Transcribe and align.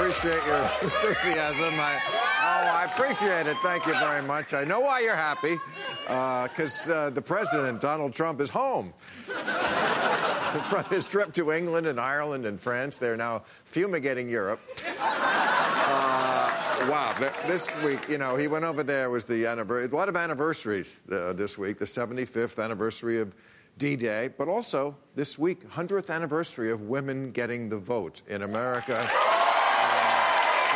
Appreciate 0.00 0.42
your 0.46 0.62
enthusiasm. 0.82 1.74
I, 1.78 2.00
oh, 2.40 2.70
I 2.72 2.88
appreciate 2.90 3.46
it. 3.46 3.58
Thank 3.58 3.84
you 3.84 3.92
very 3.92 4.22
much. 4.22 4.54
I 4.54 4.64
know 4.64 4.80
why 4.80 5.00
you're 5.00 5.14
happy, 5.14 5.58
because 6.04 6.88
uh, 6.88 7.10
the 7.10 7.20
president, 7.20 7.82
Donald 7.82 8.14
Trump, 8.14 8.40
is 8.40 8.48
home. 8.48 8.94
From 10.68 10.84
his 10.84 11.06
trip 11.06 11.34
to 11.34 11.52
England 11.52 11.86
and 11.86 12.00
Ireland 12.00 12.46
and 12.46 12.58
France, 12.58 12.96
they're 12.96 13.16
now 13.16 13.42
fumigating 13.66 14.26
Europe. 14.26 14.60
Uh, 14.98 16.86
wow, 16.88 17.14
this 17.46 17.70
week, 17.82 18.08
you 18.08 18.16
know, 18.16 18.36
he 18.36 18.48
went 18.48 18.64
over 18.64 18.82
there. 18.82 19.10
Was 19.10 19.26
the 19.26 19.44
anniversary? 19.44 19.90
A 19.92 19.94
lot 19.94 20.08
of 20.08 20.16
anniversaries 20.16 21.02
uh, 21.12 21.34
this 21.34 21.58
week. 21.58 21.78
The 21.78 21.84
75th 21.84 22.62
anniversary 22.62 23.20
of 23.20 23.34
D-Day, 23.76 24.30
but 24.38 24.48
also 24.48 24.96
this 25.14 25.38
week, 25.38 25.68
100th 25.68 26.08
anniversary 26.08 26.70
of 26.72 26.82
women 26.82 27.32
getting 27.32 27.68
the 27.68 27.78
vote 27.78 28.22
in 28.28 28.42
America. 28.42 28.96
Uh, 28.98 29.40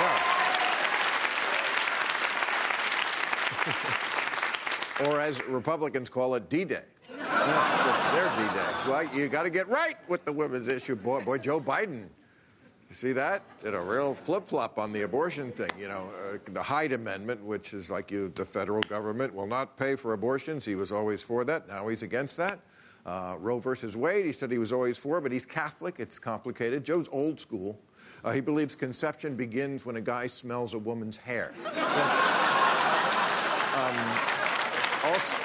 yeah. 0.00 0.34
Or 5.06 5.20
as 5.20 5.42
Republicans 5.46 6.08
call 6.08 6.34
it, 6.34 6.48
D-Day. 6.48 6.82
That's, 7.08 7.26
that's 7.26 8.12
their 8.12 8.28
D-Day. 8.36 8.90
Well, 8.90 9.04
you 9.14 9.28
got 9.28 9.44
to 9.44 9.50
get 9.50 9.68
right 9.68 9.96
with 10.08 10.24
the 10.24 10.32
women's 10.32 10.68
issue, 10.68 10.96
boy. 10.96 11.20
Boy, 11.22 11.38
Joe 11.38 11.60
Biden. 11.60 12.08
You 12.88 12.94
see 12.94 13.12
that? 13.12 13.42
Did 13.62 13.74
a 13.74 13.80
real 13.80 14.14
flip-flop 14.14 14.78
on 14.78 14.92
the 14.92 15.02
abortion 15.02 15.50
thing. 15.50 15.70
You 15.78 15.88
know, 15.88 16.10
uh, 16.32 16.38
the 16.52 16.62
Hyde 16.62 16.92
Amendment, 16.92 17.42
which 17.42 17.74
is 17.74 17.90
like 17.90 18.10
you, 18.10 18.30
the 18.34 18.44
federal 18.44 18.82
government 18.82 19.34
will 19.34 19.46
not 19.46 19.76
pay 19.76 19.96
for 19.96 20.12
abortions. 20.12 20.64
He 20.64 20.74
was 20.74 20.92
always 20.92 21.22
for 21.22 21.44
that. 21.44 21.66
Now 21.66 21.88
he's 21.88 22.02
against 22.02 22.36
that. 22.36 22.60
Uh, 23.06 23.36
Roe 23.38 23.58
versus 23.58 23.96
Wade, 23.96 24.24
he 24.24 24.32
said 24.32 24.50
he 24.50 24.58
was 24.58 24.72
always 24.72 24.96
for, 24.96 25.20
but 25.20 25.30
he's 25.30 25.44
Catholic. 25.44 25.96
It's 25.98 26.18
complicated. 26.18 26.84
Joe's 26.84 27.08
old 27.08 27.38
school. 27.38 27.78
Uh, 28.24 28.32
he 28.32 28.40
believes 28.40 28.74
conception 28.74 29.36
begins 29.36 29.84
when 29.84 29.96
a 29.96 30.00
guy 30.00 30.26
smells 30.26 30.72
a 30.72 30.78
woman's 30.78 31.18
hair. 31.18 31.52
Um, 33.76 34.33
also, 35.14 35.42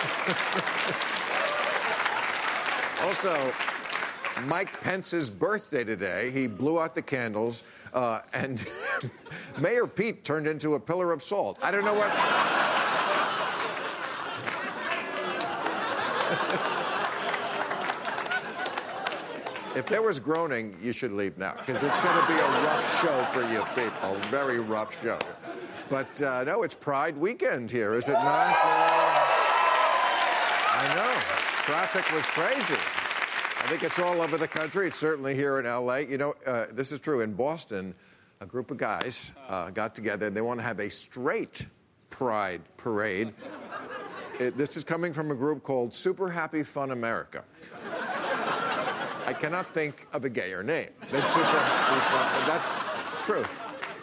also, 3.03 3.53
Mike 4.45 4.81
Pence's 4.81 5.29
birthday 5.29 5.83
today. 5.83 6.31
He 6.31 6.47
blew 6.47 6.79
out 6.79 6.95
the 6.95 7.01
candles, 7.01 7.63
uh, 7.93 8.21
and 8.33 8.65
Mayor 9.59 9.85
Pete 9.85 10.23
turned 10.23 10.47
into 10.47 10.73
a 10.75 10.79
pillar 10.79 11.11
of 11.11 11.21
salt. 11.21 11.59
I 11.61 11.71
don't 11.71 11.85
know 11.85 11.93
what. 11.93 12.09
If 19.75 19.85
there 19.85 20.01
was 20.01 20.19
groaning, 20.19 20.75
you 20.81 20.91
should 20.93 21.11
leave 21.11 21.37
now 21.37 21.53
because 21.53 21.83
it's 21.83 21.99
going 21.99 22.19
to 22.19 22.27
be 22.27 22.33
a 22.33 22.47
rough 22.65 23.01
show 23.01 23.19
for 23.31 23.43
you 23.53 23.63
people. 23.75 24.15
Very 24.29 24.59
rough 24.59 24.99
show. 25.01 25.19
But 25.89 26.21
uh, 26.21 26.43
no, 26.43 26.63
it's 26.63 26.75
Pride 26.75 27.15
weekend 27.17 27.71
here, 27.71 27.93
is 27.93 28.09
it 28.09 28.13
not? 28.13 28.57
Uh, 28.61 28.98
I 30.81 30.95
know. 30.95 31.11
Traffic 31.65 32.09
was 32.13 32.25
crazy. 32.27 32.75
I 32.75 33.67
think 33.67 33.83
it's 33.83 33.99
all 33.99 34.21
over 34.21 34.37
the 34.37 34.47
country. 34.47 34.87
It's 34.87 34.97
certainly 34.97 35.35
here 35.35 35.59
in 35.59 35.65
LA. 35.65 35.97
You 35.97 36.17
know, 36.17 36.33
uh, 36.47 36.67
this 36.71 36.93
is 36.93 37.01
true. 37.01 37.19
In 37.19 37.33
Boston, 37.33 37.93
a 38.39 38.45
group 38.45 38.71
of 38.71 38.77
guys 38.77 39.33
uh, 39.49 39.71
got 39.71 39.93
together 39.93 40.27
and 40.27 40.37
they 40.37 40.41
want 40.41 40.61
to 40.61 40.63
have 40.63 40.79
a 40.79 40.89
straight 40.89 41.67
pride 42.09 42.61
parade. 42.77 43.33
It, 44.39 44.57
this 44.57 44.77
is 44.77 44.85
coming 44.85 45.11
from 45.11 45.31
a 45.31 45.35
group 45.35 45.63
called 45.63 45.93
Super 45.93 46.29
Happy 46.29 46.63
Fun 46.63 46.91
America. 46.91 47.43
I 49.25 49.33
cannot 49.33 49.73
think 49.73 50.07
of 50.13 50.23
a 50.23 50.29
gayer 50.29 50.63
name 50.63 50.91
than 51.11 51.21
Super 51.29 51.43
Happy 51.43 51.99
Fun. 52.07 52.47
That's 52.47 53.25
true. 53.25 53.43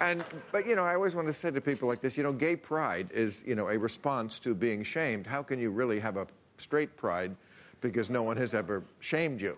And 0.03 0.23
but 0.53 0.67
you 0.67 0.77
know, 0.77 0.85
I 0.85 0.95
always 0.95 1.15
want 1.15 1.27
to 1.29 1.33
say 1.33 1.51
to 1.51 1.61
people 1.63 1.89
like 1.89 2.01
this, 2.01 2.19
you 2.19 2.23
know, 2.23 2.35
gay 2.35 2.55
pride 2.55 3.09
is 3.13 3.45
you 3.47 3.55
know 3.55 3.69
a 3.69 3.79
response 3.79 4.39
to 4.41 4.55
being 4.55 4.83
shamed. 4.83 5.27
How 5.27 5.43
can 5.43 5.59
you 5.59 5.71
really 5.71 6.01
have 6.01 6.19
a 6.19 6.27
straight 6.59 6.97
pride 6.97 7.37
because 7.81 8.11
no 8.11 8.23
one 8.23 8.37
has 8.37 8.55
ever 8.55 8.83
shamed 9.01 9.41
you? 9.41 9.57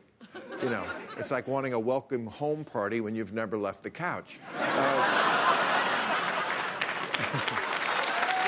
You 0.62 0.70
know, 0.70 0.84
it's 1.16 1.31
like 1.31 1.47
wanting 1.47 1.72
a 1.72 1.78
welcome 1.81 2.26
home 2.26 2.64
party 2.64 3.00
when 3.00 3.14
you've 3.14 3.32
never 3.32 3.56
left 3.56 3.82
the 3.82 3.91
couch. 3.91 4.38
Uh, 4.59 5.54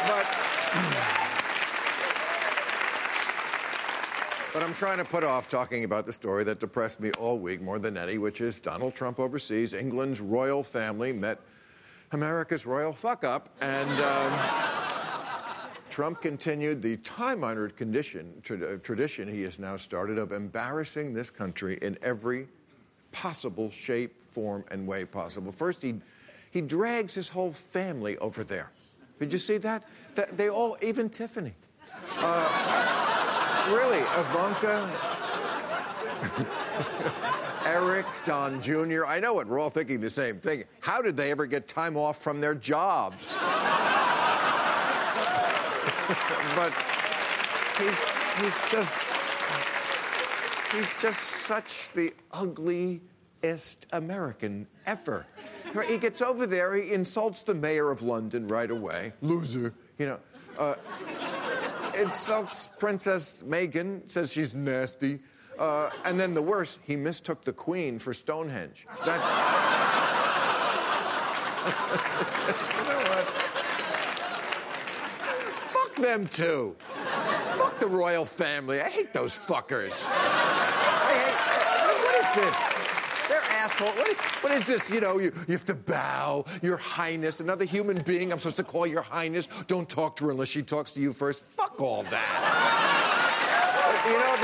but. 0.06 0.27
But 4.53 4.65
I'm 4.65 4.75
trying 4.75 4.99
to 4.99 5.05
put 5.05 5.22
off 5.22 5.49
talking 5.49 5.84
about 5.84 6.06
the 6.06 6.12
story 6.12 6.43
that 6.43 6.59
depressed 6.59 6.99
me 6.99 7.12
all 7.12 7.39
week 7.39 7.62
more 7.62 7.78
than 7.78 7.97
any, 7.97 8.19
which 8.19 8.41
is 8.41 8.59
Donald 8.59 8.97
Trump 8.97 9.21
overseas. 9.21 9.72
England's 9.75 10.21
royal 10.21 10.65
family 10.65 11.12
met 11.12 11.39
America's 12.10 12.66
royal 12.66 12.93
fuck 12.93 13.22
up, 13.22 13.49
and 13.60 13.89
um, 13.89 14.33
Trump 16.00 16.22
continued 16.22 16.81
the 16.81 16.97
time 16.97 17.44
honored 17.44 17.77
condition, 17.77 18.33
tra- 18.43 18.56
uh, 18.56 18.78
tradition 18.78 19.28
he 19.28 19.43
has 19.43 19.59
now 19.59 19.77
started 19.77 20.16
of 20.16 20.33
embarrassing 20.33 21.12
this 21.12 21.28
country 21.28 21.78
in 21.83 21.99
every 22.00 22.49
possible 23.12 23.71
shape, 23.71 24.15
form, 24.31 24.65
and 24.71 24.87
way 24.87 25.05
possible. 25.05 25.53
First, 25.53 25.83
he, 25.83 25.97
he 26.53 26.62
drags 26.62 27.15
his 27.15 27.28
whole 27.28 27.53
family 27.53 28.16
over 28.16 28.43
there. 28.43 28.71
Did 29.19 29.31
you 29.31 29.39
see 29.39 29.59
that? 29.59 29.84
That- 30.15 30.39
They 30.39 30.49
all, 30.49 30.78
even 30.81 31.10
Tiffany. 31.10 31.53
Really, 33.69 33.99
Ivanka, 34.16 34.89
Eric, 37.66 38.06
Don 38.25 38.59
Jr. 38.62 39.05
I 39.05 39.21
know 39.21 39.39
it. 39.41 39.47
We're 39.47 39.59
all 39.59 39.69
thinking 39.69 40.00
the 40.00 40.09
same 40.09 40.39
thing. 40.39 40.65
How 40.81 41.03
did 41.03 41.15
they 41.15 41.31
ever 41.31 41.44
get 41.44 41.69
time 41.69 41.99
off 41.99 42.22
from 42.22 42.41
their 42.41 42.55
jobs? 42.55 43.37
but 46.56 46.72
he's 47.78 48.10
he's 48.41 48.71
just 48.71 49.16
he's 50.72 51.00
just 51.00 51.21
such 51.21 51.93
the 51.93 52.12
ugliest 52.32 53.87
American 53.93 54.66
ever. 54.87 55.26
He 55.87 55.98
gets 55.98 56.21
over 56.21 56.47
there, 56.47 56.75
he 56.75 56.93
insults 56.93 57.44
the 57.44 57.54
mayor 57.54 57.91
of 57.91 58.03
London 58.03 58.48
right 58.48 58.71
away. 58.71 59.12
Loser, 59.21 59.72
you 59.98 60.06
know. 60.06 60.19
Uh, 60.59 60.75
insults 61.97 62.66
Princess 62.66 63.44
Meghan, 63.47 64.10
says 64.10 64.32
she's 64.32 64.53
nasty. 64.54 65.21
Uh, 65.60 65.91
and 66.04 66.19
then 66.19 66.34
the 66.34 66.42
worst, 66.42 66.81
he 66.87 66.97
mistook 66.97 67.44
the 67.44 67.53
Queen 67.53 67.98
for 67.98 68.12
Stonehenge. 68.15 68.87
That's. 69.04 69.31
you 71.60 71.72
know 72.89 72.98
what? 73.10 73.27
Fuck 75.72 75.90
them 76.01 76.27
too. 76.27 76.77
Fuck 77.57 77.79
the 77.81 77.87
royal 77.87 78.25
family. 78.25 78.81
I 78.81 78.89
hate 78.89 79.13
those 79.13 79.33
fuckers. 79.33 80.09
Hate. 80.11 81.35
What 82.05 82.15
is 82.15 82.35
this? 82.35 82.89
They're 83.29 83.43
asshole. 83.43 83.89
What, 83.91 84.17
what 84.43 84.53
is 84.53 84.67
this? 84.67 84.91
You 84.91 85.01
know, 85.01 85.19
you, 85.19 85.33
you 85.47 85.53
have 85.53 85.65
to 85.67 85.75
bow, 85.75 86.45
Your 86.63 86.77
Highness. 86.77 87.39
Another 87.41 87.65
human 87.65 88.03
being 88.03 88.33
I'm 88.33 88.39
supposed 88.39 88.57
to 88.57 88.65
call 88.65 88.87
Your 88.87 89.03
Highness. 89.03 89.47
Don't 89.69 89.89
talk 89.89 90.17
to 90.17 90.25
her 90.25 90.31
unless 90.33 90.49
she 90.49 90.63
talks 90.63 90.91
to 90.93 91.01
you 91.01 91.13
first. 91.13 91.43
Fuck 91.43 91.81
all 91.81 92.03
that. 92.05 93.31
you 94.07 94.19
know, 94.19 94.37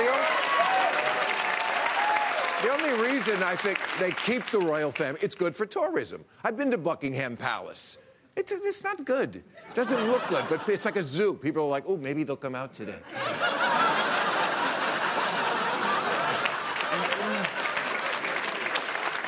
the 2.71 2.79
only, 2.79 2.93
the 2.93 2.93
only 2.93 3.13
reason 3.13 3.43
I 3.43 3.57
think 3.57 3.79
they 3.99 4.13
keep 4.13 4.47
the 4.51 4.61
royal 4.61 4.93
family, 4.93 5.19
it's 5.23 5.35
good 5.35 5.57
for 5.57 5.67
tourism. 5.67 6.25
I've 6.45 6.57
been 6.57 6.71
to 6.71 6.79
Buckingham 6.79 7.37
Palace. 7.37 7.99
It's, 8.37 8.53
it's 8.53 8.85
not 8.85 9.05
good. 9.05 9.37
It 9.37 9.75
doesn't 9.75 10.07
look 10.09 10.27
good, 10.29 10.45
but 10.49 10.69
it's 10.69 10.85
like 10.85 10.97
a 10.97 11.03
zoo. 11.03 11.35
People 11.35 11.65
are 11.65 11.69
like, 11.69 11.85
oh, 11.87 11.97
maybe 11.97 12.23
they'll 12.23 12.37
come 12.37 12.55
out 12.55 12.75
today. 12.75 12.99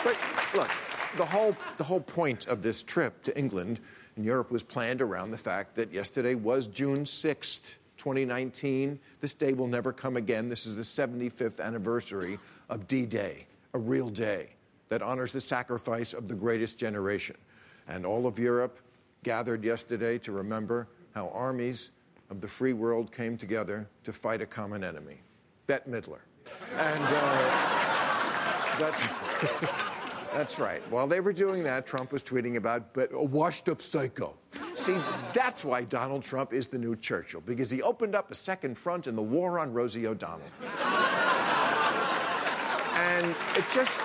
But 0.05 0.16
look, 0.55 0.70
the 1.16 1.25
whole 1.25 1.56
the 1.78 1.84
whole 1.84 2.00
point 2.00 2.46
of 2.46 2.62
this 2.62 2.82
trip 2.82 3.22
to 3.25 3.37
England 3.37 3.81
and 4.16 4.25
Europe 4.25 4.50
was 4.50 4.62
planned 4.62 5.00
around 5.00 5.31
the 5.31 5.38
fact 5.38 5.75
that 5.76 5.93
yesterday 5.93 6.34
was 6.34 6.66
June 6.66 7.05
6th, 7.05 7.76
2019. 7.96 8.99
This 9.20 9.32
day 9.32 9.52
will 9.52 9.66
never 9.66 9.93
come 9.93 10.16
again. 10.16 10.49
This 10.49 10.66
is 10.66 10.76
the 10.76 10.82
75th 10.82 11.60
anniversary 11.60 12.38
of 12.69 12.88
D-Day, 12.88 13.46
a 13.75 13.78
real 13.78 14.08
day 14.08 14.50
that 14.88 15.02
honors 15.02 15.32
the 15.32 15.40
sacrifice 15.40 16.14
of 16.14 16.28
the 16.28 16.34
greatest 16.34 16.78
generation. 16.78 17.37
And 17.87 18.05
all 18.05 18.26
of 18.26 18.38
Europe 18.38 18.78
gathered 19.29 19.63
yesterday 19.63 20.17
to 20.17 20.33
remember 20.33 20.89
how 21.15 21.29
armies 21.35 21.91
of 22.31 22.41
the 22.41 22.49
free 22.49 22.73
world 22.73 23.13
came 23.13 23.37
together 23.37 23.87
to 24.03 24.11
fight 24.11 24.41
a 24.41 24.47
common 24.47 24.83
enemy, 24.83 25.21
Bette 25.67 25.85
Midler. 25.87 26.21
And 26.79 27.05
uh, 27.05 28.79
that's. 28.79 29.07
That's 30.35 30.59
right. 30.61 30.83
While 30.91 31.07
they 31.07 31.21
were 31.21 31.33
doing 31.33 31.65
that, 31.65 31.87
Trump 31.87 32.13
was 32.13 32.23
tweeting 32.23 32.57
about 32.57 32.93
but 32.93 33.11
a 33.15 33.25
washed 33.25 33.67
up 33.71 33.81
psycho. 33.81 34.35
See, 34.75 34.99
that's 35.33 35.65
why 35.65 35.85
Donald 35.85 36.23
Trump 36.23 36.53
is 36.53 36.69
the 36.69 36.77
new 36.77 36.95
Churchill, 36.95 37.41
because 37.41 37.71
he 37.71 37.81
opened 37.81 38.15
up 38.15 38.31
a 38.31 38.35
second 38.35 38.77
front 38.77 39.07
in 39.07 39.17
the 39.17 39.23
war 39.23 39.59
on 39.59 39.73
Rosie 39.73 40.07
O'Donnell. 40.07 40.47
and 42.95 43.35
it 43.57 43.65
just. 43.73 44.03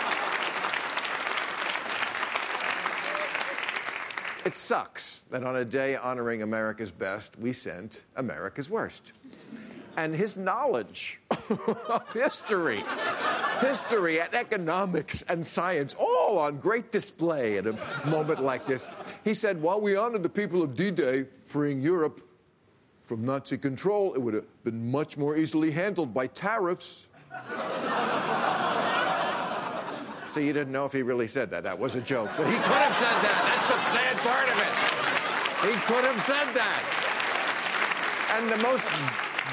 It 4.46 4.58
sucks 4.58 5.22
that 5.32 5.44
on 5.44 5.56
a 5.56 5.64
day 5.64 5.96
honoring 5.96 6.42
America's 6.42 6.92
best, 6.92 7.40
we 7.40 7.54
sent 7.54 8.04
America's 8.16 8.70
worst. 8.70 9.14
And 9.96 10.14
his 10.14 10.38
knowledge 10.38 11.22
of 11.50 12.12
history, 12.14 12.84
history 13.62 14.20
and 14.20 14.34
economics 14.34 15.22
and 15.24 15.46
science, 15.46 15.96
all 15.98 16.40
on 16.40 16.58
great 16.58 16.92
display 16.92 17.58
at 17.58 17.68
a 17.68 17.78
moment 18.06 18.42
like 18.42 18.66
this. 18.66 18.86
He 19.24 19.34
said, 19.34 19.62
While 19.62 19.80
we 19.80 19.96
honor 19.96 20.18
the 20.18 20.30
people 20.30 20.62
of 20.62 20.76
D 20.76 20.92
Day 20.92 21.26
freeing 21.46 21.82
Europe 21.82 22.22
from 23.04 23.24
Nazi 23.24 23.58
control, 23.58 24.14
it 24.14 24.20
would 24.20 24.34
have 24.34 24.64
been 24.64 24.92
much 24.92 25.18
more 25.18 25.38
easily 25.38 25.72
handled 25.72 26.14
by 26.14 26.28
tariffs. 26.28 27.08
So 30.34 30.40
you 30.40 30.52
didn't 30.52 30.74
know 30.74 30.88
if 30.88 30.92
he 30.92 31.04
really 31.04 31.28
said 31.28 31.52
that. 31.52 31.62
That 31.62 31.78
was 31.78 31.94
a 31.94 32.02
joke. 32.02 32.28
But 32.36 32.48
he 32.48 32.54
could 32.54 32.82
have 32.82 32.96
said 32.96 33.14
that. 33.22 33.42
That's 33.46 33.70
part 34.24 34.50
of 34.50 34.58
it. 34.58 34.74
He 35.68 35.80
could 35.86 36.04
have 36.04 36.20
said 36.22 36.54
that. 36.56 37.04
And 38.36 38.50
the 38.50 38.58
most 38.58 38.84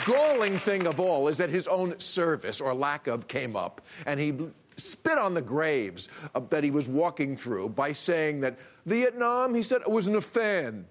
galling 0.07 0.59
thing 0.59 0.87
of 0.87 0.99
all 0.99 1.29
is 1.29 1.37
that 1.39 1.51
his 1.51 1.67
own 1.67 1.99
service 1.99 2.61
or 2.61 2.73
lack 2.73 3.07
of 3.07 3.29
came 3.29 3.57
up. 3.57 3.81
And 4.07 4.19
he 4.19 4.33
spit 4.77 5.19
on 5.19 5.35
the 5.35 5.43
graves 5.43 6.09
uh, 6.35 6.41
that 6.51 6.65
he 6.65 6.71
was 6.71 6.89
walking 6.89 7.37
through 7.37 7.71
by 7.71 7.93
saying 7.93 8.41
that 8.41 8.59
Vietnam, 8.87 9.55
he 9.55 9.63
said, 9.63 9.83
I 9.87 9.91
wasn't 9.91 10.17
a 10.17 10.21
fan. 10.21 10.87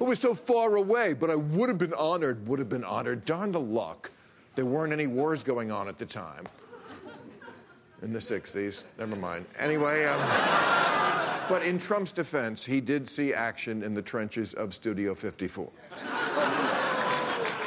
It 0.00 0.04
was 0.04 0.18
so 0.18 0.34
far 0.34 0.76
away, 0.76 1.14
but 1.14 1.30
I 1.30 1.36
would 1.36 1.68
have 1.68 1.78
been 1.78 1.94
honored, 1.94 2.46
would 2.46 2.58
have 2.58 2.68
been 2.68 2.84
honored. 2.84 3.24
Darn 3.24 3.52
the 3.52 3.60
luck. 3.60 4.10
There 4.54 4.64
weren't 4.64 4.92
any 4.92 5.06
wars 5.06 5.42
going 5.42 5.72
on 5.72 5.88
at 5.88 5.98
the 5.98 6.06
time 6.06 6.44
in 8.02 8.12
the 8.12 8.18
60s. 8.18 8.84
Never 8.98 9.16
mind. 9.16 9.46
Anyway, 9.58 10.04
um, 10.04 10.20
but 11.48 11.62
in 11.62 11.78
Trump's 11.78 12.12
defense, 12.12 12.64
he 12.64 12.80
did 12.80 13.08
see 13.08 13.32
action 13.34 13.82
in 13.82 13.94
the 13.94 14.02
trenches 14.02 14.54
of 14.54 14.74
Studio 14.74 15.14
54. 15.14 15.70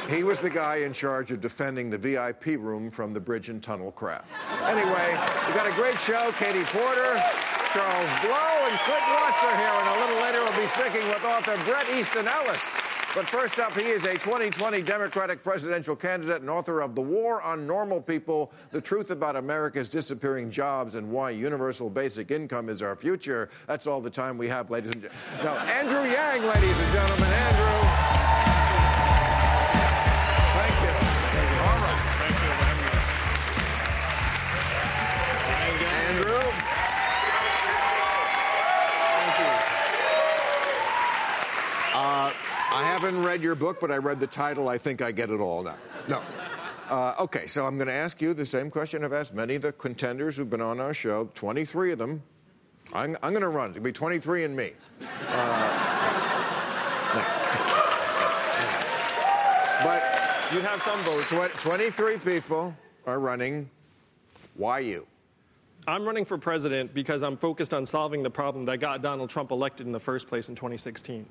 He 0.08 0.24
was 0.24 0.38
the 0.38 0.48
guy 0.48 0.76
in 0.76 0.94
charge 0.94 1.32
of 1.32 1.42
defending 1.42 1.90
the 1.90 1.98
VIP 1.98 2.56
room 2.58 2.90
from 2.90 3.12
the 3.12 3.20
bridge 3.20 3.50
and 3.50 3.62
tunnel 3.62 3.92
crap. 3.92 4.26
Anyway, 4.64 5.18
we've 5.46 5.54
got 5.54 5.68
a 5.68 5.74
great 5.74 6.00
show. 6.00 6.32
Katie 6.32 6.64
Porter, 6.64 7.20
Charles 7.76 8.12
Blow, 8.24 8.50
and 8.64 8.78
Clint 8.88 9.04
Watts 9.12 9.44
are 9.44 9.56
here. 9.56 9.68
And 9.68 9.88
a 9.88 10.00
little 10.00 10.22
later, 10.22 10.40
we'll 10.42 10.56
be 10.56 10.66
speaking 10.66 11.06
with 11.08 11.22
author 11.24 11.62
Bret 11.70 11.86
Easton 11.90 12.26
Ellis. 12.26 12.87
But 13.18 13.28
first 13.28 13.58
up, 13.58 13.72
he 13.72 13.82
is 13.82 14.04
a 14.04 14.12
2020 14.12 14.80
Democratic 14.80 15.42
presidential 15.42 15.96
candidate 15.96 16.40
and 16.40 16.48
author 16.48 16.80
of 16.80 16.94
The 16.94 17.00
War 17.00 17.42
on 17.42 17.66
Normal 17.66 18.00
People 18.00 18.52
The 18.70 18.80
Truth 18.80 19.10
About 19.10 19.34
America's 19.34 19.88
Disappearing 19.88 20.52
Jobs 20.52 20.94
and 20.94 21.10
Why 21.10 21.30
Universal 21.30 21.90
Basic 21.90 22.30
Income 22.30 22.68
is 22.68 22.80
Our 22.80 22.94
Future. 22.94 23.50
That's 23.66 23.88
all 23.88 24.00
the 24.00 24.08
time 24.08 24.38
we 24.38 24.46
have, 24.46 24.70
ladies 24.70 24.92
and 24.92 25.02
gentlemen. 25.02 25.18
Now, 25.42 25.56
Andrew 25.66 26.08
Yang, 26.08 26.46
ladies 26.46 26.78
and 26.78 26.92
gentlemen. 26.92 27.28
Andrew. 27.28 27.77
I 43.08 43.10
haven't 43.10 43.24
read 43.24 43.42
your 43.42 43.54
book, 43.54 43.80
but 43.80 43.90
I 43.90 43.96
read 43.96 44.20
the 44.20 44.26
title. 44.26 44.68
I 44.68 44.76
think 44.76 45.00
I 45.00 45.12
get 45.12 45.30
it 45.30 45.40
all 45.40 45.62
now. 45.62 45.76
No. 46.08 46.20
Uh, 46.90 47.14
okay, 47.20 47.46
so 47.46 47.64
I'm 47.64 47.78
going 47.78 47.86
to 47.88 47.94
ask 47.94 48.20
you 48.20 48.34
the 48.34 48.44
same 48.44 48.70
question 48.70 49.02
I've 49.02 49.14
asked 49.14 49.32
many 49.32 49.54
of 49.54 49.62
the 49.62 49.72
contenders 49.72 50.36
who've 50.36 50.50
been 50.50 50.60
on 50.60 50.78
our 50.78 50.92
show, 50.92 51.30
23 51.32 51.92
of 51.92 51.98
them. 51.98 52.22
I'm, 52.92 53.16
I'm 53.22 53.30
going 53.32 53.40
to 53.40 53.48
run. 53.48 53.70
It'll 53.70 53.82
be 53.82 53.92
23 53.92 54.44
and 54.44 54.54
me. 54.54 54.72
But 59.80 60.02
You'd 60.52 60.64
have 60.64 60.82
some 60.82 61.00
votes. 61.00 61.30
tw- 61.30 61.60
23 61.60 62.18
people 62.18 62.76
are 63.06 63.20
running. 63.20 63.70
Why 64.54 64.80
you? 64.80 65.06
I'm 65.86 66.04
running 66.04 66.26
for 66.26 66.36
president 66.36 66.92
because 66.92 67.22
I'm 67.22 67.38
focused 67.38 67.72
on 67.72 67.86
solving 67.86 68.22
the 68.22 68.28
problem 68.28 68.66
that 68.66 68.78
got 68.78 69.00
Donald 69.00 69.30
Trump 69.30 69.50
elected 69.50 69.86
in 69.86 69.92
the 69.92 70.00
first 70.00 70.28
place 70.28 70.50
in 70.50 70.56
2016. 70.56 71.24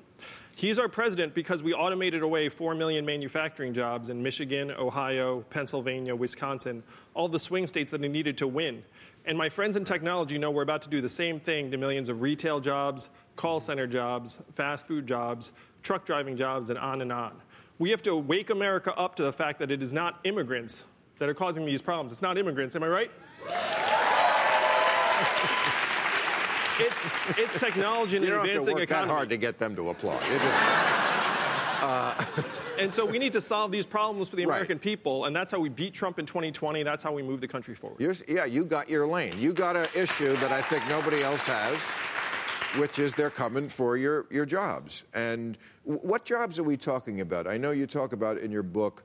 He's 0.58 0.80
our 0.80 0.88
president 0.88 1.34
because 1.36 1.62
we 1.62 1.72
automated 1.72 2.22
away 2.22 2.48
4 2.48 2.74
million 2.74 3.06
manufacturing 3.06 3.72
jobs 3.72 4.08
in 4.08 4.20
Michigan, 4.20 4.72
Ohio, 4.72 5.42
Pennsylvania, 5.50 6.16
Wisconsin, 6.16 6.82
all 7.14 7.28
the 7.28 7.38
swing 7.38 7.68
states 7.68 7.92
that 7.92 8.02
he 8.02 8.08
needed 8.08 8.36
to 8.38 8.48
win. 8.48 8.82
And 9.24 9.38
my 9.38 9.48
friends 9.48 9.76
in 9.76 9.84
technology 9.84 10.36
know 10.36 10.50
we're 10.50 10.62
about 10.62 10.82
to 10.82 10.88
do 10.88 11.00
the 11.00 11.08
same 11.08 11.38
thing 11.38 11.70
to 11.70 11.76
millions 11.76 12.08
of 12.08 12.22
retail 12.22 12.58
jobs, 12.58 13.08
call 13.36 13.60
center 13.60 13.86
jobs, 13.86 14.38
fast 14.52 14.88
food 14.88 15.06
jobs, 15.06 15.52
truck 15.84 16.04
driving 16.04 16.36
jobs, 16.36 16.70
and 16.70 16.78
on 16.80 17.02
and 17.02 17.12
on. 17.12 17.40
We 17.78 17.90
have 17.90 18.02
to 18.02 18.16
wake 18.16 18.50
America 18.50 18.92
up 18.96 19.14
to 19.14 19.22
the 19.22 19.32
fact 19.32 19.60
that 19.60 19.70
it 19.70 19.80
is 19.80 19.92
not 19.92 20.18
immigrants 20.24 20.82
that 21.20 21.28
are 21.28 21.34
causing 21.34 21.66
these 21.66 21.82
problems. 21.82 22.10
It's 22.10 22.20
not 22.20 22.36
immigrants, 22.36 22.74
am 22.74 22.82
I 22.82 22.88
right? 22.88 23.12
it's, 26.80 27.38
it's 27.38 27.60
technology 27.60 28.16
and 28.16 28.24
You 28.24 28.30
don't 28.32 28.48
have 28.48 28.64
to 28.64 28.72
work 28.72 28.88
that 28.88 29.08
hard 29.08 29.28
to 29.30 29.36
get 29.36 29.58
them 29.58 29.76
to 29.76 29.90
applaud. 29.90 30.20
Just, 30.22 31.82
uh, 31.82 32.24
And 32.78 32.94
so 32.94 33.04
we 33.04 33.18
need 33.18 33.32
to 33.32 33.40
solve 33.40 33.72
these 33.72 33.86
problems 33.86 34.28
for 34.28 34.36
the 34.36 34.46
Right. 34.46 34.54
American 34.54 34.78
people, 34.78 35.24
and 35.24 35.34
that's 35.34 35.50
how 35.50 35.58
we 35.58 35.68
beat 35.68 35.94
Trump 35.94 36.20
in 36.20 36.26
2020. 36.26 36.84
That's 36.84 37.02
how 37.02 37.12
we 37.12 37.22
move 37.22 37.40
the 37.40 37.48
country 37.48 37.74
forward. 37.74 38.00
you're, 38.00 38.14
yeah, 38.28 38.44
you 38.44 38.64
got 38.64 38.88
your 38.88 39.06
lane. 39.06 39.32
You 39.36 39.52
got 39.52 39.74
an 39.76 39.88
issue 39.96 40.32
that 40.36 40.52
I 40.52 40.62
think 40.62 40.88
nobody 40.88 41.22
else 41.22 41.44
has, 41.46 41.76
which 42.80 43.00
is 43.00 43.14
they're 43.14 43.30
coming 43.30 43.68
for 43.68 43.96
your, 43.96 44.26
your 44.30 44.46
jobs. 44.46 45.04
And 45.12 45.58
what 45.82 46.24
jobs 46.24 46.58
are 46.60 46.62
we 46.62 46.76
talking 46.76 47.20
about? 47.20 47.48
I 47.48 47.56
know 47.56 47.72
you 47.72 47.86
talk 47.86 48.12
about 48.12 48.38
in 48.38 48.52
your 48.52 48.62
book 48.62 49.02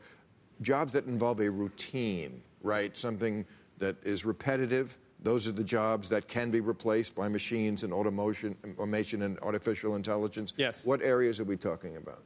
jobs 0.61 0.93
that 0.93 1.07
involve 1.07 1.39
a 1.39 1.49
routine, 1.49 2.43
right? 2.61 2.95
Something 2.95 3.45
that 3.79 3.95
is 4.03 4.23
repetitive. 4.23 4.99
Those 5.23 5.47
are 5.47 5.53
the 5.53 5.63
jobs 5.63 6.09
that 6.09 6.27
can 6.27 6.51
be 6.51 6.59
replaced 6.59 7.15
by 7.15 7.29
machines 7.29 7.83
and 7.83 7.93
automation, 7.93 8.57
automation 8.77 9.21
and 9.21 9.39
artificial 9.39 9.95
intelligence. 9.95 10.53
Yes. 10.57 10.85
What 10.85 11.01
areas 11.01 11.39
are 11.39 11.45
we 11.45 11.55
talking 11.55 11.95
about? 11.95 12.19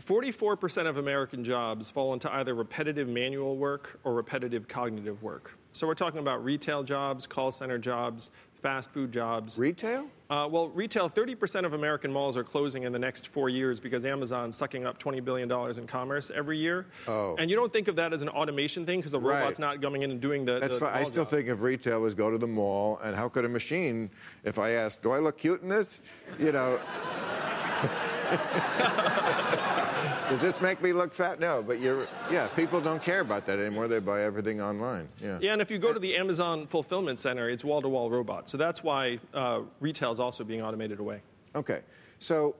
44% 0.00 0.86
of 0.86 0.98
American 0.98 1.42
jobs 1.42 1.90
fall 1.90 2.14
into 2.14 2.32
either 2.32 2.54
repetitive 2.54 3.08
manual 3.08 3.56
work 3.56 3.98
or 4.04 4.14
repetitive 4.14 4.68
cognitive 4.68 5.20
work. 5.24 5.58
So 5.72 5.88
we're 5.88 5.94
talking 5.94 6.20
about 6.20 6.44
retail 6.44 6.84
jobs, 6.84 7.26
call 7.26 7.50
center 7.50 7.78
jobs, 7.78 8.30
fast 8.62 8.90
food 8.92 9.12
jobs. 9.12 9.58
Retail? 9.58 10.08
Uh, 10.30 10.46
well, 10.50 10.68
retail, 10.68 11.08
30% 11.08 11.64
of 11.64 11.72
American 11.72 12.12
malls 12.12 12.36
are 12.36 12.44
closing 12.44 12.82
in 12.82 12.92
the 12.92 12.98
next 12.98 13.28
four 13.28 13.48
years 13.48 13.80
because 13.80 14.04
Amazon's 14.04 14.56
sucking 14.56 14.84
up 14.84 14.98
$20 15.02 15.24
billion 15.24 15.50
in 15.78 15.86
commerce 15.86 16.30
every 16.34 16.58
year. 16.58 16.86
Oh. 17.06 17.34
And 17.38 17.48
you 17.48 17.56
don't 17.56 17.72
think 17.72 17.88
of 17.88 17.96
that 17.96 18.12
as 18.12 18.20
an 18.20 18.28
automation 18.28 18.84
thing 18.84 18.98
because 19.00 19.12
the 19.12 19.20
Right. 19.20 19.40
robot's 19.40 19.58
not 19.58 19.80
coming 19.80 20.02
in 20.02 20.10
and 20.10 20.20
doing 20.20 20.44
the. 20.44 20.58
That's 20.60 20.78
the. 20.78 20.86
I 20.86 21.02
still 21.02 21.24
job. 21.24 21.30
think 21.30 21.48
of 21.48 21.62
retailers 21.62 22.14
go 22.14 22.30
to 22.30 22.36
the 22.38 22.46
mall, 22.46 22.98
and 23.02 23.16
how 23.16 23.28
could 23.28 23.44
a 23.44 23.48
machine, 23.48 24.10
if 24.44 24.58
I 24.58 24.70
ask, 24.70 25.02
do 25.02 25.12
I 25.12 25.18
look 25.18 25.38
cute 25.38 25.62
in 25.62 25.68
this? 25.68 26.02
You 26.38 26.52
know. 26.52 26.78
Does 30.28 30.40
this 30.42 30.60
make 30.60 30.82
me 30.82 30.92
look 30.92 31.14
fat? 31.14 31.40
No, 31.40 31.62
but 31.62 31.80
you're, 31.80 32.06
yeah, 32.30 32.48
people 32.48 32.80
don't 32.82 33.02
care 33.02 33.20
about 33.20 33.46
that 33.46 33.58
anymore. 33.58 33.88
They 33.88 33.98
buy 33.98 34.22
everything 34.22 34.60
online. 34.60 35.08
Yeah. 35.22 35.38
Yeah, 35.40 35.52
and 35.54 35.62
if 35.62 35.70
you 35.70 35.78
go 35.78 35.94
to 35.94 35.98
the 35.98 36.16
Amazon 36.16 36.66
fulfillment 36.66 37.18
center, 37.18 37.48
it's 37.48 37.64
wall 37.64 37.80
to 37.80 37.88
wall 37.88 38.10
robots. 38.10 38.52
So 38.52 38.58
that's 38.58 38.82
why 38.82 39.18
uh, 39.32 39.60
retail 39.80 40.12
is 40.12 40.20
also 40.20 40.44
being 40.44 40.60
automated 40.62 41.00
away. 41.00 41.22
Okay. 41.54 41.80
So 42.18 42.56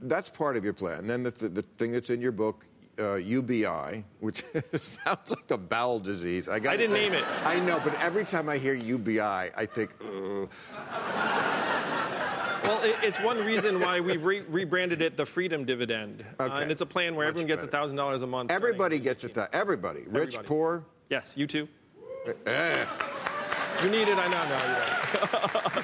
that's 0.00 0.28
part 0.28 0.58
of 0.58 0.64
your 0.64 0.74
plan. 0.74 1.06
Then 1.06 1.22
the, 1.22 1.30
the, 1.30 1.48
the 1.48 1.62
thing 1.78 1.92
that's 1.92 2.10
in 2.10 2.20
your 2.20 2.32
book, 2.32 2.66
uh, 2.98 3.14
UBI, 3.14 4.04
which 4.20 4.42
sounds 4.74 5.30
like 5.30 5.50
a 5.50 5.56
bowel 5.56 5.98
disease. 5.98 6.48
I, 6.48 6.56
I 6.56 6.58
didn't 6.58 6.90
think- 6.92 7.12
name 7.12 7.14
it. 7.14 7.24
I 7.44 7.58
know, 7.60 7.80
but 7.82 7.94
every 8.02 8.24
time 8.24 8.50
I 8.50 8.58
hear 8.58 8.74
UBI, 8.74 9.20
I 9.20 9.64
think, 9.66 9.94
Ugh. 10.04 10.48
Well, 12.66 12.82
it, 12.82 12.96
it's 13.02 13.20
one 13.22 13.38
reason 13.44 13.80
why 13.80 14.00
we've 14.00 14.22
re- 14.24 14.40
rebranded 14.42 15.00
it 15.02 15.16
the 15.16 15.26
Freedom 15.26 15.64
Dividend. 15.64 16.24
Uh, 16.38 16.50
and 16.60 16.70
it's 16.70 16.80
a 16.80 16.86
plan 16.86 17.14
where 17.14 17.26
Much 17.26 17.32
everyone 17.42 17.48
gets 17.48 17.62
better. 17.64 17.88
$1,000 17.94 18.22
a 18.22 18.26
month. 18.26 18.50
Everybody 18.50 18.98
gets 18.98 19.24
it. 19.24 19.36
Everybody, 19.52 20.00
rich, 20.06 20.34
Everybody. 20.34 20.48
poor. 20.48 20.84
Yes, 21.10 21.34
you 21.36 21.46
too. 21.46 21.68
Eh. 22.46 22.84
You 23.84 23.90
need 23.90 24.08
it, 24.08 24.18
I 24.18 24.28
know. 24.28 24.42
No, 24.48 24.56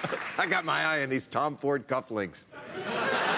you. 0.02 0.18
I 0.38 0.46
got 0.48 0.64
my 0.64 0.82
eye 0.82 1.02
on 1.02 1.08
these 1.10 1.26
Tom 1.26 1.56
Ford 1.56 1.86
cufflinks. 1.86 2.44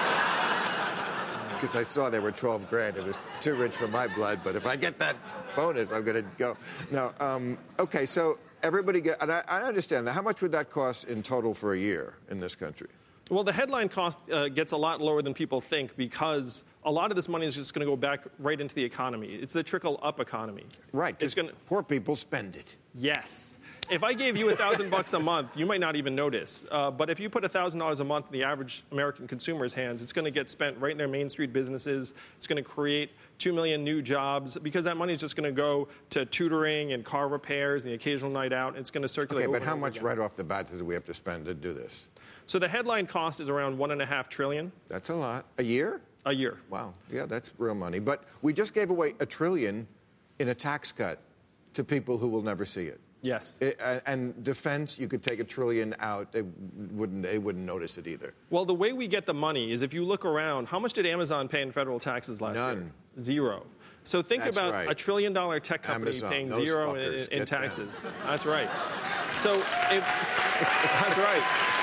Because 1.54 1.76
I 1.76 1.84
saw 1.84 2.10
they 2.10 2.18
were 2.18 2.32
12 2.32 2.68
grand. 2.68 2.96
It 2.98 3.04
was 3.04 3.16
too 3.40 3.54
rich 3.54 3.74
for 3.74 3.88
my 3.88 4.06
blood, 4.08 4.40
but 4.44 4.54
if 4.54 4.66
I 4.66 4.76
get 4.76 4.98
that 4.98 5.16
bonus, 5.56 5.92
I'm 5.92 6.04
going 6.04 6.22
to 6.22 6.28
go. 6.36 6.58
No, 6.90 7.12
um, 7.20 7.56
okay, 7.78 8.04
so 8.04 8.38
everybody 8.62 9.00
get, 9.00 9.22
and 9.22 9.32
I, 9.32 9.42
I 9.48 9.62
understand 9.62 10.06
that. 10.06 10.12
How 10.12 10.20
much 10.20 10.42
would 10.42 10.52
that 10.52 10.68
cost 10.68 11.04
in 11.04 11.22
total 11.22 11.54
for 11.54 11.72
a 11.72 11.78
year 11.78 12.16
in 12.28 12.38
this 12.40 12.54
country? 12.54 12.88
Well, 13.30 13.44
the 13.44 13.52
headline 13.52 13.88
cost 13.88 14.18
uh, 14.30 14.48
gets 14.48 14.72
a 14.72 14.76
lot 14.76 15.00
lower 15.00 15.22
than 15.22 15.32
people 15.32 15.60
think 15.60 15.96
because 15.96 16.62
a 16.84 16.92
lot 16.92 17.10
of 17.10 17.16
this 17.16 17.28
money 17.28 17.46
is 17.46 17.54
just 17.54 17.72
going 17.72 17.86
to 17.86 17.90
go 17.90 17.96
back 17.96 18.24
right 18.38 18.60
into 18.60 18.74
the 18.74 18.84
economy. 18.84 19.28
It's 19.28 19.54
the 19.54 19.62
trickle 19.62 19.98
up 20.02 20.20
economy. 20.20 20.66
Right, 20.92 21.16
It's 21.20 21.34
going 21.34 21.50
poor 21.66 21.82
people 21.82 22.16
spend 22.16 22.56
it. 22.56 22.76
Yes. 22.94 23.56
If 23.90 24.02
I 24.02 24.14
gave 24.14 24.38
you 24.38 24.48
a 24.48 24.56
thousand 24.56 24.90
bucks 24.90 25.12
a 25.12 25.18
month, 25.18 25.56
you 25.56 25.66
might 25.66 25.80
not 25.80 25.94
even 25.94 26.14
notice. 26.14 26.64
Uh, 26.70 26.90
but 26.90 27.10
if 27.10 27.20
you 27.20 27.28
put 27.28 27.44
a 27.44 27.50
thousand 27.50 27.80
dollars 27.80 28.00
a 28.00 28.04
month 28.04 28.26
in 28.26 28.32
the 28.32 28.42
average 28.42 28.82
American 28.90 29.28
consumer's 29.28 29.74
hands, 29.74 30.00
it's 30.00 30.12
going 30.12 30.24
to 30.24 30.30
get 30.30 30.48
spent 30.48 30.78
right 30.78 30.92
in 30.92 30.96
their 30.96 31.08
Main 31.08 31.28
Street 31.28 31.52
businesses. 31.52 32.14
It's 32.38 32.46
going 32.46 32.62
to 32.62 32.68
create 32.68 33.10
two 33.38 33.52
million 33.52 33.84
new 33.84 34.00
jobs 34.00 34.56
because 34.56 34.84
that 34.84 34.96
money 34.96 35.12
is 35.12 35.20
just 35.20 35.36
going 35.36 35.44
to 35.44 35.54
go 35.54 35.88
to 36.10 36.24
tutoring 36.24 36.92
and 36.92 37.04
car 37.04 37.28
repairs 37.28 37.82
and 37.82 37.90
the 37.90 37.94
occasional 37.94 38.30
night 38.30 38.54
out. 38.54 38.76
It's 38.76 38.90
going 38.90 39.02
to 39.02 39.08
circulate. 39.08 39.44
Okay, 39.44 39.52
but 39.52 39.62
how 39.62 39.76
much 39.76 39.96
again. 39.96 40.06
right 40.06 40.18
off 40.18 40.34
the 40.34 40.44
bat 40.44 40.70
do 40.70 40.82
we 40.82 40.94
have 40.94 41.04
to 41.04 41.14
spend 41.14 41.44
to 41.44 41.52
do 41.52 41.74
this? 41.74 42.04
So 42.46 42.58
the 42.58 42.68
headline 42.68 43.06
cost 43.06 43.40
is 43.40 43.48
around 43.48 43.78
one 43.78 43.90
and 43.90 44.02
a 44.02 44.06
half 44.06 44.28
trillion 44.28 44.72
That's 44.88 45.08
a 45.10 45.14
lot. 45.14 45.46
A 45.58 45.62
year? 45.62 46.00
a 46.26 46.32
year. 46.32 46.58
Wow. 46.70 46.94
Yeah, 47.12 47.26
that's 47.26 47.50
real 47.58 47.74
money. 47.74 47.98
But 47.98 48.24
we 48.42 48.52
just 48.52 48.74
gave 48.74 48.90
away 48.90 49.14
a 49.20 49.26
trillion 49.26 49.86
in 50.38 50.48
a 50.48 50.54
tax 50.54 50.92
cut 50.92 51.20
to 51.74 51.84
people 51.84 52.18
who 52.18 52.28
will 52.28 52.42
never 52.42 52.64
see 52.64 52.86
it. 52.86 53.00
Yes. 53.22 53.54
It, 53.60 53.80
and 54.06 54.44
defense, 54.44 54.98
you 54.98 55.08
could 55.08 55.22
take 55.22 55.40
a 55.40 55.44
trillion 55.44 55.94
out; 55.98 56.30
they 56.30 56.42
wouldn't. 56.92 57.22
They 57.22 57.38
wouldn't 57.38 57.64
notice 57.64 57.96
it 57.96 58.06
either. 58.06 58.34
Well, 58.50 58.66
the 58.66 58.74
way 58.74 58.92
we 58.92 59.08
get 59.08 59.24
the 59.24 59.32
money 59.32 59.72
is 59.72 59.80
if 59.80 59.94
you 59.94 60.04
look 60.04 60.26
around, 60.26 60.66
how 60.66 60.78
much 60.78 60.92
did 60.92 61.06
Amazon 61.06 61.48
pay 61.48 61.62
in 61.62 61.72
federal 61.72 61.98
taxes 61.98 62.42
last 62.42 62.56
year? 62.58 62.66
None. 62.66 62.92
Zero. 63.18 63.62
So 64.06 64.20
think 64.20 64.44
That's 64.44 64.58
about 64.58 64.74
right. 64.74 64.90
a 64.90 64.94
trillion 64.94 65.32
dollar 65.32 65.58
tech 65.58 65.82
company 65.82 66.10
Amazon, 66.10 66.30
paying 66.30 66.50
zero 66.50 66.94
in, 66.96 67.14
in 67.32 67.46
taxes. 67.46 67.98
That's 68.26 68.44
right. 68.44 68.68
So 69.38 69.54
if 69.56 69.64
that's 71.00 71.16
right. 71.16 71.73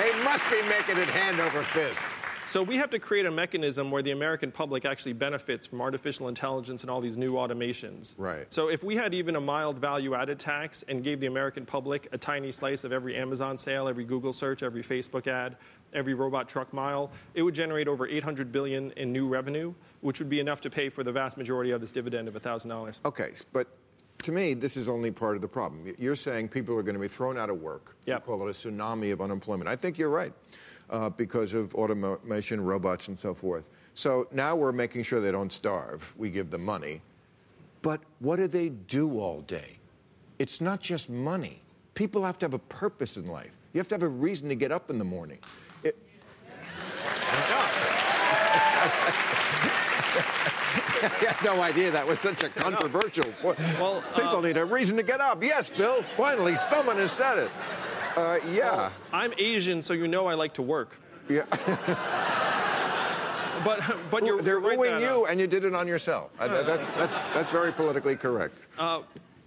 They 0.00 0.24
must 0.24 0.48
be 0.48 0.62
making 0.62 0.96
it 0.96 1.08
hand 1.10 1.40
over 1.40 1.62
fist. 1.62 2.00
So 2.46 2.62
we 2.62 2.78
have 2.78 2.88
to 2.88 2.98
create 2.98 3.26
a 3.26 3.30
mechanism 3.30 3.90
where 3.90 4.02
the 4.02 4.12
American 4.12 4.50
public 4.50 4.86
actually 4.86 5.12
benefits 5.12 5.66
from 5.66 5.82
artificial 5.82 6.28
intelligence 6.28 6.80
and 6.80 6.90
all 6.90 7.02
these 7.02 7.18
new 7.18 7.34
automations. 7.34 8.14
Right. 8.16 8.50
So 8.50 8.68
if 8.68 8.82
we 8.82 8.96
had 8.96 9.12
even 9.12 9.36
a 9.36 9.40
mild 9.42 9.78
value-added 9.78 10.38
tax 10.38 10.82
and 10.88 11.04
gave 11.04 11.20
the 11.20 11.26
American 11.26 11.66
public 11.66 12.08
a 12.12 12.18
tiny 12.18 12.50
slice 12.50 12.82
of 12.82 12.94
every 12.94 13.14
Amazon 13.14 13.58
sale, 13.58 13.88
every 13.88 14.04
Google 14.04 14.32
search, 14.32 14.62
every 14.62 14.82
Facebook 14.82 15.26
ad, 15.26 15.56
every 15.92 16.14
robot 16.14 16.48
truck 16.48 16.72
mile, 16.72 17.10
it 17.34 17.42
would 17.42 17.54
generate 17.54 17.86
over 17.86 18.08
800 18.08 18.50
billion 18.50 18.92
in 18.92 19.12
new 19.12 19.28
revenue, 19.28 19.74
which 20.00 20.18
would 20.18 20.30
be 20.30 20.40
enough 20.40 20.62
to 20.62 20.70
pay 20.70 20.88
for 20.88 21.04
the 21.04 21.12
vast 21.12 21.36
majority 21.36 21.72
of 21.72 21.82
this 21.82 21.92
dividend 21.92 22.26
of 22.26 22.32
$1,000. 22.32 23.00
Okay, 23.04 23.32
but 23.52 23.68
to 24.22 24.32
me, 24.32 24.54
this 24.54 24.76
is 24.76 24.88
only 24.88 25.10
part 25.10 25.36
of 25.36 25.42
the 25.42 25.48
problem. 25.48 25.94
You're 25.98 26.16
saying 26.16 26.48
people 26.48 26.74
are 26.76 26.82
going 26.82 26.94
to 26.94 27.00
be 27.00 27.08
thrown 27.08 27.38
out 27.38 27.50
of 27.50 27.60
work. 27.60 27.96
You 28.16 28.20
call 28.20 28.46
it 28.46 28.50
a 28.50 28.54
tsunami 28.54 29.12
of 29.12 29.20
unemployment. 29.20 29.68
I 29.68 29.76
think 29.76 29.98
you're 29.98 30.10
right 30.10 30.32
uh, 30.90 31.10
because 31.10 31.54
of 31.54 31.74
automation, 31.74 32.60
robots, 32.60 33.08
and 33.08 33.18
so 33.18 33.34
forth. 33.34 33.70
So 33.94 34.28
now 34.32 34.56
we're 34.56 34.72
making 34.72 35.02
sure 35.04 35.20
they 35.20 35.32
don't 35.32 35.52
starve. 35.52 36.14
We 36.16 36.30
give 36.30 36.50
them 36.50 36.64
money. 36.64 37.02
But 37.82 38.00
what 38.18 38.36
do 38.36 38.46
they 38.46 38.68
do 38.68 39.18
all 39.18 39.40
day? 39.42 39.78
It's 40.38 40.60
not 40.60 40.80
just 40.80 41.10
money. 41.10 41.62
People 41.94 42.24
have 42.24 42.38
to 42.38 42.46
have 42.46 42.54
a 42.54 42.58
purpose 42.58 43.16
in 43.16 43.26
life. 43.26 43.52
You 43.72 43.78
have 43.78 43.88
to 43.88 43.94
have 43.94 44.02
a 44.02 44.08
reason 44.08 44.48
to 44.48 44.54
get 44.54 44.72
up 44.72 44.90
in 44.90 44.98
the 44.98 45.04
morning. 45.04 45.38
It, 45.82 45.96
I 51.02 51.06
had 51.08 51.44
no 51.44 51.62
idea 51.62 51.90
that 51.90 52.06
was 52.06 52.18
such 52.20 52.42
a 52.42 52.48
controversial 52.64 53.24
point. 53.42 53.58
Well, 53.80 54.02
People 54.14 54.36
uh, 54.36 54.40
need 54.42 54.56
a 54.56 54.64
reason 54.64 54.96
to 54.96 55.02
get 55.02 55.20
up. 55.20 55.42
Yes, 55.42 55.70
Bill, 55.70 56.02
finally, 56.02 56.56
someone 56.56 56.96
has 56.96 57.12
said 57.12 57.38
it. 57.38 57.50
Uh, 58.16 58.38
yeah. 58.50 58.90
I'm 59.12 59.32
Asian, 59.38 59.82
so 59.82 59.94
you 59.94 60.08
know 60.08 60.26
I 60.26 60.34
like 60.34 60.54
to 60.54 60.62
work. 60.62 60.98
yeah. 61.28 61.44
But, 63.62 63.82
but 64.10 64.24
you're, 64.24 64.40
They're 64.40 64.54
you're 64.54 64.62
right 64.62 64.78
oohing 64.78 65.00
that, 65.00 65.10
uh, 65.10 65.16
you, 65.16 65.26
and 65.26 65.38
you 65.38 65.46
did 65.46 65.66
it 65.66 65.74
on 65.74 65.86
yourself. 65.86 66.30
Uh, 66.40 66.62
that's, 66.62 66.92
that's, 66.92 67.18
that's 67.34 67.50
very 67.50 67.70
politically 67.70 68.16
correct. 68.16 68.56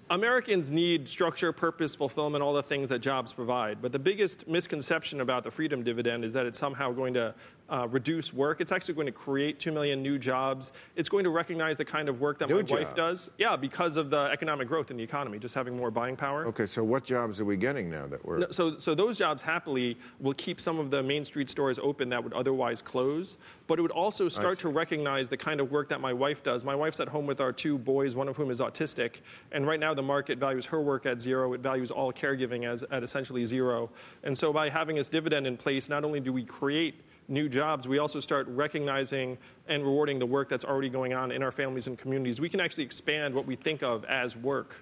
Americans 0.10 0.69
need 0.69 1.07
structure, 1.07 1.51
purpose, 1.51 1.95
fulfillment, 1.95 2.43
all 2.43 2.53
the 2.53 2.62
things 2.62 2.89
that 2.89 3.00
jobs 3.00 3.33
provide. 3.33 3.81
But 3.81 3.91
the 3.91 4.00
biggest 4.00 4.48
misconception 4.48 5.22
about 5.22 5.43
the 5.43 5.50
freedom 5.50 5.83
dividend 5.83 6.24
is 6.24 6.33
that 6.33 6.45
it's 6.45 6.60
somehow 6.60 6.91
going 6.91 7.15
to 7.15 7.33
uh, 7.70 7.88
reduce 7.89 8.34
work. 8.34 8.62
It's 8.62 8.72
actually 8.72 8.93
going 8.93 9.08
to 9.08 9.12
create 9.12 9.60
2 9.60 9.72
million 9.72 10.03
new 10.03 10.20
jobs. 10.20 10.72
It's 10.96 11.10
going 11.10 11.24
to 11.24 11.29
recognize 11.29 11.77
the 11.77 11.86
kind 11.86 12.10
of 12.10 12.20
work 12.20 12.39
that 12.39 12.50
New 12.50 12.62
my 12.62 12.79
wife 12.79 12.96
does. 12.96 13.29
Yeah, 13.38 13.55
because 13.55 13.98
of 13.98 14.10
the 14.10 14.25
economic 14.32 14.67
growth 14.67 14.91
in 14.91 14.98
the 14.98 15.03
economy, 15.03 15.39
just 15.39 15.55
having 15.55 15.75
more 15.75 15.89
buying 15.89 16.15
power. 16.15 16.46
Okay, 16.48 16.65
so 16.65 16.84
what 16.84 17.03
jobs 17.03 17.39
are 17.39 17.46
we 17.46 17.58
getting 17.58 17.89
now 17.89 18.05
that 18.08 18.24
we're. 18.25 18.39
No, 18.39 18.51
So, 18.51 18.77
so 18.77 18.93
those 18.93 19.17
jobs 19.17 19.41
happily 19.41 19.98
will 20.20 20.34
keep 20.34 20.60
some 20.60 20.77
of 20.77 20.91
the 20.91 21.01
main 21.01 21.25
street 21.25 21.50
stores 21.50 21.79
open 21.79 22.10
that 22.10 22.24
would 22.24 22.34
otherwise 22.34 22.82
close, 22.82 23.38
but 23.67 23.79
it 23.79 23.82
would 23.82 23.91
also 23.91 24.29
start 24.29 24.60
to 24.60 24.70
recognize 24.70 25.29
the 25.29 25.38
kind 25.38 25.60
of 25.60 25.72
work 25.72 25.89
that 25.89 26.01
my 26.01 26.13
wife 26.13 26.43
does. 26.43 26.63
My 26.63 26.75
wife's 26.75 27.00
at 27.00 27.08
home 27.08 27.25
with 27.25 27.39
our 27.39 27.53
two 27.53 27.77
boys, 27.77 28.15
one 28.15 28.27
of 28.27 28.36
whom 28.36 28.51
is 28.51 28.60
autistic, 28.60 29.22
and 29.51 29.65
right 29.65 29.79
now 29.79 29.93
the 29.93 30.01
market 30.01 30.38
values 30.38 30.65
her 30.67 30.82
work 30.82 31.05
at 31.05 31.22
zero. 31.22 31.53
It 31.53 31.62
values 31.62 31.91
all 31.91 32.12
caregiving 32.12 32.65
as 32.65 32.84
at 32.91 33.03
essentially 33.03 33.46
zero. 33.46 33.89
And 34.24 34.38
so 34.38 34.51
by 34.51 34.70
having 34.70 34.98
this 34.98 35.10
dividend 35.10 35.48
in 35.48 35.58
place, 35.58 35.89
not 35.89 36.03
only 36.03 36.20
do 36.20 36.34
we 36.34 36.43
create 36.43 37.01
new 37.27 37.50
jobs, 37.50 37.88
we 37.88 38.00
also 38.00 38.20
start 38.20 38.48
recognizing 38.50 39.38
and 39.68 39.84
rewarding 39.84 40.20
the 40.20 40.25
work 40.25 40.50
that's 40.50 40.65
already 40.65 40.89
going 40.89 41.13
on 41.13 41.32
in 41.32 41.42
our 41.44 41.51
families 41.51 41.88
and 41.88 41.98
communities. 41.98 42.39
We 42.39 42.50
can 42.50 42.60
actually 42.60 42.84
expand 42.84 43.34
what 43.34 43.46
we 43.46 43.56
think 43.56 43.84
of 43.84 44.06
as 44.06 44.36
work. 44.36 44.75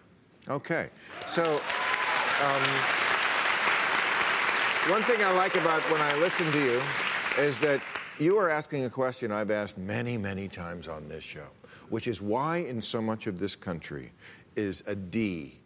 Okay. 0.47 0.89
So, 1.27 1.43
um, 1.43 2.61
one 4.89 5.03
thing 5.03 5.23
I 5.23 5.31
like 5.35 5.55
about 5.55 5.81
when 5.91 6.01
I 6.01 6.15
listen 6.17 6.51
to 6.51 6.59
you 6.59 6.81
is 7.37 7.59
that 7.59 7.81
you 8.19 8.37
are 8.37 8.49
asking 8.49 8.85
a 8.85 8.89
question 8.89 9.31
I've 9.31 9.51
asked 9.51 9.77
many, 9.77 10.17
many 10.17 10.47
times 10.47 10.87
on 10.87 11.07
this 11.07 11.23
show, 11.23 11.47
which 11.89 12.07
is 12.07 12.21
why 12.21 12.57
in 12.57 12.81
so 12.81 13.01
much 13.01 13.27
of 13.27 13.37
this 13.37 13.55
country 13.55 14.11
is 14.55 14.83
a 14.87 14.95
D 14.95 15.59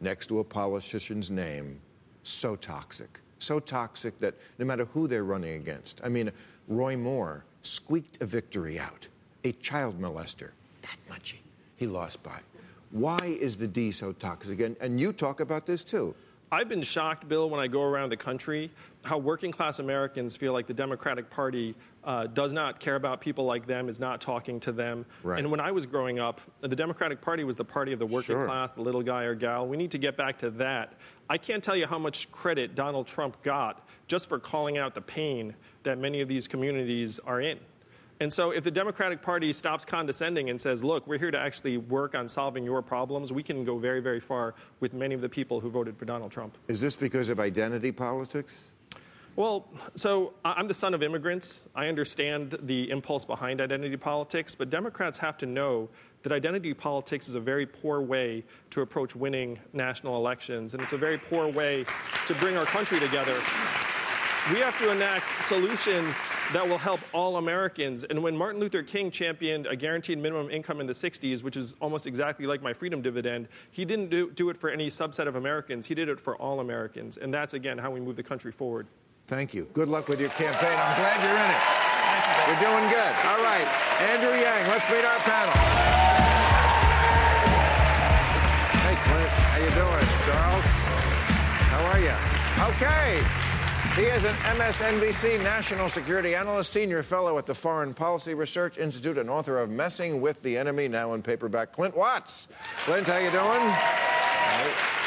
next 0.00 0.26
to 0.28 0.40
a 0.40 0.44
politician's 0.44 1.30
name 1.30 1.80
so 2.22 2.56
toxic? 2.56 3.20
So 3.44 3.60
toxic 3.60 4.18
that 4.20 4.34
no 4.58 4.64
matter 4.64 4.86
who 4.86 5.06
they're 5.06 5.24
running 5.24 5.56
against. 5.56 6.00
I 6.02 6.08
mean, 6.08 6.32
Roy 6.66 6.96
Moore 6.96 7.44
squeaked 7.60 8.22
a 8.22 8.26
victory 8.26 8.78
out, 8.78 9.06
a 9.44 9.52
child 9.52 10.00
molester, 10.00 10.52
that 10.80 10.96
much 11.10 11.36
he 11.76 11.86
lost 11.86 12.22
by. 12.22 12.40
Why 12.90 13.18
is 13.22 13.56
the 13.56 13.68
D 13.68 13.90
so 13.90 14.12
toxic? 14.12 14.60
And, 14.60 14.76
and 14.80 14.98
you 14.98 15.12
talk 15.12 15.40
about 15.40 15.66
this 15.66 15.84
too. 15.84 16.14
I've 16.50 16.70
been 16.70 16.82
shocked, 16.82 17.28
Bill, 17.28 17.50
when 17.50 17.60
I 17.60 17.66
go 17.66 17.82
around 17.82 18.10
the 18.10 18.16
country, 18.16 18.70
how 19.02 19.18
working 19.18 19.52
class 19.52 19.78
Americans 19.78 20.36
feel 20.36 20.54
like 20.54 20.66
the 20.66 20.74
Democratic 20.74 21.28
Party 21.28 21.74
uh, 22.04 22.26
does 22.26 22.52
not 22.52 22.80
care 22.80 22.96
about 22.96 23.20
people 23.20 23.44
like 23.44 23.66
them, 23.66 23.88
is 23.88 23.98
not 23.98 24.20
talking 24.20 24.60
to 24.60 24.72
them. 24.72 25.06
Right. 25.22 25.38
And 25.38 25.50
when 25.50 25.60
I 25.60 25.72
was 25.72 25.86
growing 25.86 26.18
up, 26.18 26.40
the 26.60 26.76
Democratic 26.76 27.20
Party 27.20 27.44
was 27.44 27.56
the 27.56 27.64
party 27.64 27.92
of 27.92 27.98
the 27.98 28.06
working 28.06 28.34
Sure. 28.34 28.46
class, 28.46 28.72
the 28.72 28.82
little 28.82 29.02
guy 29.02 29.22
or 29.24 29.34
gal. 29.34 29.66
We 29.66 29.76
need 29.76 29.90
to 29.92 29.98
get 29.98 30.16
back 30.16 30.38
to 30.38 30.50
that. 30.52 30.94
I 31.28 31.38
can't 31.38 31.64
tell 31.64 31.76
you 31.76 31.86
how 31.86 31.98
much 31.98 32.30
credit 32.30 32.74
Donald 32.74 33.06
Trump 33.06 33.42
got 33.42 33.86
just 34.06 34.28
for 34.28 34.38
calling 34.38 34.76
out 34.76 34.94
the 34.94 35.00
pain 35.00 35.54
that 35.84 35.98
many 35.98 36.20
of 36.20 36.28
these 36.28 36.46
communities 36.46 37.18
are 37.20 37.40
in. 37.40 37.58
And 38.20 38.32
so, 38.32 38.52
if 38.52 38.62
the 38.62 38.70
Democratic 38.70 39.22
Party 39.22 39.52
stops 39.52 39.84
condescending 39.84 40.48
and 40.48 40.60
says, 40.60 40.84
look, 40.84 41.06
we're 41.08 41.18
here 41.18 41.32
to 41.32 41.38
actually 41.38 41.78
work 41.78 42.14
on 42.14 42.28
solving 42.28 42.64
your 42.64 42.80
problems, 42.80 43.32
we 43.32 43.42
can 43.42 43.64
go 43.64 43.76
very, 43.78 44.00
very 44.00 44.20
far 44.20 44.54
with 44.78 44.94
many 44.94 45.16
of 45.16 45.20
the 45.20 45.28
people 45.28 45.58
who 45.58 45.68
voted 45.68 45.96
for 45.98 46.04
Donald 46.04 46.30
Trump. 46.30 46.56
Is 46.68 46.80
this 46.80 46.94
because 46.94 47.28
of 47.28 47.40
identity 47.40 47.90
politics? 47.90 48.64
Well, 49.36 49.66
so 49.96 50.34
I'm 50.44 50.68
the 50.68 50.74
son 50.74 50.94
of 50.94 51.02
immigrants. 51.02 51.62
I 51.74 51.88
understand 51.88 52.56
the 52.62 52.88
impulse 52.88 53.24
behind 53.24 53.60
identity 53.60 53.96
politics, 53.96 54.54
but 54.54 54.70
Democrats 54.70 55.18
have 55.18 55.36
to 55.38 55.46
know 55.46 55.88
that 56.22 56.30
identity 56.30 56.72
politics 56.72 57.28
is 57.28 57.34
a 57.34 57.40
very 57.40 57.66
poor 57.66 58.00
way 58.00 58.44
to 58.70 58.82
approach 58.82 59.16
winning 59.16 59.58
national 59.72 60.16
elections, 60.16 60.72
and 60.74 60.82
it's 60.84 60.92
a 60.92 60.96
very 60.96 61.18
poor 61.18 61.48
way 61.48 61.84
to 62.28 62.34
bring 62.34 62.56
our 62.56 62.64
country 62.64 63.00
together. 63.00 63.34
We 64.52 64.60
have 64.60 64.78
to 64.78 64.92
enact 64.92 65.26
solutions 65.46 66.14
that 66.52 66.68
will 66.68 66.78
help 66.78 67.00
all 67.12 67.36
Americans. 67.36 68.04
And 68.04 68.22
when 68.22 68.36
Martin 68.36 68.60
Luther 68.60 68.84
King 68.84 69.10
championed 69.10 69.66
a 69.66 69.74
guaranteed 69.74 70.18
minimum 70.18 70.48
income 70.48 70.80
in 70.80 70.86
the 70.86 70.92
60s, 70.92 71.42
which 71.42 71.56
is 71.56 71.74
almost 71.80 72.06
exactly 72.06 72.46
like 72.46 72.62
my 72.62 72.72
freedom 72.72 73.02
dividend, 73.02 73.48
he 73.72 73.84
didn't 73.84 74.10
do, 74.10 74.30
do 74.30 74.48
it 74.50 74.56
for 74.56 74.70
any 74.70 74.90
subset 74.90 75.26
of 75.26 75.34
Americans. 75.34 75.86
He 75.86 75.94
did 75.94 76.08
it 76.08 76.20
for 76.20 76.36
all 76.36 76.60
Americans. 76.60 77.16
And 77.16 77.34
that's, 77.34 77.54
again, 77.54 77.78
how 77.78 77.90
we 77.90 78.00
move 78.00 78.14
the 78.14 78.22
country 78.22 78.52
forward. 78.52 78.86
Thank 79.26 79.54
you. 79.54 79.68
Good 79.72 79.88
luck 79.88 80.08
with 80.08 80.20
your 80.20 80.30
campaign. 80.30 80.76
I'm 80.76 80.96
glad 81.00 81.16
you're 81.24 81.32
in 81.32 81.50
it. 81.50 81.62
You're 82.46 82.60
doing 82.60 82.84
good. 82.92 83.12
All 83.24 83.42
right. 83.42 83.66
Andrew 84.12 84.36
Yang, 84.36 84.68
let's 84.68 84.88
meet 84.90 85.04
our 85.04 85.18
panel. 85.24 85.54
Hey, 88.84 88.96
Clint. 89.08 89.30
How 89.30 89.58
you 89.58 89.70
doing? 89.72 90.06
Charles? 90.28 90.64
How 91.72 91.80
are 91.92 92.00
you? 92.00 92.12
Okay. 92.74 93.22
He 93.96 94.02
is 94.02 94.24
an 94.24 94.34
MSNBC 94.58 95.42
national 95.42 95.88
security 95.88 96.34
analyst, 96.34 96.72
senior 96.72 97.02
fellow 97.02 97.38
at 97.38 97.46
the 97.46 97.54
Foreign 97.54 97.94
Policy 97.94 98.34
Research 98.34 98.76
Institute, 98.76 99.16
and 99.18 99.30
author 99.30 99.56
of 99.56 99.70
Messing 99.70 100.20
with 100.20 100.42
the 100.42 100.58
Enemy, 100.58 100.88
now 100.88 101.14
in 101.14 101.22
paperback. 101.22 101.72
Clint 101.72 101.96
Watts. 101.96 102.48
Clint, 102.84 103.06
how 103.06 103.18
you 103.18 103.30
doing? 103.30 105.03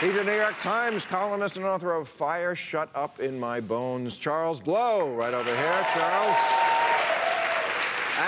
He's 0.00 0.16
a 0.16 0.24
New 0.24 0.32
York 0.34 0.56
Times 0.58 1.04
columnist 1.04 1.58
and 1.58 1.66
author 1.66 1.92
of 1.92 2.08
Fire 2.08 2.54
Shut 2.54 2.88
Up 2.94 3.20
in 3.20 3.38
My 3.38 3.60
Bones. 3.60 4.16
Charles 4.16 4.58
Blow, 4.58 5.10
right 5.10 5.34
over 5.34 5.54
here. 5.54 5.86
Charles. 5.92 6.36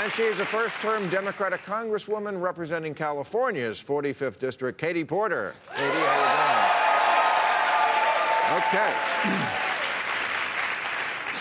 And 0.03 0.13
she's 0.13 0.41
a 0.41 0.45
first 0.45 0.83
term 0.83 1.09
Democratic 1.09 1.63
Congresswoman 1.63 2.43
representing 2.43 2.93
California's 2.93 3.83
45th 3.83 4.39
District, 4.39 4.79
Katie 4.79 5.03
Porter. 5.03 5.55
Katie, 5.75 5.87
how 5.87 6.19
you 8.59 8.69
doing? 9.39 9.49
Okay. 9.49 9.59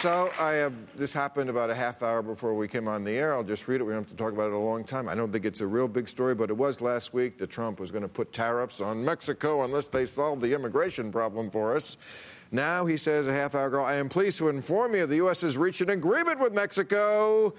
So 0.02 0.32
I 0.40 0.54
have 0.54 0.98
this 0.98 1.14
happened 1.14 1.52
about 1.52 1.70
a 1.70 1.76
half 1.76 2.02
hour 2.02 2.24
before 2.24 2.56
we 2.56 2.68
came 2.68 2.88
on 2.88 3.04
the 3.04 3.12
air. 3.12 3.34
I'll 3.34 3.44
just 3.44 3.68
read 3.68 3.82
it. 3.82 3.84
We 3.84 3.94
don't 3.94 4.02
have 4.02 4.10
to 4.10 4.16
talk 4.16 4.34
about 4.34 4.48
it 4.48 4.54
a 4.54 4.58
long 4.58 4.84
time. 4.84 5.08
I 5.08 5.14
don't 5.14 5.32
think 5.32 5.46
it's 5.46 5.62
a 5.62 5.68
real 5.68 5.88
big 5.88 6.08
story, 6.08 6.34
but 6.34 6.50
it 6.50 6.58
was 6.58 6.82
last 6.82 7.14
week 7.14 7.38
that 7.38 7.52
Trump 7.52 7.80
was 7.80 7.92
going 7.92 8.02
to 8.02 8.08
put 8.08 8.34
tariffs 8.34 8.82
on 8.82 9.06
Mexico 9.06 9.64
unless 9.64 9.86
they 9.86 10.08
solve 10.08 10.42
the 10.42 10.56
immigration 10.56 11.12
problem 11.12 11.52
for 11.52 11.76
us. 11.76 11.98
Now 12.50 12.84
he 12.88 12.98
says 12.98 13.28
a 13.28 13.34
half 13.34 13.54
hour 13.54 13.68
ago, 13.68 13.84
I 13.84 13.94
am 13.94 14.10
pleased 14.10 14.40
to 14.40 14.50
inform 14.50 14.96
you 14.96 15.06
the 15.06 15.18
U.S. 15.18 15.42
has 15.42 15.56
reached 15.56 15.82
an 15.82 15.92
agreement 15.92 16.40
with 16.40 16.52
Mexico. 16.52 17.54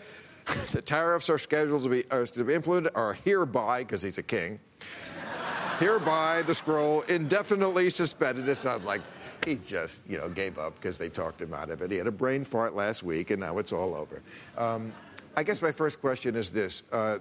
the 0.73 0.83
tariffs 0.83 1.31
are 1.31 1.39
scheduled 1.39 1.85
to 1.85 1.91
be, 1.91 2.11
are 2.11 2.27
to 2.27 2.43
be 2.43 2.55
implemented, 2.55 2.91
are 2.97 3.13
hereby, 3.13 3.85
because 3.85 4.03
he's 4.03 4.19
a 4.19 4.23
king, 4.25 4.59
hereby 5.79 6.43
the 6.43 6.57
scroll 6.57 7.03
indefinitely 7.03 7.89
suspended. 7.89 8.49
It 8.49 8.57
sounds 8.57 8.85
like 8.85 9.03
he 9.45 9.57
just, 9.57 10.01
you 10.09 10.19
know, 10.19 10.29
gave 10.29 10.59
up 10.59 10.75
because 10.77 10.99
they 10.99 11.09
talked 11.09 11.41
him 11.41 11.55
out 11.55 11.71
of 11.71 11.83
it. 11.83 11.91
He 11.91 11.97
had 11.97 12.07
a 12.07 12.13
brain 12.13 12.45
fart 12.45 12.75
last 12.75 13.03
week, 13.03 13.31
and 13.31 13.41
now 13.41 13.59
it's 13.59 13.73
all 13.73 13.95
over. 13.95 14.23
Um, 14.57 14.93
I 15.37 15.43
guess 15.43 15.63
my 15.63 15.73
first 15.73 16.01
question 16.01 16.37
is 16.37 16.51
this: 16.51 16.83
uh, 16.93 17.19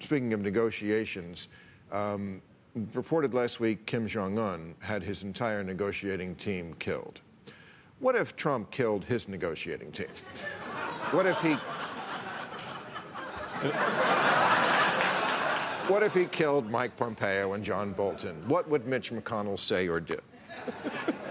Speaking 0.00 0.32
of 0.32 0.40
negotiations, 0.40 1.48
um, 1.92 2.42
reported 2.92 3.34
last 3.34 3.60
week 3.60 3.86
Kim 3.86 4.06
Jong 4.06 4.38
Un 4.38 4.74
had 4.80 5.02
his 5.02 5.22
entire 5.22 5.64
negotiating 5.64 6.34
team 6.36 6.74
killed. 6.78 7.20
What 8.00 8.16
if 8.16 8.36
Trump 8.36 8.70
killed 8.70 9.04
his 9.04 9.28
negotiating 9.28 9.92
team? 9.92 10.08
What 11.10 11.26
if 11.26 11.40
he? 11.40 11.56
What 15.88 16.02
if 16.02 16.14
he 16.14 16.26
killed 16.26 16.70
Mike 16.70 16.96
Pompeo 16.96 17.52
and 17.52 17.64
John 17.64 17.92
Bolton? 17.92 18.42
What 18.48 18.68
would 18.68 18.86
Mitch 18.86 19.12
McConnell 19.12 19.58
say 19.58 19.88
or 19.88 20.00
do? 20.00 20.18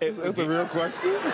That's 0.00 0.38
a 0.38 0.46
real 0.48 0.66
question. 0.66 1.16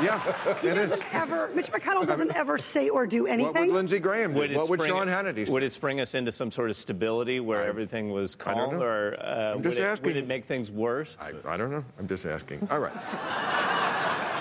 Yeah, 0.00 0.56
it 0.62 0.78
is. 0.78 1.04
Ever, 1.12 1.50
Mitch 1.54 1.66
McConnell 1.70 2.06
doesn't 2.06 2.34
ever 2.36 2.56
say 2.56 2.88
or 2.88 3.06
do 3.06 3.24
What 3.24 3.32
anything. 3.32 3.66
would 3.66 3.74
Lindsey 3.74 3.98
Graham 3.98 4.32
do? 4.32 4.38
Would 4.40 4.50
it 4.52 4.56
What 4.56 4.70
would 4.70 4.80
spring- 4.80 4.96
Sean 4.98 5.06
Hannity 5.08 5.46
say? 5.46 5.52
Would 5.52 5.62
it 5.62 5.72
spring 5.72 6.00
us 6.00 6.14
into 6.14 6.32
some 6.32 6.50
sort 6.50 6.70
of 6.70 6.76
stability 6.76 7.38
where 7.40 7.62
I- 7.62 7.66
everything 7.66 8.08
was 8.10 8.34
I 8.46 8.54
don't 8.54 8.70
calm, 8.70 8.78
know. 8.78 8.84
or 8.84 9.16
uh, 9.20 9.52
I'm 9.54 9.62
just 9.62 9.78
would, 9.78 9.84
it, 9.84 9.88
asking. 9.90 10.06
would 10.08 10.16
it 10.16 10.26
make 10.26 10.46
things 10.46 10.70
worse? 10.70 11.18
I, 11.20 11.32
I 11.46 11.56
don't 11.58 11.70
know. 11.70 11.84
I'm 11.98 12.08
just 12.08 12.24
asking. 12.24 12.66
All 12.70 12.80
right. 12.80 12.94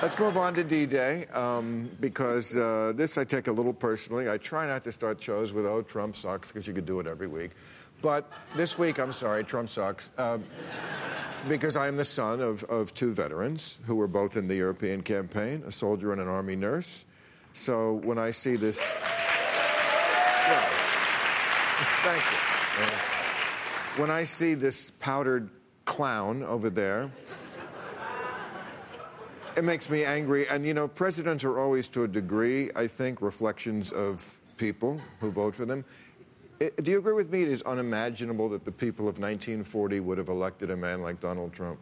Let's 0.01 0.17
move 0.17 0.37
on 0.37 0.53
to 0.55 0.63
D-Day 0.63 1.25
um, 1.33 1.89
because 1.99 2.55
uh, 2.57 2.93
this 2.95 3.17
I 3.17 3.23
take 3.25 3.47
a 3.47 3.51
little 3.51 3.73
personally. 3.73 4.29
I 4.29 4.37
try 4.37 4.65
not 4.65 4.83
to 4.85 4.91
start 4.93 5.21
shows 5.21 5.51
with 5.53 5.65
"Oh, 5.65 5.81
Trump 5.81 6.15
sucks" 6.15 6.51
because 6.51 6.67
you 6.67 6.73
could 6.73 6.85
do 6.85 6.99
it 7.01 7.07
every 7.07 7.27
week, 7.27 7.51
but 8.03 8.29
this 8.55 8.77
week 8.77 8.99
I'm 8.99 9.11
sorry, 9.11 9.43
Trump 9.43 9.69
sucks. 9.69 10.11
Um, 10.19 10.43
because 11.47 11.75
I 11.75 11.87
am 11.87 11.97
the 11.97 12.05
son 12.05 12.39
of, 12.39 12.63
of 12.65 12.93
two 12.93 13.13
veterans 13.13 13.79
who 13.85 13.95
were 13.95 14.07
both 14.07 14.37
in 14.37 14.47
the 14.47 14.55
European 14.55 15.01
campaign, 15.01 15.63
a 15.65 15.71
soldier 15.71 16.11
and 16.11 16.21
an 16.21 16.27
army 16.27 16.55
nurse. 16.55 17.05
So 17.53 17.93
when 18.03 18.17
I 18.17 18.31
see 18.31 18.55
this, 18.55 18.95
well, 20.47 20.65
thank 22.03 22.23
you. 22.31 22.37
Uh, 22.85 22.89
when 23.99 24.09
I 24.09 24.23
see 24.23 24.53
this 24.53 24.91
powdered 24.91 25.49
clown 25.85 26.43
over 26.43 26.69
there, 26.69 27.11
it 29.55 29.63
makes 29.63 29.89
me 29.89 30.03
angry. 30.03 30.47
And 30.47 30.65
you 30.65 30.73
know, 30.73 30.87
presidents 30.87 31.43
are 31.43 31.59
always, 31.59 31.87
to 31.89 32.03
a 32.03 32.07
degree, 32.07 32.71
I 32.75 32.87
think, 32.87 33.21
reflections 33.21 33.91
of 33.91 34.39
people 34.57 34.99
who 35.19 35.29
vote 35.29 35.55
for 35.55 35.65
them. 35.65 35.83
I- 36.61 36.71
do 36.81 36.91
you 36.91 36.97
agree 36.99 37.13
with 37.13 37.31
me? 37.31 37.41
It 37.41 37.49
is 37.49 37.61
unimaginable 37.63 38.49
that 38.49 38.65
the 38.65 38.71
people 38.71 39.07
of 39.07 39.19
1940 39.19 39.99
would 39.99 40.17
have 40.17 40.29
elected 40.29 40.71
a 40.71 40.77
man 40.77 41.01
like 41.01 41.19
Donald 41.19 41.53
Trump. 41.53 41.79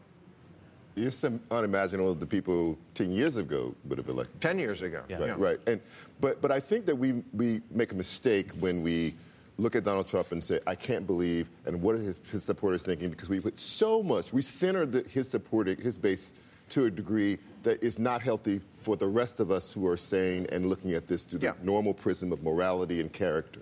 It's 0.95 1.23
unimaginable 1.49 2.13
that 2.13 2.19
the 2.19 2.25
people 2.25 2.77
10 2.95 3.11
years 3.11 3.37
ago 3.37 3.73
would 3.85 3.97
have 3.97 4.09
elected. 4.09 4.41
10 4.41 4.59
years 4.59 4.81
ago. 4.81 5.03
Right, 5.09 5.39
right. 5.39 5.59
And, 5.67 5.79
but, 6.19 6.41
but 6.41 6.51
I 6.51 6.59
think 6.59 6.85
that 6.85 6.95
we, 6.95 7.23
we 7.33 7.61
make 7.71 7.91
a 7.93 7.95
mistake 7.95 8.51
when 8.59 8.81
we 8.83 9.15
look 9.57 9.75
at 9.75 9.83
Donald 9.85 10.07
Trump 10.07 10.31
and 10.33 10.43
say, 10.43 10.59
I 10.67 10.75
can't 10.75 11.07
believe, 11.07 11.49
and 11.65 11.81
what 11.81 11.95
are 11.95 11.99
his, 11.99 12.19
his 12.29 12.43
supporters 12.43 12.83
thinking? 12.83 13.09
Because 13.09 13.29
we 13.29 13.39
put 13.39 13.57
so 13.59 14.03
much, 14.03 14.33
we 14.33 14.41
center 14.41 14.85
the, 14.85 15.03
his 15.03 15.29
supporting, 15.29 15.77
his 15.77 15.97
base 15.97 16.33
to 16.69 16.85
a 16.85 16.91
degree 16.91 17.37
that 17.63 17.81
is 17.83 17.99
not 17.99 18.21
healthy 18.21 18.59
for 18.75 18.95
the 18.97 19.07
rest 19.07 19.39
of 19.39 19.49
us 19.51 19.71
who 19.71 19.87
are 19.87 19.97
sane 19.97 20.45
and 20.51 20.67
looking 20.67 20.93
at 20.93 21.07
this 21.07 21.23
through 21.23 21.39
Yeah. 21.41 21.51
the 21.59 21.65
normal 21.65 21.93
prism 21.93 22.31
of 22.31 22.43
morality 22.43 22.99
and 22.99 23.11
character. 23.13 23.61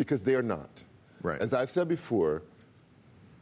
Because 0.00 0.22
they 0.22 0.34
are 0.34 0.42
not. 0.42 0.82
Right. 1.20 1.38
As 1.38 1.52
I've 1.52 1.68
said 1.68 1.86
before, 1.86 2.40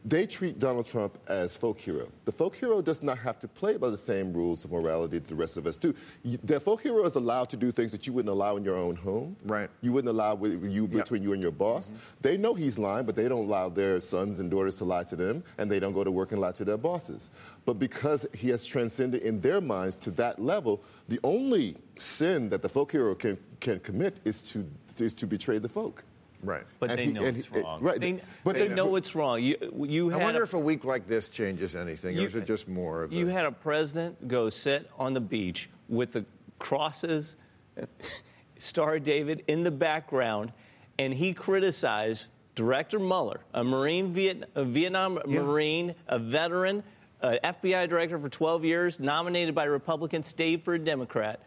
they 0.03 0.25
treat 0.25 0.59
Donald 0.59 0.87
Trump 0.87 1.17
as 1.27 1.55
folk 1.55 1.79
hero. 1.79 2.09
The 2.25 2.33
folk 2.33 2.53
hero 2.53 2.81
does 2.81 3.01
not 3.01 3.17
have 3.19 3.39
to 3.39 3.47
play 3.47 3.77
by 3.77 3.89
the 3.89 3.97
same 3.97 4.33
rules 4.33 4.65
of 4.65 4.73
morality 4.73 5.19
that 5.19 5.29
the 5.29 5.35
rest 5.35 5.55
of 5.55 5.65
us 5.65 5.77
do. 5.77 5.95
The 6.43 6.59
folk 6.59 6.81
hero 6.81 7.05
is 7.05 7.15
allowed 7.15 7.47
to 7.51 7.57
do 7.57 7.71
things 7.71 7.93
that 7.93 8.05
you 8.05 8.11
wouldn't 8.11 8.29
allow 8.29 8.57
in 8.57 8.65
your 8.65 8.75
own 8.75 8.97
home. 8.97 9.37
Right. 9.45 9.69
You 9.79 9.93
wouldn't 9.93 10.09
allow 10.09 10.35
with 10.35 10.61
you 10.65 10.85
between 10.85 11.23
you 11.23 11.31
and 11.31 11.41
your 11.41 11.51
boss. 11.51 11.91
Mm-hmm. 11.91 11.99
They 12.23 12.35
know 12.35 12.53
he's 12.53 12.77
lying, 12.77 13.05
but 13.05 13.15
they 13.15 13.29
don't 13.29 13.45
allow 13.45 13.69
their 13.69 14.01
sons 14.01 14.41
and 14.41 14.51
daughters 14.51 14.75
to 14.79 14.83
lie 14.83 15.05
to 15.05 15.15
them, 15.15 15.45
and 15.57 15.71
they 15.71 15.79
don't 15.79 15.93
go 15.93 16.03
to 16.03 16.11
work 16.11 16.33
and 16.33 16.41
lie 16.41 16.51
to 16.53 16.65
their 16.65 16.77
bosses. 16.77 17.29
But 17.65 17.79
because 17.79 18.25
he 18.33 18.49
has 18.49 18.65
transcended 18.65 19.21
in 19.21 19.39
their 19.39 19.61
minds 19.61 19.95
to 19.97 20.11
that 20.11 20.39
level, 20.39 20.81
the 21.07 21.21
only 21.23 21.77
sin 21.97 22.49
that 22.49 22.61
the 22.61 22.69
folk 22.69 22.91
hero 22.91 23.15
can, 23.15 23.37
can 23.61 23.79
commit 23.79 24.19
is 24.25 24.41
to 24.41 24.69
is 25.01 25.13
to 25.13 25.25
betray 25.25 25.57
the 25.59 25.69
folk. 25.69 26.03
Right. 26.41 26.63
But 26.79 26.91
And 26.91 26.99
they 26.99 27.05
he- 27.05 27.11
know 27.11 27.23
it's 27.23 27.47
he- 27.47 27.59
wrong. 27.59 27.81
right, 27.81 27.99
They, 27.99 28.21
but 28.43 28.55
they 28.55 28.67
they- 28.69 28.73
know 28.75 28.95
it's 28.95 29.13
wrong. 29.15 29.41
You, 29.43 29.57
you 29.87 30.13
I 30.13 30.17
wonder 30.17 30.41
a, 30.41 30.43
if 30.43 30.53
a 30.53 30.59
week 30.59 30.85
like 30.85 31.05
this 31.07 31.27
changes 31.29 31.75
anything, 31.75 32.17
or 32.17 32.21
is 32.25 32.35
it 32.35 32.45
just 32.45 32.67
more 32.69 33.03
of 33.03 33.11
you 33.11 33.25
the- 33.25 33.33
had 33.33 33.45
a 33.45 33.51
president 33.51 34.27
go 34.27 34.49
sit 34.49 34.89
on 34.97 35.13
the 35.13 35.19
beach 35.21 35.69
with 35.89 36.13
the 36.13 36.23
crosses, 36.57 37.35
Star 38.57 38.99
David 38.99 39.43
in 39.47 39.63
the 39.63 39.71
background, 39.71 40.51
and 40.97 41.13
he 41.13 41.33
criticized 41.33 42.27
Director 42.55 42.99
Mueller, 42.99 43.41
a 43.53 43.63
Marine 43.63 44.11
Viet, 44.13 44.49
a 44.55 44.63
Vietnam 44.65 45.19
Yeah. 45.27 45.41
Marine, 45.43 45.95
a 46.07 46.19
veteran, 46.19 46.83
a 47.21 47.37
FBI 47.43 47.87
director 47.87 48.17
for 48.19 48.29
12 48.29 48.65
years, 48.65 48.99
nominated 48.99 49.55
by 49.55 49.65
Republicans, 49.65 50.27
stayed 50.27 50.63
for 50.63 50.73
a 50.73 50.79
Democrat. 50.79 51.41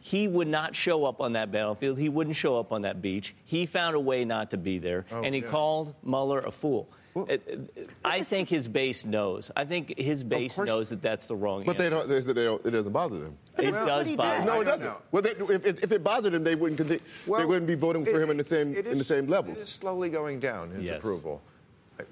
He 0.00 0.26
would 0.28 0.48
not 0.48 0.74
show 0.74 1.04
up 1.04 1.20
on 1.20 1.34
that 1.34 1.52
battlefield. 1.52 1.98
He 1.98 2.08
wouldn't 2.08 2.34
show 2.36 2.58
up 2.58 2.72
on 2.72 2.82
that 2.82 3.02
beach. 3.02 3.34
He 3.44 3.66
found 3.66 3.94
a 3.96 4.00
way 4.00 4.24
not 4.24 4.50
to 4.52 4.56
be 4.56 4.78
there, 4.78 5.04
Oh, 5.12 5.22
and 5.22 5.34
he 5.34 5.42
yeah. 5.42 5.46
called 5.48 5.94
Mueller 6.02 6.38
a 6.40 6.50
fool. 6.50 6.88
It- 7.28 7.42
it- 7.76 7.90
I 8.04 8.22
think 8.22 8.48
his 8.48 8.68
base 8.68 9.04
knows. 9.04 9.50
I 9.56 9.64
think 9.64 9.98
his 9.98 10.22
base 10.22 10.54
course- 10.54 10.68
knows 10.68 10.88
that 10.90 11.02
that's 11.02 11.26
the 11.26 11.34
wrong 11.34 11.64
But 11.64 11.76
they 11.76 11.86
answer. 11.86 11.96
don't, 11.96 12.08
they, 12.08 12.20
say 12.20 12.32
they 12.32 12.44
don't. 12.44 12.64
It 12.64 12.70
doesn't 12.70 12.92
bother 12.92 13.18
them. 13.18 13.36
But 13.56 13.64
It 13.64 13.72
this 13.72 13.84
does 13.84 14.10
bother 14.12 14.38
did. 14.38 14.46
No, 14.46 14.60
it 14.60 14.64
doesn't. 14.64 14.94
Well, 15.10 15.20
they, 15.22 15.30
if, 15.30 15.66
if 15.66 15.84
if 15.84 15.92
it 15.92 16.04
bothered 16.04 16.32
them, 16.32 16.44
they 16.44 16.54
wouldn't. 16.54 16.78
Conti- 16.78 17.00
Well, 17.26 17.40
they 17.40 17.46
wouldn't 17.46 17.66
be 17.66 17.74
voting 17.74 18.04
for 18.04 18.20
it- 18.20 18.22
him 18.22 18.30
in 18.30 18.36
the 18.36 18.44
same 18.44 18.70
it 18.72 18.78
in 18.78 18.84
the 18.84 18.90
is- 18.92 19.06
same 19.08 19.30
It 19.30 19.48
is 19.48 19.68
slowly 19.68 20.08
going 20.08 20.38
down, 20.38 20.70
his 20.70 20.84
Yes. 20.84 20.98
approval. 20.98 21.42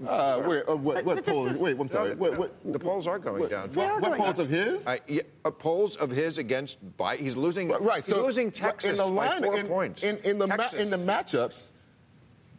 Uh, 0.06 0.42
wait, 0.46 0.62
uh, 0.68 0.76
what, 0.76 1.04
what 1.04 1.24
polls? 1.26 1.52
is- 1.56 1.62
Wait, 1.62 1.78
I'm 1.78 1.88
sorry. 1.88 2.10
No, 2.10 2.16
what, 2.16 2.38
what, 2.38 2.72
the 2.72 2.78
polls 2.78 3.06
are 3.06 3.18
going 3.18 3.40
what, 3.40 3.50
down. 3.50 3.68
What, 3.70 4.00
what 4.00 4.02
going 4.02 4.20
polls 4.20 4.36
down. 4.36 4.44
of 4.46 4.50
his? 4.50 4.86
I, 4.88 5.00
yeah, 5.06 5.22
uh, 5.44 5.50
polls 5.50 5.96
of 5.96 6.10
his 6.10 6.38
against 6.38 6.96
Biden. 6.96 7.18
He's 7.18 7.36
losing. 7.36 7.68
right. 7.68 7.96
He's 7.96 8.06
so 8.06 8.24
losing 8.24 8.50
Texas 8.50 8.98
in 8.98 9.06
the 9.06 9.10
by 9.12 9.38
four 9.38 9.56
in, 9.56 9.66
points. 9.66 10.02
In, 10.02 10.18
in 10.18 10.38
the 10.38 10.46
ma- 10.46 10.68
in 10.76 10.90
the 10.90 10.96
matchups, 10.96 11.70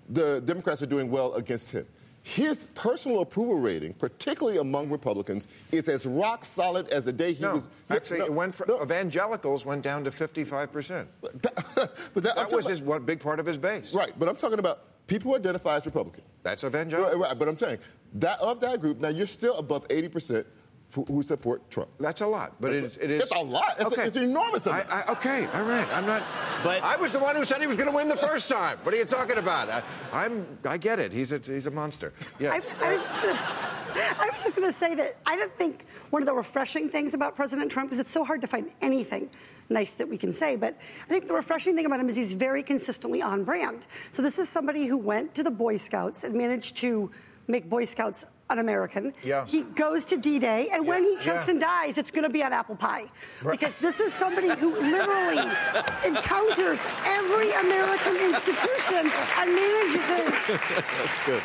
the 0.10 0.42
Democrats 0.42 0.82
are 0.82 0.88
doing 0.88 1.10
well 1.10 1.34
against 1.34 1.72
him. 1.72 1.86
His 2.24 2.68
personal 2.76 3.22
approval 3.22 3.58
rating, 3.60 3.94
particularly 3.94 4.58
among 4.60 4.89
Republicans, 4.89 5.48
is 5.72 5.88
as 5.88 6.06
rock 6.06 6.44
solid 6.44 6.88
as 6.89 7.04
the 7.04 7.13
day 7.13 7.32
he 7.34 7.42
no, 7.44 7.56
was. 7.56 7.68
actually, 7.89 8.20
no, 8.20 8.26
it 8.26 8.34
went 8.34 8.54
from 8.54 8.68
no. 8.68 8.82
evangelicals 8.84 9.65
went 9.65 9.82
down 9.82 10.04
to 10.04 10.12
55 10.12 10.72
percent. 10.72 11.08
but 11.22 11.42
that, 11.42 11.65
I'm 11.78 12.22
That 12.22 12.52
was 12.52 12.65
about- 12.65 12.70
his 12.70 12.82
one 12.82 13.04
big 13.06 13.20
part 13.20 13.39
of 13.39 13.46
his 13.46 13.58
base. 13.58 13.94
Right, 13.96 14.12
but 14.20 14.28
I'm 14.28 14.36
talking 14.36 14.60
about 14.60 14.82
people 15.10 15.32
who 15.32 15.38
identify 15.38 15.76
as 15.76 15.86
Republican. 15.86 16.24
That's 16.43 16.63
evangelical. 16.63 17.19
right, 17.19 17.38
but 17.38 17.48
I'm 17.50 17.58
saying 17.58 17.80
that 18.13 18.39
of 18.39 18.60
that 18.62 18.80
group, 18.80 19.00
now 19.00 19.10
you're 19.10 19.28
still 19.28 19.58
above 19.58 19.88
80%. 19.89 20.12
who, 20.32 20.45
who 20.93 21.21
support 21.21 21.69
Trump. 21.69 21.89
That's 21.99 22.21
a 22.21 22.28
lot, 22.28 22.56
but 22.60 22.73
it 22.73 22.84
is. 22.84 22.97
It 22.97 23.12
is 23.12 23.23
It's 23.23 23.32
a 23.32 23.39
lot. 23.39 23.75
It's- 23.80 24.08
it's 24.08 24.17
enormous 24.17 24.65
I, 24.65 24.82
amount. 24.82 25.10
I, 25.10 25.12
okay, 25.13 25.45
all 25.54 25.63
right. 25.63 25.88
I'm 25.93 26.06
not. 26.08 26.23
But- 26.63 26.84
I 26.84 26.95
was 26.97 27.12
the 27.12 27.19
one 27.19 27.36
who 27.36 27.45
said 27.45 27.62
he 27.62 27.67
was 27.67 27.78
going 27.78 27.89
to 27.89 27.95
win 27.95 28.08
the 28.08 28.17
first 28.17 28.49
time. 28.49 28.80
What 28.84 28.93
are 28.93 28.97
you 28.97 29.06
talking 29.06 29.38
about? 29.38 29.69
I, 29.69 29.84
I'm. 30.12 30.58
I 30.65 30.78
get 30.78 30.97
it. 30.99 31.12
He's 31.12 31.32
a. 31.32 31.38
He's 31.38 31.67
a 31.67 31.71
monster. 31.71 32.12
Yeah. 32.39 32.49
I, 32.52 32.56
I 32.84 32.93
was 32.93 33.04
just 33.04 33.21
gonna, 33.21 33.34
I 33.39 34.30
was 34.34 34.43
just 34.43 34.56
going 34.56 34.67
to 34.67 34.73
say 34.78 34.95
that 34.95 35.17
I 35.28 35.36
don't 35.36 35.54
think 35.54 35.86
one 36.10 36.23
of 36.23 36.25
the 36.25 36.34
refreshing 36.34 36.89
things 36.89 37.13
about 37.13 37.36
President 37.36 37.71
Trump 37.71 37.91
is 37.91 37.99
it's 37.99 38.12
so 38.12 38.25
hard 38.25 38.41
to 38.41 38.47
find 38.47 38.71
anything 38.82 39.30
nice 39.69 39.91
that 39.93 40.10
we 40.10 40.17
can 40.17 40.32
say. 40.32 40.56
But 40.56 40.75
I 41.04 41.08
think 41.08 41.28
the 41.28 41.34
refreshing 41.36 41.75
thing 41.75 41.86
about 41.86 41.99
him 41.99 42.10
is 42.10 42.15
he's 42.15 42.34
very 42.34 42.63
consistently 42.63 43.21
on 43.21 43.43
brand. 43.43 43.86
So 44.10 44.23
this 44.23 44.39
is 44.39 44.49
somebody 44.49 44.88
who 44.88 44.97
went 44.97 45.36
to 45.36 45.43
the 45.43 45.52
Boy 45.52 45.78
Scouts 45.78 46.23
and 46.23 46.34
managed 46.34 46.78
to 46.78 47.12
make 47.49 47.69
Boy 47.69 47.83
Scouts 47.85 48.25
un-American. 48.49 49.13
Yeah. 49.23 49.45
He 49.45 49.62
goes 49.62 50.05
to 50.05 50.17
D-Day, 50.17 50.69
and 50.71 50.88
when 50.88 51.03
he 51.03 51.13
chokes 51.17 51.47
yeah. 51.47 51.51
and 51.51 51.59
dies, 51.59 51.97
it's 51.97 52.12
going 52.12 52.23
to 52.23 52.29
be 52.29 52.43
on 52.43 52.53
apple 52.53 52.75
pie. 52.75 53.05
Right. 53.43 53.59
Because 53.59 53.77
this 53.77 53.99
is 53.99 54.13
somebody 54.13 54.49
who 54.49 54.73
literally 54.75 55.38
encounters 56.05 56.85
every 57.05 57.51
American 57.51 58.15
institution 58.17 59.12
and 59.38 59.53
manages 59.55 60.09
it 60.09 60.59
That's 60.97 61.17
good. 61.25 61.43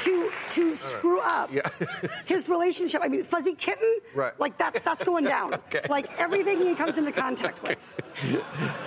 to 0.00 0.30
to 0.50 0.74
screw 0.74 1.20
up 1.20 1.52
Yeah. 1.52 1.62
his 2.26 2.48
relationship. 2.48 3.00
I 3.04 3.08
mean, 3.08 3.22
fuzzy 3.22 3.54
kitten, 3.54 3.98
Right. 4.14 4.32
like 4.40 4.56
that's 4.56 4.80
that's 4.80 5.04
going 5.04 5.24
down. 5.24 5.54
Okay. 5.54 5.82
Like 5.88 6.08
everything 6.18 6.58
he 6.58 6.74
comes 6.74 6.98
into 6.98 7.12
contact 7.12 7.62
with. 7.62 7.78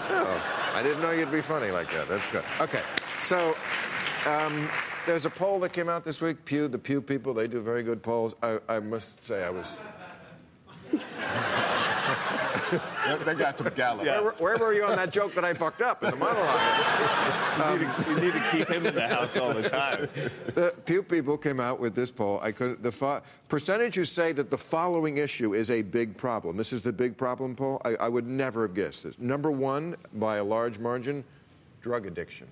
Oh, 0.09 0.71
I 0.75 0.81
didn't 0.83 1.01
know 1.01 1.11
you'd 1.11 1.31
be 1.31 1.41
funny 1.41 1.71
like 1.71 1.89
that. 1.93 2.09
That's 2.09 2.25
good. 2.27 2.43
Okay, 2.59 2.81
so 3.21 3.55
um, 4.27 4.67
there's 5.05 5.25
a 5.25 5.29
poll 5.29 5.59
that 5.59 5.73
came 5.73 5.89
out 5.89 6.03
this 6.03 6.21
week. 6.21 6.45
Pew, 6.45 6.67
the 6.67 6.79
Pew 6.79 7.01
people, 7.01 7.33
they 7.33 7.47
do 7.47 7.61
very 7.61 7.83
good 7.83 8.01
polls. 8.01 8.35
I, 8.41 8.59
I 8.69 8.79
must 8.79 9.23
say, 9.23 9.43
I 9.43 9.49
was. 9.49 9.77
they 13.25 13.35
got 13.35 13.57
some 13.57 13.69
Gallup. 13.75 14.05
Where, 14.05 14.31
where 14.33 14.57
were 14.57 14.73
you 14.73 14.83
on 14.83 14.95
that 14.95 15.11
joke 15.11 15.33
that 15.35 15.43
I 15.45 15.53
fucked 15.53 15.81
up 15.81 16.03
in 16.03 16.11
the 16.11 16.17
monologue? 16.17 16.59
we, 17.57 17.85
need 17.85 17.91
to, 17.91 18.09
um, 18.09 18.15
we 18.15 18.21
need 18.21 18.33
to 18.33 18.43
keep 18.51 18.67
him 18.69 18.85
in 18.85 18.95
the 18.95 19.07
house 19.07 19.37
all 19.37 19.53
the 19.53 19.67
time. 19.69 20.07
The 20.53 20.73
Pew 20.85 21.03
people 21.03 21.37
came 21.37 21.59
out 21.59 21.79
with 21.79 21.95
this 21.95 22.11
poll. 22.11 22.39
I 22.41 22.51
could 22.51 22.83
the 22.83 22.91
fo- 22.91 23.21
percentage 23.47 23.95
who 23.95 24.05
say 24.05 24.31
that 24.33 24.49
the 24.49 24.57
following 24.57 25.17
issue 25.17 25.53
is 25.53 25.71
a 25.71 25.81
big 25.81 26.17
problem. 26.17 26.57
This 26.57 26.73
is 26.73 26.81
the 26.81 26.93
big 26.93 27.17
problem 27.17 27.55
poll. 27.55 27.81
I, 27.85 27.95
I 27.99 28.09
would 28.09 28.27
never 28.27 28.61
have 28.63 28.75
guessed 28.75 29.03
this. 29.03 29.17
Number 29.17 29.51
one, 29.51 29.95
by 30.13 30.37
a 30.37 30.43
large 30.43 30.79
margin, 30.79 31.23
drug 31.81 32.05
addiction. 32.05 32.47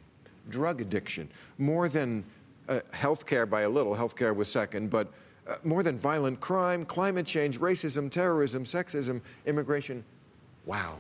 Drug 0.50 0.82
addiction 0.82 1.30
more 1.58 1.88
than 1.88 2.24
uh, 2.70 2.80
health 2.94 3.26
care 3.26 3.46
by 3.46 3.62
a 3.62 3.70
little. 3.70 3.94
Health 3.96 4.16
care 4.16 4.34
was 4.34 4.48
second, 4.50 4.90
but. 4.90 5.12
Uh, 5.48 5.56
more 5.64 5.82
than 5.82 5.98
violent 5.98 6.40
crime, 6.40 6.86
climate 6.86 7.26
change, 7.26 7.60
racism, 7.60 8.12
terrorism, 8.12 8.64
sexism, 8.64 9.20
immigration. 9.48 10.04
Wow. 10.68 11.00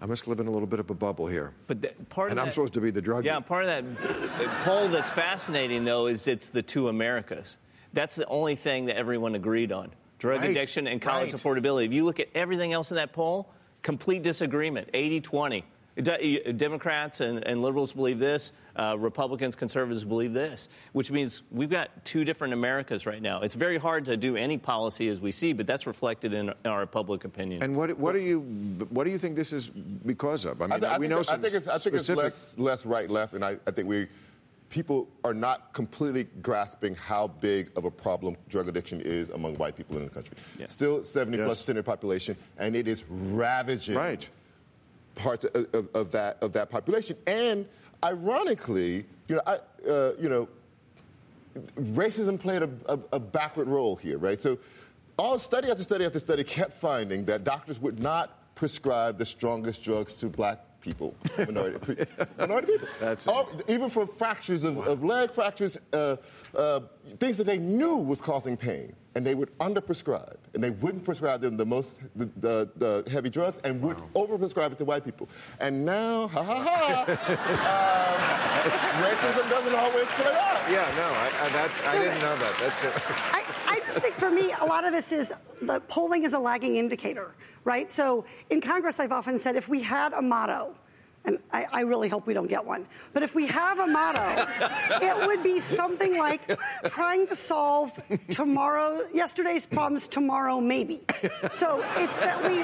I 0.00 0.06
must 0.06 0.28
live 0.28 0.38
in 0.38 0.46
a 0.46 0.50
little 0.50 0.68
bit 0.68 0.78
of 0.78 0.88
a 0.90 0.94
bubble 0.94 1.26
here. 1.26 1.52
But 1.66 1.82
th- 1.82 1.94
part 2.08 2.30
And 2.30 2.38
of 2.38 2.42
I'm 2.44 2.46
that- 2.46 2.52
supposed 2.52 2.72
to 2.74 2.80
be 2.80 2.92
the 2.92 3.02
drug 3.02 3.24
Yeah, 3.24 3.40
part 3.40 3.64
of 3.64 3.68
that 3.68 4.50
poll 4.62 4.88
that's 4.88 5.10
fascinating 5.10 5.84
though 5.84 6.06
is 6.06 6.28
it's 6.28 6.50
the 6.50 6.62
two 6.62 6.86
Americas. 6.86 7.58
That's 7.92 8.14
the 8.14 8.26
only 8.26 8.54
thing 8.54 8.86
that 8.86 8.96
everyone 8.96 9.34
agreed 9.34 9.72
on: 9.72 9.90
drug 10.20 10.40
Right, 10.40 10.50
addiction 10.50 10.86
and 10.86 11.02
college 11.02 11.32
right. 11.32 11.42
affordability. 11.42 11.86
If 11.86 11.92
you 11.92 12.04
look 12.04 12.20
at 12.20 12.28
everything 12.36 12.72
else 12.72 12.92
in 12.92 12.94
that 12.96 13.12
poll, 13.12 13.48
complete 13.82 14.22
disagreement. 14.22 14.88
80-20. 14.94 15.64
De- 15.96 16.52
Democrats 16.52 17.20
and, 17.20 17.44
and 17.46 17.60
liberals 17.62 17.92
believe 17.92 18.18
this. 18.18 18.52
Uh, 18.74 18.96
Republicans, 18.98 19.54
conservatives 19.54 20.04
believe 20.04 20.32
this, 20.32 20.68
which 20.92 21.10
means 21.10 21.42
we've 21.50 21.68
got 21.68 22.04
two 22.06 22.24
different 22.24 22.54
Americas 22.54 23.04
right 23.04 23.20
now. 23.20 23.42
It's 23.42 23.54
very 23.54 23.76
hard 23.76 24.06
to 24.06 24.16
do 24.16 24.34
any 24.36 24.56
policy 24.56 25.08
as 25.08 25.20
we 25.20 25.30
see, 25.32 25.52
but 25.52 25.66
that's 25.66 25.86
reflected 25.86 26.32
in 26.32 26.54
our 26.64 26.86
public 26.86 27.24
opinion. 27.24 27.62
And 27.62 27.76
what 27.76 27.98
what 27.98 28.12
do 28.12 28.20
you 28.20 28.40
what 28.88 29.04
do 29.04 29.10
you 29.10 29.18
think 29.18 29.36
this 29.36 29.52
is 29.52 29.68
because 29.68 30.46
of? 30.46 30.62
I 30.62 30.64
mean, 30.66 30.72
I, 30.72 30.78
th- 30.78 30.92
I 30.92 30.98
we 30.98 31.02
think, 31.04 31.10
know 31.10 31.18
I 31.18 31.22
some 31.22 31.40
think 31.42 31.54
it's, 31.54 31.68
I 31.68 31.76
think 31.76 31.96
it's 31.96 32.08
less, 32.08 32.56
less 32.58 32.86
right 32.86 33.10
left, 33.10 33.34
and 33.34 33.44
I, 33.44 33.58
I 33.66 33.70
think 33.70 33.86
we 33.88 34.06
people 34.70 35.06
are 35.22 35.34
not 35.34 35.74
completely 35.74 36.24
grasping 36.40 36.94
how 36.94 37.28
big 37.28 37.70
of 37.76 37.84
a 37.84 37.90
problem 37.90 38.34
drug 38.48 38.68
addiction 38.68 39.02
is 39.02 39.28
among 39.28 39.54
white 39.56 39.76
people 39.76 39.98
in 39.98 40.04
the 40.04 40.08
country. 40.10 40.34
Yeah. 40.58 40.64
Still 40.66 41.04
70 41.04 41.36
Yes. 41.36 41.44
plus 41.46 41.58
percent 41.58 41.78
of 41.78 41.84
the 41.84 41.90
population, 41.90 42.36
and 42.56 42.74
it 42.74 42.88
is 42.88 43.04
ravaging 43.10 43.96
Right. 43.96 44.26
Parts 45.14 45.44
of, 45.44 45.66
of, 45.74 45.88
of 45.94 46.12
that 46.12 46.38
of 46.42 46.52
that 46.52 46.70
population. 46.70 47.16
And 47.26 47.66
ironically, 48.04 49.04
you 49.28 49.36
know, 49.36 49.42
I, 49.46 49.58
uh, 49.88 50.12
you 50.20 50.28
know, 50.28 50.48
racism 51.78 52.38
played 52.38 52.62
a, 52.62 52.70
a, 52.86 52.98
a 53.12 53.20
backward 53.20 53.68
role 53.68 53.96
here, 53.96 54.18
right? 54.18 54.38
So, 54.38 54.58
all 55.18 55.38
study 55.38 55.70
after 55.70 55.82
study 55.82 56.04
after 56.04 56.18
study 56.18 56.44
kept 56.44 56.72
finding 56.72 57.24
that 57.26 57.44
doctors 57.44 57.80
would 57.80 58.00
not 58.00 58.54
prescribe 58.54 59.18
the 59.18 59.26
strongest 59.26 59.82
drugs 59.82 60.14
to 60.14 60.26
black 60.26 60.60
people, 60.82 61.14
minority, 61.38 61.78
pre- 61.78 62.26
minority 62.38 62.72
people. 62.72 62.88
That's 63.00 63.26
All- 63.28 63.48
even 63.68 63.88
for 63.88 64.06
fractures 64.06 64.64
of, 64.64 64.78
of 64.86 65.02
leg 65.02 65.30
fractures, 65.30 65.78
uh, 65.92 66.16
uh, 66.54 66.80
things 67.18 67.36
that 67.38 67.44
they 67.44 67.56
knew 67.58 67.96
was 67.96 68.20
causing 68.20 68.56
pain, 68.56 68.94
and 69.14 69.24
they 69.24 69.34
would 69.34 69.56
underprescribe, 69.58 70.36
and 70.54 70.62
they 70.62 70.70
wouldn't 70.70 71.04
prescribe 71.04 71.40
them 71.40 71.56
the 71.56 71.64
most 71.64 72.00
the, 72.16 72.26
the, 72.36 72.70
the 72.76 73.10
heavy 73.10 73.30
drugs, 73.30 73.58
and 73.64 73.80
would 73.80 73.96
overprescribe 74.14 74.72
it 74.72 74.78
to 74.78 74.84
white 74.84 75.04
people. 75.04 75.28
And 75.60 75.84
now, 75.86 76.26
ha 76.28 76.42
ha 76.42 76.58
ha, 76.66 77.04
um, 78.66 78.70
racism 79.02 79.48
doesn't 79.48 79.74
always 79.74 80.06
play 80.06 80.32
out. 80.32 80.60
Yeah, 80.70 80.92
no, 80.96 81.08
I, 81.08 81.30
I, 81.40 81.48
that's 81.50 81.82
I 81.82 81.98
didn't 81.98 82.20
know 82.20 82.36
that. 82.36 82.54
That's 82.60 82.84
it. 82.84 82.92
I, 83.32 83.44
I 83.68 83.80
just 83.80 84.00
think 84.00 84.14
for 84.14 84.30
me, 84.30 84.52
a 84.60 84.64
lot 84.64 84.84
of 84.84 84.92
this 84.92 85.12
is 85.12 85.32
the 85.60 85.80
polling 85.88 86.24
is 86.24 86.32
a 86.32 86.38
lagging 86.38 86.76
indicator, 86.76 87.34
right? 87.64 87.90
So 87.90 88.24
in 88.50 88.60
Congress, 88.60 88.98
I've 88.98 89.12
often 89.12 89.38
said 89.38 89.56
if 89.56 89.68
we 89.68 89.82
had 89.82 90.12
a 90.12 90.22
motto, 90.22 90.74
and 91.24 91.38
I, 91.52 91.66
I 91.72 91.80
really 91.82 92.08
hope 92.08 92.26
we 92.26 92.34
don't 92.34 92.48
get 92.48 92.64
one, 92.64 92.86
but 93.12 93.22
if 93.22 93.34
we 93.34 93.46
have 93.46 93.78
a 93.78 93.86
motto, 93.86 94.46
it 95.02 95.26
would 95.26 95.42
be 95.42 95.60
something 95.60 96.18
like 96.18 96.58
trying 96.86 97.26
to 97.28 97.36
solve 97.36 97.98
tomorrow, 98.30 99.02
yesterday's 99.14 99.64
problems 99.64 100.08
tomorrow, 100.08 100.60
maybe. 100.60 101.00
So 101.52 101.84
it's 101.96 102.18
that 102.18 102.42
we 102.42 102.62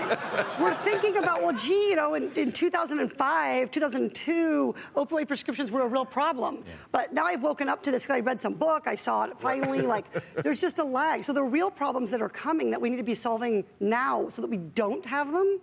we're 0.63 0.75
thinking 0.83 1.19
about, 1.19 1.43
well, 1.43 1.55
gee, 1.55 1.91
you 1.91 1.97
know, 1.97 2.15
in, 2.15 2.31
in 2.33 2.53
2005, 2.53 3.71
2002, 3.71 4.75
opioid 4.97 5.29
prescriptions 5.29 5.71
were 5.71 5.83
a 5.83 5.89
real 5.89 6.05
problem. 6.05 6.65
But 6.91 7.13
now 7.13 7.27
I've 7.27 7.43
woken 7.43 7.69
up 7.69 7.83
to 7.85 7.91
this 7.91 8.03
because 8.03 8.17
I 8.17 8.21
read 8.21 8.41
some 8.41 8.55
book, 8.55 8.87
I 8.87 8.95
saw 8.95 9.25
it 9.25 9.39
finally. 9.39 9.83
Like, 9.83 10.07
there's 10.35 10.61
just 10.61 10.79
a 10.79 10.85
lag. 10.85 11.25
So 11.25 11.33
the 11.33 11.43
real 11.43 11.71
problems 11.71 12.11
that 12.11 12.21
are 12.21 12.29
coming 12.29 12.71
that 12.71 12.81
we 12.81 12.91
need 12.91 12.97
to 12.97 13.03
be 13.03 13.15
solving 13.15 13.65
now 13.81 14.29
so 14.29 14.43
that 14.43 14.51
we 14.51 14.57
don't 14.57 15.05
have 15.07 15.33
them 15.33 15.61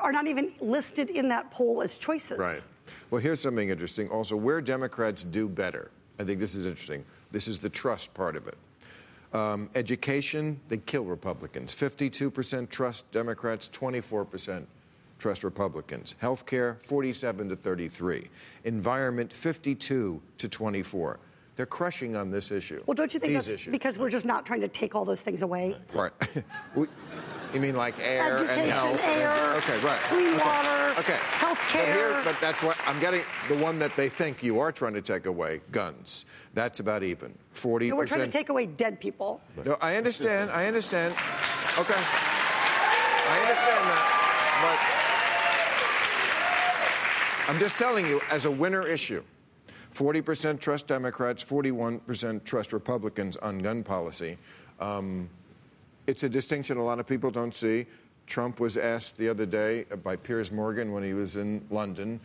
are 0.00 0.12
not 0.12 0.26
even 0.26 0.52
listed 0.60 1.10
in 1.10 1.28
that 1.28 1.50
poll 1.50 1.82
as 1.82 1.98
choices. 1.98 2.38
Right. 2.38 2.64
Well, 3.10 3.20
here's 3.20 3.40
something 3.40 3.68
interesting. 3.68 4.08
Also, 4.08 4.36
where 4.36 4.60
Democrats 4.60 5.22
do 5.22 5.48
better, 5.48 5.90
I 6.18 6.24
think 6.24 6.40
this 6.40 6.54
is 6.54 6.66
interesting. 6.66 7.04
This 7.32 7.48
is 7.48 7.58
the 7.58 7.68
trust 7.68 8.14
part 8.14 8.36
of 8.36 8.46
it. 8.48 8.56
Um, 9.32 9.68
education, 9.74 10.60
they 10.68 10.76
kill 10.76 11.04
Republicans. 11.04 11.74
52% 11.74 12.70
trust 12.70 13.10
Democrats, 13.10 13.68
24% 13.72 14.64
trust 15.18 15.42
Republicans. 15.42 16.14
Healthcare, 16.22 16.80
47 16.82 17.48
to 17.48 17.56
33. 17.56 18.28
Environment, 18.64 19.32
52 19.32 20.22
to 20.38 20.48
24. 20.48 21.18
They're 21.56 21.66
crushing 21.66 22.16
on 22.16 22.30
this 22.30 22.50
issue. 22.50 22.82
Well, 22.86 22.94
don't 22.94 23.14
you 23.14 23.20
think 23.20 23.34
that's 23.34 23.48
issues. 23.48 23.70
because 23.70 23.96
we're 23.96 24.10
just 24.10 24.26
not 24.26 24.44
trying 24.44 24.62
to 24.62 24.68
take 24.68 24.94
all 24.94 25.04
those 25.04 25.22
things 25.22 25.42
away? 25.42 25.76
Right. 25.92 26.12
We- 26.74 26.88
you 27.52 27.60
mean 27.60 27.76
like 27.76 27.94
air 28.00 28.34
and 28.34 28.50
Education, 28.50 28.70
health? 28.70 29.04
and- 29.04 29.22
air, 29.22 29.54
okay, 29.58 29.78
right. 29.86 30.00
clean 30.00 30.34
okay. 30.34 30.38
water, 30.38 30.94
okay. 30.98 31.18
healthcare. 31.38 31.72
But, 31.72 31.84
here, 31.84 32.20
but 32.24 32.36
that's 32.40 32.64
what 32.64 32.76
I'm 32.84 32.98
getting. 32.98 33.22
The 33.46 33.54
one 33.58 33.78
that 33.78 33.94
they 33.94 34.08
think 34.08 34.42
you 34.42 34.58
are 34.58 34.72
trying 34.72 34.94
to 34.94 35.00
take 35.00 35.26
away, 35.26 35.60
guns. 35.70 36.24
That's 36.54 36.80
about 36.80 37.04
even. 37.04 37.32
Forty 37.52 37.90
No, 37.90 37.96
we're 37.96 38.06
trying 38.08 38.24
to 38.26 38.32
take 38.32 38.48
away 38.48 38.66
dead 38.66 38.98
people. 38.98 39.40
No, 39.64 39.78
I 39.80 39.94
understand. 39.94 40.50
I 40.50 40.66
understand. 40.66 41.12
Okay. 41.78 41.94
I 41.96 43.38
understand 43.42 43.84
that. 43.88 44.10
But 47.46 47.52
I'm 47.54 47.60
just 47.60 47.78
telling 47.78 48.04
you, 48.04 48.20
as 48.32 48.46
a 48.46 48.50
winner 48.50 48.84
issue, 48.84 49.22
40% 49.94 50.60
trust 50.60 50.88
Democrats, 50.88 51.44
41% 51.44 52.44
trust 52.44 52.72
Republicans 52.72 53.36
on 53.36 53.58
gun 53.60 53.82
policy. 53.84 54.36
Um, 54.80 55.30
it's 56.06 56.24
a 56.24 56.28
distinction 56.28 56.76
a 56.76 56.84
lot 56.84 56.98
of 56.98 57.06
people 57.06 57.30
don't 57.30 57.54
see. 57.54 57.86
Trump 58.26 58.58
was 58.58 58.76
asked 58.76 59.16
the 59.16 59.28
other 59.28 59.46
day 59.46 59.84
by 60.02 60.16
Piers 60.16 60.50
Morgan 60.50 60.92
when 60.92 61.04
he 61.04 61.14
was 61.14 61.36
in 61.36 61.64
London 61.70 62.20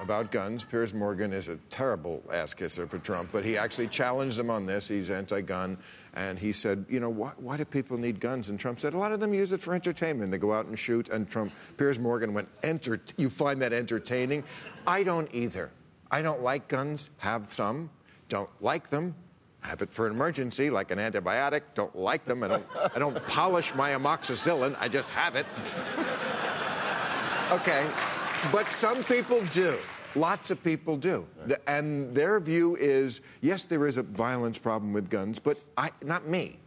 about 0.00 0.30
guns. 0.30 0.64
Piers 0.64 0.94
Morgan 0.94 1.32
is 1.32 1.48
a 1.48 1.56
terrible 1.70 2.22
ass 2.32 2.54
kisser 2.54 2.86
for 2.86 2.98
Trump, 2.98 3.30
but 3.32 3.44
he 3.44 3.56
actually 3.56 3.88
challenged 3.88 4.38
him 4.38 4.50
on 4.50 4.66
this. 4.66 4.86
He's 4.86 5.10
anti 5.10 5.40
gun. 5.40 5.76
And 6.14 6.38
he 6.38 6.52
said, 6.52 6.84
You 6.88 7.00
know, 7.00 7.10
why, 7.10 7.32
why 7.36 7.56
do 7.56 7.64
people 7.64 7.98
need 7.98 8.20
guns? 8.20 8.48
And 8.48 8.60
Trump 8.60 8.78
said, 8.80 8.94
A 8.94 8.98
lot 8.98 9.12
of 9.12 9.20
them 9.20 9.34
use 9.34 9.52
it 9.52 9.60
for 9.60 9.74
entertainment. 9.74 10.30
They 10.30 10.38
go 10.38 10.52
out 10.52 10.66
and 10.66 10.78
shoot. 10.78 11.08
And 11.08 11.28
Trump, 11.28 11.52
Piers 11.76 11.98
Morgan 11.98 12.32
went, 12.32 12.48
Enter- 12.62 13.00
You 13.16 13.28
find 13.28 13.60
that 13.62 13.72
entertaining? 13.72 14.44
I 14.86 15.02
don't 15.02 15.32
either. 15.34 15.70
I 16.10 16.22
don't 16.22 16.42
like 16.42 16.68
guns, 16.68 17.10
have 17.18 17.52
some, 17.52 17.90
don't 18.28 18.50
like 18.60 18.88
them. 18.88 19.14
Have 19.60 19.82
it 19.82 19.92
for 19.92 20.06
an 20.06 20.12
emergency, 20.12 20.70
like 20.70 20.90
an 20.90 20.98
antibiotic. 20.98 21.62
Don't 21.74 21.94
like 21.96 22.24
them. 22.24 22.42
I 22.44 22.48
don't, 22.48 22.66
I 22.94 22.98
don't 22.98 23.26
polish 23.28 23.74
my 23.74 23.90
amoxicillin. 23.90 24.76
I 24.78 24.88
just 24.88 25.10
have 25.10 25.34
it. 25.34 25.46
Okay. 27.50 27.86
But 28.52 28.70
some 28.70 29.02
people 29.04 29.42
do. 29.46 29.76
Lots 30.14 30.50
of 30.50 30.62
people 30.62 30.96
do. 30.96 31.26
And 31.66 32.14
their 32.14 32.38
view 32.40 32.76
is 32.76 33.20
yes, 33.40 33.64
there 33.64 33.86
is 33.86 33.98
a 33.98 34.02
violence 34.02 34.58
problem 34.58 34.92
with 34.92 35.10
guns, 35.10 35.38
but 35.38 35.58
I, 35.76 35.90
not 36.04 36.26
me. 36.26 36.58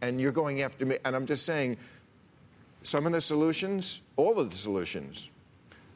And 0.00 0.20
you're 0.20 0.32
going 0.32 0.62
after 0.62 0.86
me. 0.86 0.96
And 1.04 1.14
I'm 1.14 1.26
just 1.26 1.44
saying, 1.44 1.76
some 2.82 3.06
of 3.06 3.12
the 3.12 3.20
solutions, 3.20 4.00
all 4.16 4.40
of 4.40 4.50
the 4.50 4.56
solutions, 4.56 5.28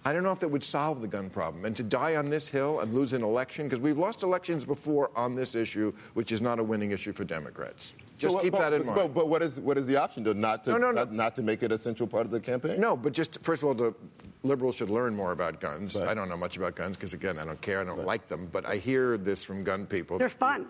I 0.06 0.12
don't 0.12 0.22
know 0.22 0.30
if 0.30 0.38
that 0.38 0.48
would 0.48 0.62
solve 0.62 1.00
the 1.00 1.08
gun 1.08 1.28
problem. 1.28 1.64
And 1.64 1.74
to 1.76 1.82
die 1.82 2.14
on 2.14 2.30
this 2.30 2.48
hill 2.48 2.78
and 2.78 2.94
lose 2.94 3.12
an 3.12 3.24
election, 3.24 3.66
because 3.66 3.80
we've 3.80 3.98
lost 3.98 4.22
elections 4.22 4.64
before 4.64 5.10
on 5.16 5.34
this 5.34 5.56
issue, 5.56 5.92
which 6.14 6.30
is 6.30 6.40
not 6.40 6.60
a 6.60 6.62
winning 6.62 6.92
issue 6.92 7.12
for 7.12 7.24
Democrats. 7.24 7.92
Just 8.16 8.36
So 8.36 8.40
keep 8.40 8.52
but, 8.52 8.60
that 8.60 8.72
in 8.72 8.86
but, 8.86 8.96
mind. 8.96 9.14
But, 9.14 9.26
what 9.26 9.42
is 9.42 9.58
what 9.58 9.76
is 9.76 9.84
the 9.88 9.96
option? 9.96 10.22
To 10.24 10.32
not 10.32 10.62
to 10.64 10.70
No, 10.70 10.78
no, 10.78 10.86
no. 10.92 10.92
Not, 10.92 11.12
not 11.12 11.36
to 11.36 11.42
make 11.42 11.64
it 11.64 11.72
a 11.72 11.78
central 11.78 12.06
part 12.06 12.24
of 12.24 12.30
the 12.30 12.38
campaign? 12.38 12.80
No, 12.80 12.96
but 12.96 13.12
just 13.12 13.42
first 13.42 13.64
of 13.64 13.68
all, 13.68 13.74
the 13.74 13.94
liberals 14.44 14.76
should 14.76 14.90
learn 14.90 15.16
more 15.16 15.32
about 15.32 15.58
guns. 15.58 15.96
Right. 15.96 16.06
I 16.06 16.14
don't 16.14 16.28
know 16.28 16.36
much 16.36 16.56
about 16.56 16.76
guns 16.76 16.96
because, 16.96 17.12
again, 17.12 17.40
I 17.40 17.44
don't 17.44 17.60
care. 17.60 17.80
I 17.80 17.84
don't 17.84 18.06
like 18.06 18.28
them. 18.28 18.48
But 18.52 18.64
I 18.64 18.76
hear 18.76 19.18
this 19.18 19.42
from 19.42 19.64
gun 19.64 19.86
people. 19.86 20.18
They're 20.18 20.28
fun. 20.28 20.68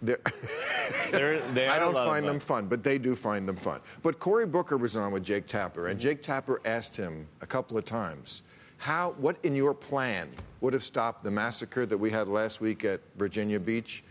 They're- 0.00 0.22
They're, 1.10 1.40
they 1.52 1.66
are 1.66 1.78
don't 1.78 1.94
find 1.94 2.26
them 2.26 2.40
fun. 2.40 2.62
fun, 2.62 2.68
but 2.68 2.82
they 2.82 2.98
do 2.98 3.14
find 3.14 3.46
them 3.46 3.56
fun. 3.56 3.80
But 4.02 4.18
Cory 4.18 4.46
Booker 4.46 4.76
was 4.76 4.96
on 4.96 5.12
with 5.12 5.24
Jake 5.24 5.46
Tapper, 5.46 5.88
and 5.88 5.98
mm-hmm. 5.98 6.08
Jake 6.08 6.22
Tapper 6.22 6.60
asked 6.64 6.96
him 6.96 7.26
a 7.40 7.46
couple 7.46 7.76
of 7.76 7.84
times, 7.84 8.42
"How? 8.78 9.14
What 9.18 9.36
in 9.42 9.54
your 9.54 9.74
plan 9.74 10.30
would 10.60 10.72
have 10.72 10.82
stopped 10.84 11.22
the 11.22 11.30
massacre 11.30 11.86
that 11.86 11.98
we 11.98 12.10
had 12.10 12.28
last 12.28 12.60
week 12.60 12.84
at 12.84 13.00
Virginia 13.16 13.60
Beach?" 13.60 14.02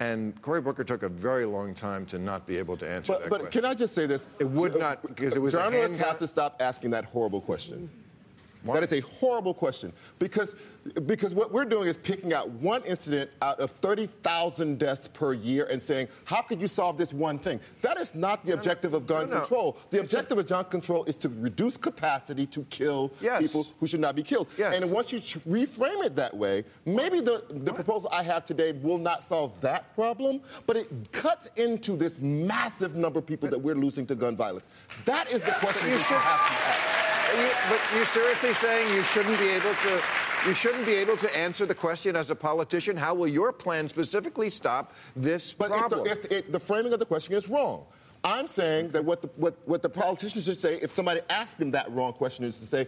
And 0.00 0.40
Cory 0.40 0.62
Booker 0.62 0.82
took 0.82 1.02
a 1.02 1.08
very 1.10 1.44
long 1.44 1.74
time 1.74 2.06
to 2.06 2.18
not 2.18 2.46
be 2.46 2.56
able 2.56 2.76
to 2.78 2.88
answer 2.88 3.12
But, 3.12 3.20
that 3.22 3.30
but 3.30 3.40
question. 3.40 3.62
can 3.62 3.70
I 3.70 3.74
just 3.74 3.94
say 3.94 4.06
this? 4.06 4.28
It 4.38 4.48
would 4.48 4.78
not, 4.78 5.06
because 5.06 5.36
it 5.36 5.40
was 5.40 5.54
a 5.54 5.58
Journalists 5.58 5.98
have 5.98 6.16
to 6.18 6.26
stop 6.26 6.56
asking 6.58 6.90
that 6.92 7.04
horrible 7.04 7.42
question. 7.42 7.90
That 8.64 8.82
is 8.82 8.92
a 8.92 9.00
horrible 9.00 9.54
question 9.54 9.92
because, 10.18 10.54
because 11.06 11.34
what 11.34 11.52
we're 11.52 11.64
doing 11.64 11.88
is 11.88 11.96
picking 11.96 12.32
out 12.34 12.50
one 12.50 12.82
incident 12.84 13.30
out 13.40 13.58
of 13.58 13.70
30,000 13.72 14.78
deaths 14.78 15.08
per 15.08 15.32
year 15.32 15.66
and 15.70 15.80
saying, 15.82 16.08
how 16.24 16.42
could 16.42 16.60
you 16.60 16.68
solve 16.68 16.96
this 16.96 17.12
one 17.12 17.38
thing? 17.38 17.58
That 17.80 17.98
is 17.98 18.14
not 18.14 18.44
the 18.44 18.52
objective 18.52 18.92
of 18.94 19.06
gun 19.06 19.28
no, 19.30 19.36
no. 19.36 19.40
control. 19.40 19.78
The 19.90 20.00
objective 20.00 20.38
of 20.38 20.46
gun 20.46 20.64
control 20.66 21.04
is 21.04 21.16
to 21.16 21.28
reduce 21.28 21.76
capacity 21.76 22.46
to 22.46 22.62
kill 22.64 23.12
Yes. 23.20 23.42
people 23.42 23.66
who 23.78 23.86
should 23.86 24.00
not 24.00 24.14
be 24.14 24.22
killed. 24.22 24.48
Yes. 24.58 24.74
And 24.80 24.90
once 24.90 25.12
you 25.12 25.20
reframe 25.20 26.04
it 26.04 26.14
that 26.16 26.36
way, 26.36 26.64
maybe 26.84 27.20
the, 27.20 27.44
the 27.50 27.72
proposal 27.72 28.10
I 28.12 28.22
have 28.22 28.44
today 28.44 28.72
will 28.72 28.98
not 28.98 29.24
solve 29.24 29.60
that 29.62 29.94
problem, 29.94 30.40
but 30.66 30.76
it 30.76 31.12
cuts 31.12 31.48
into 31.56 31.96
this 31.96 32.18
massive 32.20 32.94
number 32.94 33.18
of 33.18 33.26
people 33.26 33.48
that 33.48 33.58
we're 33.58 33.74
losing 33.74 34.06
to 34.06 34.14
gun 34.14 34.36
violence. 34.36 34.68
That 35.06 35.30
is 35.30 35.40
the 35.42 35.52
question 35.52 35.90
You 35.90 35.98
should- 35.98 36.16
have 36.16 36.46
to 36.46 36.52
ask. 36.68 37.09
You- 37.38 37.50
but 37.68 37.80
you're 37.94 38.04
seriously 38.04 38.52
saying 38.52 38.94
you 38.94 39.04
shouldn't 39.04 39.38
be 39.38 39.48
able 39.48 39.74
to 39.74 40.00
you 40.48 40.54
shouldn't 40.54 40.86
be 40.86 40.94
able 40.94 41.16
to 41.18 41.36
answer 41.36 41.66
the 41.66 41.74
question 41.74 42.16
as 42.16 42.30
a 42.30 42.34
politician? 42.34 42.96
How 42.96 43.14
will 43.14 43.28
your 43.28 43.52
plan 43.52 43.88
specifically 43.90 44.48
stop 44.48 44.94
this 45.14 45.52
But 45.52 45.70
it's 45.70 45.80
problem? 45.80 46.04
the, 46.04 46.10
it's, 46.12 46.26
it, 46.26 46.52
the 46.52 46.58
framing 46.60 46.92
of 46.94 46.98
the 46.98 47.04
question 47.04 47.34
is 47.34 47.48
wrong. 47.50 47.84
I'm 48.24 48.46
saying 48.48 48.88
that 48.90 49.04
what 49.04 49.20
the, 49.20 49.28
what, 49.36 49.54
what 49.66 49.82
the 49.82 49.90
politicians 49.90 50.46
should 50.46 50.58
say, 50.58 50.78
if 50.80 50.92
somebody 50.92 51.20
asked 51.28 51.58
them 51.58 51.70
that 51.72 51.90
wrong 51.92 52.14
question, 52.14 52.44
is 52.46 52.58
to 52.60 52.64
say, 52.66 52.86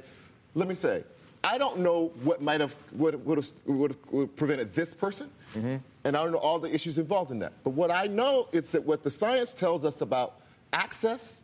let 0.55 0.67
me 0.67 0.75
say, 0.75 1.05
I 1.45 1.59
don't 1.59 1.81
know 1.81 2.11
what 2.23 2.41
might 2.41 2.61
have 2.63 2.75
would, 2.93 3.23
would 3.27 3.37
have, 3.39 3.53
would 3.67 3.91
have, 3.91 3.99
would 4.11 4.23
have 4.29 4.37
prevented 4.37 4.75
this 4.75 4.95
person, 4.95 5.31
Mm-hmm. 5.55 5.77
and 6.05 6.17
I 6.17 6.23
don't 6.23 6.33
know 6.33 6.39
all 6.39 6.59
the 6.59 6.75
issues 6.75 6.97
involved 6.97 7.31
in 7.31 7.39
that. 7.41 7.53
But 7.65 7.71
what 7.75 7.91
I 7.91 8.07
know 8.07 8.49
is 8.53 8.71
that 8.71 8.85
what 8.85 9.03
the 9.03 9.11
science 9.11 9.53
tells 9.53 9.85
us 9.85 10.01
about 10.01 10.41
access 10.73 11.43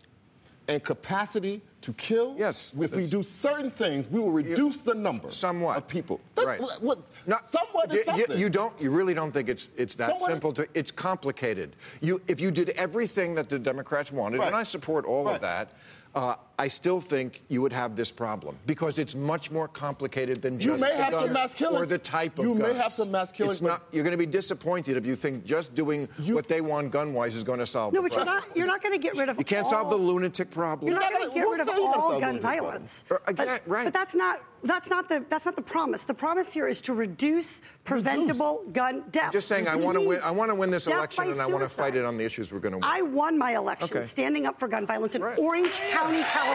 and 0.69 0.85
capacity 0.85 1.63
to 1.81 1.93
kill, 1.95 2.35
Yes. 2.39 2.73
if 2.79 2.95
we 2.95 3.07
do 3.07 3.23
certain 3.23 3.71
things, 3.71 4.09
we 4.09 4.21
will 4.21 4.31
reduce 4.33 4.79
the 4.79 4.95
number 4.95 5.31
Somewhat. 5.31 5.77
of 5.79 5.89
people. 5.89 6.21
That's 6.35 6.47
right. 6.47 6.61
what, 6.61 6.83
what- 6.83 6.99
No, 7.27 7.37
somewhat 7.51 7.93
you, 7.93 8.05
you- 8.17 8.35
You 8.37 8.49
don't. 8.51 8.75
You 8.81 8.91
really 8.91 9.15
don't 9.15 9.33
think 9.33 9.49
it's 9.49 9.71
it's 9.77 9.95
that 9.97 10.09
Somewhat- 10.11 10.31
simple. 10.31 10.53
To, 10.55 10.67
it's 10.75 10.91
complicated. 10.93 11.75
You, 12.01 12.21
if 12.29 12.41
you 12.41 12.51
did 12.51 12.71
everything 12.71 13.35
that 13.37 13.49
the 13.49 13.59
Democrats 13.59 14.13
wanted, 14.13 14.39
Right. 14.41 14.49
and 14.49 14.57
I 14.57 14.63
support 14.65 15.05
all 15.07 15.25
Right. 15.25 15.37
of 15.37 15.41
that. 15.41 15.73
Uh, 16.15 16.35
I 16.61 16.67
still 16.69 17.01
think 17.01 17.43
you 17.49 17.63
would 17.63 17.73
have 17.73 17.95
this 17.95 18.11
problem 18.11 18.57
because 18.67 18.99
it's 18.99 19.15
much 19.15 19.51
more 19.53 19.69
complicated 19.69 20.43
than 20.43 20.55
You 20.55 20.73
just 20.73 20.83
may 20.83 20.91
the 20.91 21.03
have 21.05 21.15
some 21.15 21.33
mass 21.33 21.55
killings. 21.55 21.83
or 21.83 21.87
the 21.87 21.99
type 21.99 22.37
of 22.39 22.45
You 22.47 22.55
may 22.55 22.75
have 22.75 22.93
some 22.93 23.13
mass 23.13 23.31
killings. 23.31 23.57
It's 23.57 23.63
not 23.63 23.85
you're 23.93 24.03
going 24.03 24.11
to 24.11 24.17
be 24.19 24.27
disappointed 24.27 24.97
if 24.97 25.07
you 25.07 25.15
think 25.15 25.45
just 25.45 25.77
doing 25.77 26.09
You- 26.19 26.35
what 26.35 26.49
they 26.49 26.61
want 26.61 26.91
gun-wise 26.91 27.37
is 27.37 27.45
going 27.45 27.61
to 27.61 27.67
solve. 27.67 27.93
No, 27.93 28.03
the 28.03 28.09
but 28.09 28.17
you're 28.17 28.25
problem. 28.25 28.49
not. 28.49 28.57
You're 28.57 28.67
not 28.67 28.83
going 28.83 28.93
to 28.95 28.99
get 28.99 29.17
rid 29.17 29.29
of. 29.29 29.39
You 29.39 29.45
can't 29.45 29.67
all, 29.67 29.71
solve 29.71 29.91
the 29.91 29.97
lunatic 29.97 30.51
problem. 30.51 30.91
You're 30.91 30.99
not 31.01 31.11
You're 31.11 31.19
going 31.21 31.31
to 31.31 31.35
get 31.37 31.49
rid 31.49 31.61
of 31.61 31.67
who 31.69 31.73
said 31.75 31.79
you're 31.81 31.91
gonna 31.93 32.03
all 32.03 32.11
solve 32.11 32.21
gun 32.21 32.31
lunatic 32.35 32.43
problem? 32.43 32.65
violence. 32.73 33.05
Uh, 33.09 33.33
But, 33.33 33.63
right. 33.67 33.85
but 33.85 33.93
that's 33.93 34.15
not. 34.17 34.41
That's 34.65 34.91
not 34.91 35.09
the. 35.09 35.25
That's 35.31 35.47
not 35.47 35.55
the 35.55 35.63
promise. 35.63 36.03
The 36.03 36.15
promise 36.15 36.53
here 36.53 36.67
is 36.67 36.81
to 36.83 36.93
reduce 36.93 37.63
preventable 37.85 38.65
gun 38.73 39.05
deaths. 39.13 39.33
Just 39.33 39.47
saying, 39.47 39.69
I 39.69 39.77
Which 39.77 39.85
want 39.85 39.99
to 39.99 40.09
win. 40.09 40.21
I 40.25 40.33
want 40.33 40.51
to 40.51 40.57
win 40.57 40.71
this 40.71 40.87
death 40.87 40.95
election, 40.97 41.25
by 41.27 41.31
and 41.31 41.41
I 41.41 41.47
want 41.47 41.63
to 41.63 41.69
fight 41.69 41.95
it 41.95 42.05
on 42.05 42.17
the 42.17 42.25
issues 42.25 42.53
we're 42.53 42.59
going 42.59 42.73
to 42.73 42.79
win. 42.79 42.85
I 42.85 43.03
won 43.03 43.39
my 43.39 43.55
election 43.57 43.97
Okay. 43.99 44.05
standing 44.05 44.47
up 44.47 44.59
for 44.59 44.67
gun 44.67 44.85
violence 44.85 45.15
in 45.15 45.23
Right. 45.23 45.39
Orange 45.39 45.71
County, 45.93 46.23
California. 46.23 46.48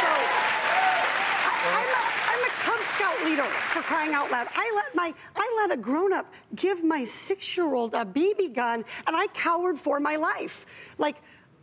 So 0.00 0.10
I, 1.46 1.52
I'm, 1.76 1.88
a, 1.88 2.00
I'm 2.30 2.42
a 2.44 2.52
Cub 2.64 2.80
Scout 2.82 3.24
leader 3.24 3.42
for 3.44 3.82
crying 3.82 4.14
out 4.14 4.30
loud. 4.30 4.46
I 4.54 4.72
let 4.76 4.94
my 4.94 5.14
I 5.36 5.56
let 5.58 5.78
a 5.78 5.80
grown 5.80 6.12
up 6.12 6.32
give 6.54 6.82
my 6.82 7.04
six 7.04 7.56
year 7.56 7.74
old 7.74 7.94
a 7.94 8.04
BB 8.04 8.54
gun, 8.54 8.84
and 9.06 9.16
I 9.16 9.26
cowered 9.28 9.78
for 9.78 10.00
my 10.00 10.16
life. 10.16 10.66
Like. 10.98 11.16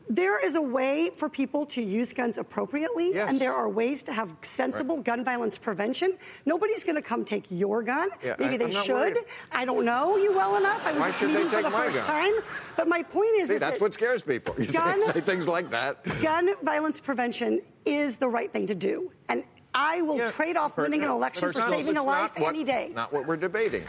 There 0.10 0.43
is 0.43 0.56
a 0.56 0.62
way 0.62 1.12
for 1.15 1.28
people 1.28 1.65
to 1.67 1.82
use 1.82 2.13
guns 2.13 2.38
appropriately, 2.38 3.13
Yes. 3.13 3.30
and 3.30 3.41
there 3.41 3.54
are 3.54 3.67
ways 3.67 4.04
to 4.04 4.13
have 4.13 4.30
sensible 4.41 4.98
gun 5.02 5.24
violence 5.26 5.58
prevention. 5.58 6.17
Nobody's 6.46 6.84
going 6.86 6.96
to 6.96 7.02
come 7.02 7.26
take 7.26 7.46
your 7.50 7.84
gun. 7.84 8.10
Yeah, 8.24 8.36
Maybe 8.39 8.56
I- 8.56 8.58
they 8.58 8.72
should. 8.72 8.93
worried. 8.96 9.17
I 9.52 9.65
don't 9.65 9.84
know 9.84 10.15
you 10.17 10.32
well 10.36 10.56
enough. 10.56 10.86
I 10.86 10.91
was 10.93 11.00
Why 11.02 11.08
just 11.08 11.20
should 11.20 11.30
they 11.30 11.34
meeting 11.34 11.50
for 11.50 11.56
take 11.58 11.65
the 11.65 11.70
my 11.72 11.86
first 11.86 11.98
gun? 11.98 12.06
time. 12.34 12.34
But 12.78 12.88
my 12.88 13.04
point 13.04 13.32
is, 13.38 13.50
See, 13.50 13.56
is 13.56 13.60
that's 13.60 13.80
that 13.80 13.82
what 13.82 13.93
scares 13.93 14.22
people. 14.22 14.56
You 14.60 14.67
Gun- 14.72 15.02
say 15.04 15.20
things 15.20 15.48
like 15.48 15.70
that. 15.72 16.04
gun 16.22 16.52
violence 16.63 17.00
prevention 17.02 17.62
is 17.86 18.17
the 18.17 18.28
right 18.30 18.52
thing 18.52 18.67
to 18.67 18.76
do. 18.76 19.12
And 19.30 19.43
I 19.80 20.02
will 20.02 20.18
Yeah. 20.18 20.32
trade 20.32 20.58
off 20.58 20.76
winning 20.76 21.04
an 21.04 21.10
election 21.10 21.42
for 21.42 21.54
First 21.54 21.58
of 21.68 21.72
all, 21.72 21.80
saving 21.80 21.98
a 21.98 22.04
life 22.04 22.32
what- 22.40 22.50
any 22.50 22.63
day. 22.63 22.92
Not 22.96 23.13
what 23.13 23.28
we're 23.28 23.38
debating. 23.38 23.84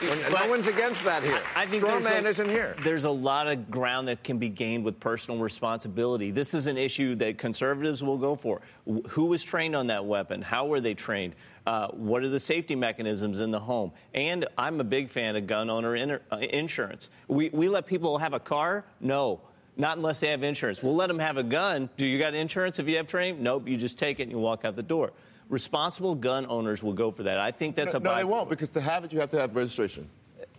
When- 0.00 0.18
But- 0.30 0.44
no 0.44 0.50
one's 0.50 0.68
against 0.68 1.04
that 1.04 1.22
here. 1.22 1.40
I 1.56 1.64
think 1.64 1.82
Straw 1.82 2.00
man 2.00 2.26
a, 2.26 2.28
isn't 2.28 2.48
here. 2.50 2.76
There's 2.84 3.04
a 3.04 3.10
lot 3.10 3.46
of 3.48 3.70
ground 3.70 4.08
that 4.08 4.22
can 4.22 4.36
be 4.38 4.50
gained 4.50 4.84
with 4.84 5.00
personal 5.00 5.40
responsibility. 5.40 6.30
This 6.30 6.52
is 6.52 6.66
an 6.66 6.76
issue 6.76 7.14
that 7.16 7.38
conservatives 7.38 8.02
will 8.04 8.18
go 8.18 8.36
for. 8.36 8.60
Who 9.08 9.24
was 9.26 9.42
trained 9.42 9.74
on 9.74 9.86
that 9.86 10.04
weapon? 10.04 10.42
How 10.42 10.66
were 10.66 10.80
they 10.80 10.92
trained? 10.94 11.34
Uh, 11.66 11.88
what 11.92 12.22
are 12.22 12.28
the 12.28 12.40
safety 12.40 12.74
mechanisms 12.74 13.40
in 13.40 13.50
the 13.52 13.60
home? 13.60 13.92
And 14.12 14.46
I'm 14.58 14.80
a 14.80 14.84
big 14.84 15.08
fan 15.08 15.36
of 15.36 15.46
gun 15.46 15.70
owner 15.70 15.96
in, 15.96 16.10
uh, 16.10 16.36
insurance. 16.36 17.08
We, 17.28 17.48
we 17.50 17.68
let 17.68 17.86
people 17.86 18.18
have 18.18 18.34
a 18.34 18.40
car? 18.40 18.84
No. 19.00 19.40
Not 19.76 19.96
unless 19.96 20.20
they 20.20 20.28
have 20.28 20.42
insurance. 20.42 20.82
We'll 20.82 20.94
let 20.94 21.06
them 21.06 21.18
have 21.18 21.38
a 21.38 21.42
gun. 21.42 21.88
Do 21.96 22.06
you 22.06 22.18
got 22.18 22.34
insurance 22.34 22.78
if 22.78 22.86
you 22.88 22.96
have 22.96 23.08
training? 23.08 23.42
Nope. 23.42 23.68
You 23.68 23.76
just 23.76 23.98
take 23.98 24.20
it 24.20 24.24
and 24.24 24.32
you 24.32 24.38
walk 24.38 24.64
out 24.64 24.76
the 24.76 24.82
door. 24.82 25.12
Responsible 25.48 26.14
gun 26.14 26.46
owners 26.46 26.82
will 26.82 26.92
go 26.92 27.10
for 27.10 27.22
that. 27.24 27.38
I 27.38 27.50
think 27.50 27.76
that's 27.76 27.94
a 27.94 27.98
no, 28.00 28.14
they 28.14 28.24
won't 28.24 28.50
because 28.50 28.68
to 28.70 28.80
have 28.80 29.04
it, 29.04 29.12
you 29.12 29.20
have 29.20 29.30
to 29.30 29.40
have 29.40 29.56
registration. 29.56 30.08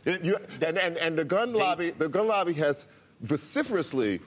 You- 0.05 0.37
and, 0.61 0.77
and, 0.77 0.97
and 0.97 1.17
the 1.17 1.23
gun 1.23 1.53
lobby, 1.53 1.91
the 1.91 2.09
gun 2.09 2.27
lobby 2.27 2.53
has 2.53 2.87
vociferously 3.21 4.19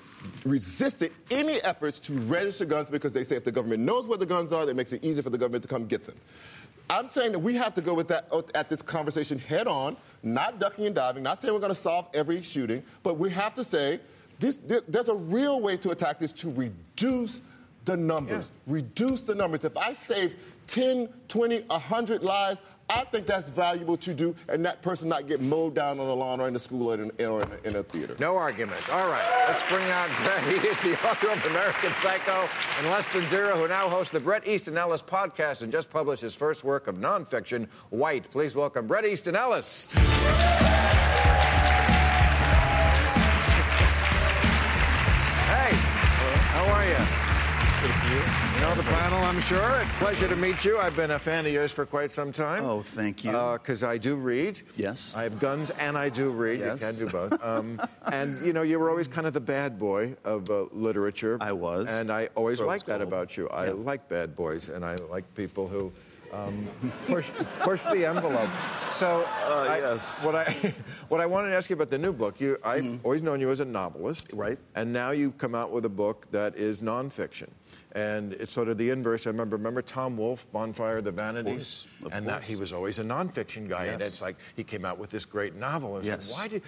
resisted 0.44 1.12
any 1.30 1.60
efforts 1.62 2.00
to 2.00 2.14
register 2.14 2.64
guns 2.64 2.88
because 2.88 3.12
they 3.12 3.24
say 3.24 3.36
if 3.36 3.44
the 3.44 3.52
government 3.52 3.82
knows 3.82 4.06
what 4.06 4.20
the 4.20 4.26
guns 4.26 4.52
are, 4.52 4.64
that 4.64 4.74
makes 4.74 4.92
it 4.92 5.04
easier 5.04 5.22
for 5.22 5.30
the 5.30 5.38
government 5.38 5.62
to 5.62 5.68
come 5.68 5.86
get 5.86 6.04
them. 6.04 6.16
I'm 6.88 7.10
saying 7.10 7.32
that 7.32 7.40
we 7.40 7.54
have 7.54 7.74
to 7.74 7.80
go 7.80 7.94
with 7.94 8.08
that 8.08 8.28
oh, 8.30 8.44
at 8.54 8.68
this 8.68 8.80
conversation 8.80 9.38
head 9.38 9.66
on, 9.66 9.96
not 10.22 10.58
ducking 10.58 10.86
and 10.86 10.94
diving, 10.94 11.22
not 11.24 11.40
saying 11.40 11.52
we're 11.52 11.60
going 11.60 11.70
to 11.70 11.74
solve 11.74 12.06
every 12.14 12.40
shooting, 12.42 12.82
but 13.02 13.18
we 13.18 13.28
have 13.30 13.54
to 13.56 13.64
say 13.64 14.00
this, 14.38 14.56
there- 14.66 14.82
there's 14.88 15.08
a 15.08 15.14
real 15.14 15.60
way 15.60 15.76
to 15.78 15.90
attack 15.90 16.18
this 16.18 16.32
to 16.34 16.52
reduce 16.52 17.40
the 17.84 17.96
numbers. 17.96 18.50
Reduce 18.66 19.20
the 19.22 19.34
numbers. 19.34 19.64
If 19.64 19.76
I 19.76 19.92
save 19.92 20.36
10, 20.66 21.08
20, 21.28 21.60
100 21.68 22.22
lives, 22.22 22.60
I 22.88 23.02
think 23.04 23.26
that's 23.26 23.50
valuable 23.50 23.96
to 23.96 24.14
do, 24.14 24.34
and 24.48 24.64
that 24.64 24.80
person 24.80 25.08
not 25.08 25.26
get 25.26 25.40
mowed 25.40 25.74
down 25.74 25.98
on 25.98 26.06
the 26.06 26.14
lawn 26.14 26.40
or 26.40 26.46
in 26.46 26.52
the 26.54 26.58
school 26.60 26.92
or 26.92 26.94
in, 26.94 27.10
or 27.26 27.42
in, 27.42 27.48
a, 27.50 27.68
in 27.68 27.76
a 27.76 27.82
theater. 27.82 28.14
No 28.20 28.36
argument. 28.36 28.80
All 28.92 29.08
right, 29.08 29.44
let's 29.48 29.64
bring 29.68 29.82
out 29.90 30.08
Bret. 30.22 30.42
He 30.62 30.68
is 30.68 30.78
the 30.80 30.92
author 31.08 31.28
of 31.30 31.44
American 31.46 31.92
Psycho 31.94 32.48
and 32.78 32.86
Less 32.88 33.08
Than 33.08 33.26
Zero, 33.26 33.56
who 33.56 33.66
now 33.66 33.88
hosts 33.88 34.12
the 34.12 34.20
Bret 34.20 34.46
Easton 34.46 34.76
Ellis 34.78 35.02
podcast 35.02 35.62
and 35.62 35.72
just 35.72 35.90
published 35.90 36.22
his 36.22 36.36
first 36.36 36.62
work 36.62 36.86
of 36.86 36.94
nonfiction, 36.96 37.68
White. 37.90 38.30
Please 38.30 38.54
welcome 38.54 38.86
Bret 38.86 39.04
Easton 39.04 39.34
Ellis. 39.34 39.88
How 46.66 46.74
are 46.74 46.84
you? 46.84 46.96
Good 47.82 47.92
to 47.92 47.98
see 48.00 48.08
You 48.08 48.20
You 48.56 48.60
know 48.62 48.74
the 48.74 48.82
panel, 48.84 49.18
I'm 49.20 49.38
sure. 49.40 49.84
Pleasure 49.98 50.26
to 50.28 50.36
meet 50.36 50.64
you. 50.64 50.78
I've 50.78 50.96
been 50.96 51.10
a 51.12 51.18
fan 51.18 51.46
of 51.46 51.52
yours 51.52 51.70
for 51.72 51.86
quite 51.86 52.10
some 52.10 52.32
time. 52.32 52.64
Oh, 52.64 52.80
thank 52.80 53.24
you. 53.24 53.30
Because 53.32 53.84
I 53.84 53.98
do 53.98 54.16
read. 54.16 54.60
Yes. 54.76 55.14
I 55.14 55.22
have 55.22 55.38
guns 55.38 55.70
and 55.70 55.96
I 55.96 56.08
do 56.08 56.30
read. 56.30 56.60
Yes. 56.60 56.80
You 56.80 56.86
can 56.88 57.06
do 57.06 57.12
both. 57.12 57.44
Um, 57.44 57.80
and, 58.12 58.44
you 58.44 58.52
know, 58.52 58.62
you 58.62 58.78
were 58.80 58.90
always 58.90 59.06
kind 59.08 59.26
of 59.26 59.34
the 59.34 59.40
bad 59.40 59.78
boy 59.78 60.16
of 60.24 60.48
uh, 60.50 60.64
literature. 60.72 61.38
I 61.40 61.52
was. 61.52 61.86
And 61.86 62.10
I 62.10 62.28
always 62.34 62.60
Rose 62.60 62.66
liked 62.68 62.86
that 62.86 63.02
about 63.02 63.36
you. 63.36 63.48
I 63.50 63.66
Yeah. 63.66 63.72
like 63.72 64.08
bad 64.08 64.34
boys 64.34 64.68
and 64.68 64.84
I 64.84 64.96
like 65.10 65.32
people 65.34 65.68
who. 65.68 65.92
Um, 66.32 66.68
push, 67.06 67.30
push 67.60 67.82
the 67.84 68.04
envelope. 68.06 68.50
So, 68.88 69.24
Uh, 69.44 69.66
I- 69.68 69.78
yes. 69.78 70.24
what 70.24 70.34
I 70.34 70.44
what 71.08 71.20
I 71.20 71.26
wanted 71.26 71.50
to 71.50 71.56
ask 71.56 71.70
you 71.70 71.74
about 71.76 71.90
the 71.90 71.98
new 71.98 72.12
book. 72.12 72.40
You, 72.40 72.58
I've 72.64 73.04
always 73.04 73.22
known 73.22 73.40
you 73.40 73.50
as 73.50 73.60
a 73.60 73.64
novelist. 73.64 74.26
Right. 74.32 74.58
And 74.74 74.92
now 74.92 75.10
you've 75.12 75.38
come 75.38 75.54
out 75.54 75.70
with 75.72 75.84
a 75.84 75.88
book 75.90 76.26
that 76.32 76.56
is 76.56 76.80
nonfiction, 76.80 77.48
and 77.92 78.32
it's 78.34 78.52
sort 78.52 78.68
of 78.68 78.78
the 78.78 78.90
inverse. 78.90 79.26
I 79.26 79.30
remember, 79.30 79.56
remember 79.56 79.82
Tom 79.82 80.16
Wolfe, 80.16 80.50
Bonfire 80.52 80.98
of 80.98 81.04
the 81.04 81.12
Vanities, 81.12 81.88
of 82.04 82.12
and 82.12 82.26
that 82.28 82.42
he 82.42 82.56
was 82.56 82.72
always 82.72 82.98
a 82.98 83.04
nonfiction 83.04 83.68
guy, 83.68 83.86
and 83.86 84.02
it's 84.02 84.20
like 84.22 84.36
he 84.56 84.64
came 84.64 84.84
out 84.84 84.98
with 84.98 85.10
this 85.10 85.24
great 85.24 85.54
novel. 85.54 85.96
And 85.96 86.06
it's 86.06 86.08
like, 86.08 86.18
Yes. 86.20 86.38
why 86.38 86.48
did? 86.48 86.62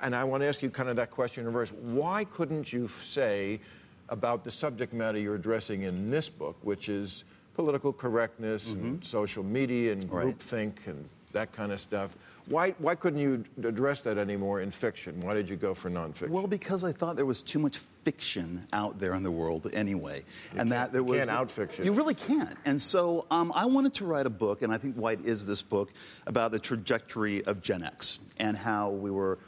And 0.00 0.16
I 0.16 0.24
want 0.24 0.42
to 0.42 0.48
ask 0.48 0.62
you 0.62 0.70
kind 0.70 0.88
of 0.88 0.96
that 0.96 1.10
question 1.10 1.42
in 1.42 1.46
reverse. 1.46 1.70
Why 1.70 2.24
couldn't 2.24 2.72
you 2.72 2.88
say 2.88 3.60
about 4.08 4.42
the 4.42 4.50
subject 4.50 4.92
matter 4.92 5.16
you're 5.18 5.36
addressing 5.36 5.82
in 5.82 6.06
this 6.06 6.28
book, 6.28 6.56
which 6.62 6.88
is 6.88 7.24
political 7.54 7.92
correctness 7.92 8.70
and 8.72 9.04
social 9.04 9.42
media 9.42 9.92
and 9.92 10.02
Mm-hmm. 10.04 10.16
Right. 10.16 10.86
and 10.86 11.08
that 11.32 11.52
kind 11.52 11.72
of 11.72 11.80
stuff? 11.80 12.14
Why, 12.46 12.70
why 12.78 12.94
couldn't 12.94 13.20
you 13.20 13.44
address 13.64 14.00
that 14.02 14.18
anymore 14.18 14.60
in 14.60 14.70
fiction? 14.70 15.20
Why 15.20 15.32
did 15.34 15.48
you 15.48 15.56
go 15.56 15.72
for 15.74 15.88
nonfiction? 15.90 16.28
Well, 16.30 16.46
because 16.46 16.84
I 16.84 16.92
thought 16.92 17.16
there 17.16 17.24
was 17.24 17.42
too 17.42 17.58
much 17.58 17.78
fiction 18.04 18.66
out 18.72 18.98
there 18.98 19.14
in 19.14 19.22
the 19.22 19.30
world 19.30 19.70
anyway, 19.72 20.24
and 20.56 20.72
that 20.72 20.92
there 20.92 21.00
you 21.00 21.06
was 21.06 21.26
can't 21.26 21.30
outfiction. 21.30 21.84
You 21.84 21.92
really 21.92 22.14
can't. 22.14 22.56
And 22.64 22.80
so 22.82 23.26
um, 23.30 23.52
I 23.54 23.64
wanted 23.66 23.94
to 23.94 24.04
write 24.04 24.26
a 24.26 24.30
book, 24.30 24.62
and 24.62 24.72
I 24.72 24.76
think 24.78 24.96
White 24.96 25.24
is 25.24 25.46
this 25.46 25.62
book 25.62 25.90
about 26.26 26.50
the 26.52 26.58
trajectory 26.58 27.44
of 27.44 27.62
Gen 27.62 27.82
X 27.82 28.18
and 28.38 28.56
how 28.56 28.90
we 28.90 29.10
were. 29.10 29.38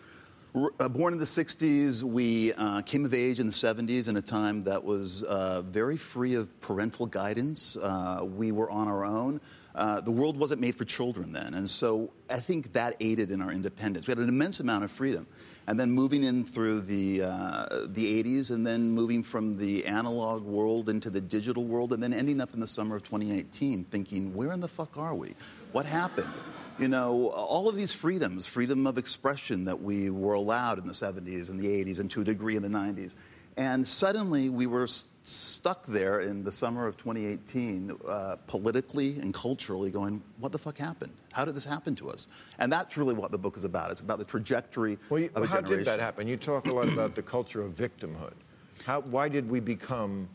Uh, 0.55 0.88
Born 0.88 1.12
in 1.12 1.19
the 1.19 1.25
60s, 1.25 2.03
we 2.03 2.53
uh, 2.53 2.81
came 2.83 3.05
of 3.05 3.12
age 3.12 3.40
in 3.40 3.47
the 3.47 3.53
70s 3.53 4.09
in 4.09 4.17
a 4.17 4.23
time 4.23 4.62
that 4.64 4.85
was 4.85 5.25
uh, 5.25 5.62
very 5.62 5.97
free 5.97 6.35
of 6.35 6.61
parental 6.61 7.07
guidance. 7.07 7.77
Uh, 7.77 8.25
we 8.25 8.53
were 8.53 8.71
on 8.71 8.87
our 8.87 9.05
own. 9.05 9.40
Uh, 9.75 10.01
the 10.01 10.12
world 10.12 10.38
wasn't 10.38 10.61
made 10.61 10.77
for 10.77 10.85
children 10.85 11.33
then. 11.33 11.55
And 11.55 11.69
so 11.69 12.12
I 12.31 12.38
think 12.38 12.73
that 12.75 12.95
aided 13.01 13.33
in 13.33 13.43
our 13.43 13.51
independence. 13.51 14.07
We 14.07 14.12
had 14.12 14.19
an 14.19 14.29
immense 14.29 14.61
amount 14.61 14.85
of 14.85 14.93
freedom. 14.93 15.27
And 15.67 15.81
then 15.81 15.90
moving 15.90 16.23
in 16.23 16.45
through 16.45 16.83
the, 16.83 17.23
uh, 17.23 17.87
the 17.87 18.23
80s, 18.23 18.51
and 18.51 18.64
then 18.64 18.90
moving 18.90 19.23
from 19.23 19.55
the 19.57 19.87
analog 19.87 20.45
world 20.45 20.88
into 20.88 21.11
the 21.11 21.23
digital 21.23 21.64
world, 21.64 21.93
and 21.93 22.03
then 22.03 22.12
ending 22.12 22.40
up 22.40 22.55
in 22.55 22.61
the 22.61 22.67
summer 22.67 22.95
of 22.95 23.03
2018 23.03 23.85
thinking, 23.85 24.35
where 24.35 24.53
in 24.53 24.61
the 24.61 24.69
fuck 24.69 24.99
are 24.99 25.14
we? 25.14 25.35
What 25.73 25.87
happened? 25.87 26.29
You 26.78 26.88
know, 26.88 27.28
all 27.30 27.68
of 27.68 27.76
these 27.76 27.94
freedoms, 27.94 28.46
freedom 28.46 28.87
of 28.87 28.98
expression 28.98 29.64
that 29.64 29.80
we 29.80 30.10
were 30.10 30.34
allowed 30.34 30.78
in 30.78 30.87
the 30.87 30.92
70s 30.92 31.48
and 31.48 31.58
the 31.60 31.68
80s, 31.68 32.00
and 32.00 32.10
to 32.10 32.22
a 32.22 32.24
degree 32.24 32.56
in 32.56 32.62
the 32.62 32.68
90s. 32.68 33.14
And 33.56 33.87
suddenly 33.87 34.48
we 34.48 34.66
were 34.66 34.82
s- 34.82 35.06
stuck 35.22 35.87
there 35.87 36.18
in 36.18 36.42
the 36.42 36.50
summer 36.50 36.88
of 36.88 36.96
2018, 36.96 37.92
uh, 38.08 38.37
politically 38.48 39.20
and 39.20 39.32
culturally, 39.32 39.92
going, 39.92 40.20
what 40.40 40.50
the 40.50 40.58
fuck 40.58 40.76
happened? 40.76 41.12
How 41.32 41.44
did 41.44 41.54
this 41.54 41.64
happen 41.64 41.94
to 41.96 42.10
us? 42.10 42.26
And 42.58 42.72
that's 42.72 42.96
really 42.96 43.14
what 43.14 43.30
the 43.30 43.38
book 43.38 43.56
is 43.56 43.62
about. 43.62 43.92
It's 43.92 44.00
about 44.00 44.18
the 44.18 44.24
trajectory 44.24 44.98
Well, 45.08 45.20
you, 45.20 45.30
of 45.37 45.44
a 45.44 45.46
how 45.46 45.56
generation. 45.60 45.78
did 45.78 45.87
that 45.87 46.00
happen? 46.00 46.26
You 46.26 46.37
talk 46.37 46.66
a 46.66 46.72
lot 46.72 46.88
about 46.88 47.14
the 47.14 47.22
culture 47.22 47.62
of 47.62 47.72
victimhood. 47.76 48.34
How, 48.84 49.02
why 49.02 49.28
did 49.28 49.48
we 49.48 49.60
become 49.60 50.28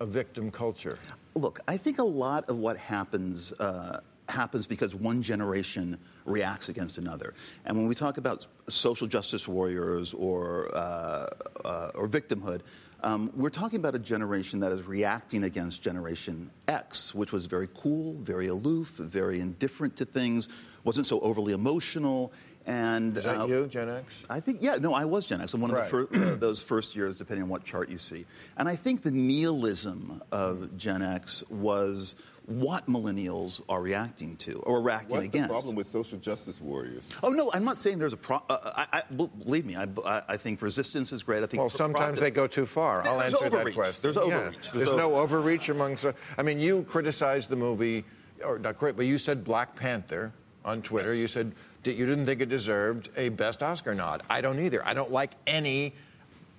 a 0.00 0.06
victim 0.06 0.50
culture? 0.50 0.96
Look, 1.34 1.60
I 1.68 1.76
think 1.76 1.98
a 1.98 2.02
lot 2.04 2.48
of 2.48 2.56
what 2.56 2.78
happens 2.78 3.52
uh, 3.60 4.00
happens 4.28 4.66
because 4.66 4.94
one 4.94 5.22
generation 5.22 5.98
reacts 6.24 6.68
against 6.68 6.98
another. 6.98 7.34
And 7.64 7.76
when 7.76 7.86
we 7.86 7.94
talk 7.94 8.18
about 8.18 8.46
social 8.68 9.06
justice 9.06 9.46
warriors 9.46 10.12
or, 10.14 10.74
uh, 10.74 11.26
uh, 11.64 11.90
or 11.94 12.08
victimhood, 12.08 12.60
um, 13.02 13.30
we're 13.36 13.50
talking 13.50 13.78
about 13.78 13.94
a 13.94 13.98
generation 14.00 14.60
that 14.60 14.72
is 14.72 14.82
reacting 14.82 15.44
against 15.44 15.82
Generation 15.82 16.50
X, 16.66 17.14
which 17.14 17.30
was 17.30 17.46
very 17.46 17.68
cool, 17.74 18.14
very 18.14 18.46
aloof, 18.48 18.88
very 18.96 19.38
indifferent 19.38 19.96
to 19.98 20.04
things, 20.04 20.48
wasn't 20.82 21.06
so 21.06 21.20
overly 21.20 21.52
emotional. 21.52 22.32
And 22.68 23.16
Is 23.16 23.22
that 23.24 23.36
uh, 23.42 23.46
you, 23.46 23.66
Gen 23.68 23.88
X? 23.90 24.06
I 24.28 24.40
think, 24.40 24.58
yeah, 24.60 24.74
no, 24.80 24.92
I 24.92 25.04
was 25.04 25.26
Gen 25.26 25.40
X. 25.40 25.54
I'm 25.54 25.60
one 25.60 25.70
of 25.70 25.76
Right. 25.76 25.84
the 25.88 26.06
fir- 26.08 26.32
uh, 26.32 26.34
those 26.36 26.60
first 26.60 26.96
years, 26.96 27.16
depending 27.16 27.44
on 27.44 27.48
what 27.48 27.64
chart 27.64 27.90
you 27.90 27.98
see. 27.98 28.24
And 28.56 28.66
I 28.68 28.74
think 28.74 29.02
the 29.02 29.12
nihilism 29.12 30.20
of 30.32 30.76
Gen 30.76 31.02
X 31.02 31.44
was 31.48 32.16
what 32.46 32.86
millennials 32.86 33.60
are 33.68 33.82
reacting 33.82 34.36
to 34.36 34.60
or 34.60 34.80
reacting 34.80 35.16
What's 35.16 35.26
against. 35.26 35.48
the 35.48 35.52
problem 35.54 35.74
with 35.74 35.86
social 35.88 36.16
justice 36.18 36.60
warriors? 36.60 37.10
Oh 37.22 37.30
no, 37.30 37.50
I'm 37.52 37.64
not 37.64 37.76
saying 37.76 37.98
there's 37.98 38.12
a 38.12 38.16
problem. 38.16 38.58
Uh, 38.62 38.84
I, 38.92 38.98
I, 38.98 39.02
b- 39.14 39.28
believe 39.44 39.66
me, 39.66 39.74
I, 39.76 39.86
I, 40.04 40.22
I 40.28 40.36
think 40.36 40.62
resistance 40.62 41.10
is 41.12 41.22
great. 41.24 41.42
I 41.42 41.46
think 41.46 41.60
Well, 41.60 41.68
sometimes 41.68 42.20
they 42.20 42.30
go 42.30 42.46
too 42.46 42.64
far. 42.66 43.04
I'll 43.06 43.18
There's 43.18 43.32
answer 43.34 43.50
that 43.50 43.56
overreach. 43.60 43.74
question. 43.74 44.00
There's 44.02 44.16
Yeah. 44.16 44.22
overreach. 44.22 44.70
There's, 44.70 44.72
There's 44.88 44.90
no 44.98 45.16
overreach 45.16 45.68
amongst. 45.70 46.06
I 46.38 46.42
mean, 46.42 46.60
you 46.60 46.84
criticized 46.84 47.48
the 47.48 47.56
movie, 47.56 48.04
or 48.44 48.58
not 48.60 48.78
crit, 48.78 48.96
but 48.96 49.06
you 49.06 49.18
said 49.18 49.42
Black 49.42 49.74
Panther 49.74 50.32
on 50.64 50.82
Twitter. 50.82 51.14
You 51.14 51.26
said 51.28 51.52
you 51.84 52.06
didn't 52.06 52.26
think 52.26 52.40
it 52.40 52.48
deserved 52.48 53.08
a 53.16 53.28
Best 53.30 53.62
Oscar 53.62 53.94
nod. 53.94 54.22
I 54.30 54.40
don't 54.40 54.58
either. 54.60 54.86
I 54.86 54.94
don't 54.94 55.10
like 55.10 55.32
any 55.48 55.94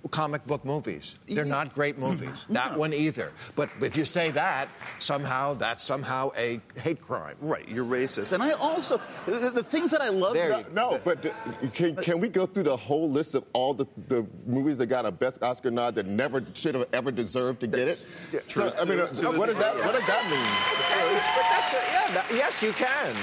comic 0.08 0.46
book 0.48 0.64
movies. 0.66 1.18
They're 1.28 1.46
Yeah. 1.46 1.52
not 1.52 1.74
great 1.74 1.98
movies. 1.98 2.46
That 2.50 2.78
one 2.78 2.94
either. 2.94 3.32
But 3.56 3.70
if 3.82 3.96
you 3.98 4.06
say 4.06 4.32
that, 4.32 4.70
somehow 5.00 5.54
that's 5.56 5.84
somehow 5.84 6.32
a 6.38 6.60
hate 6.80 7.02
crime. 7.02 7.36
Right, 7.42 7.68
you're 7.68 7.86
racist. 7.86 8.32
And 8.34 8.42
I 8.44 8.52
also 8.52 9.00
the, 9.26 9.52
the 9.52 9.64
things 9.64 9.92
that 9.92 10.02
I 10.02 10.10
love. 10.10 10.34
There 10.34 10.50
about- 10.52 10.66
you 10.70 10.74
No, 10.74 11.00
but 11.04 11.22
the- 11.22 11.34
can, 11.74 11.96
can 11.96 12.20
we 12.20 12.30
go 12.30 12.46
through 12.46 12.64
the 12.64 12.78
whole 12.78 13.10
list 13.10 13.36
of 13.36 13.44
all 13.54 13.74
the, 13.74 13.86
the 14.08 14.26
movies 14.46 14.78
that 14.80 14.88
got 14.88 15.06
a 15.06 15.12
Best 15.12 15.42
Oscar 15.44 15.72
nod 15.72 15.96
that 15.96 16.06
never 16.06 16.44
should 16.54 16.76
have 16.76 16.88
ever 16.94 17.12
deserved 17.12 17.60
to 17.62 17.68
get 17.68 17.88
it? 17.88 18.06
So, 18.48 18.74
I 18.80 18.86
mean, 18.86 19.00
uh, 19.00 19.08
what 19.08 19.48
does 19.48 19.58
that 19.60 19.76
what 19.76 19.94
does 19.96 20.06
that 20.08 20.24
mean? 20.30 21.18
But 21.36 21.46
that's 21.52 21.74
yeah. 21.74 22.14
That, 22.14 22.26
yes, 22.32 22.64
you 22.64 22.72
can. 22.74 23.16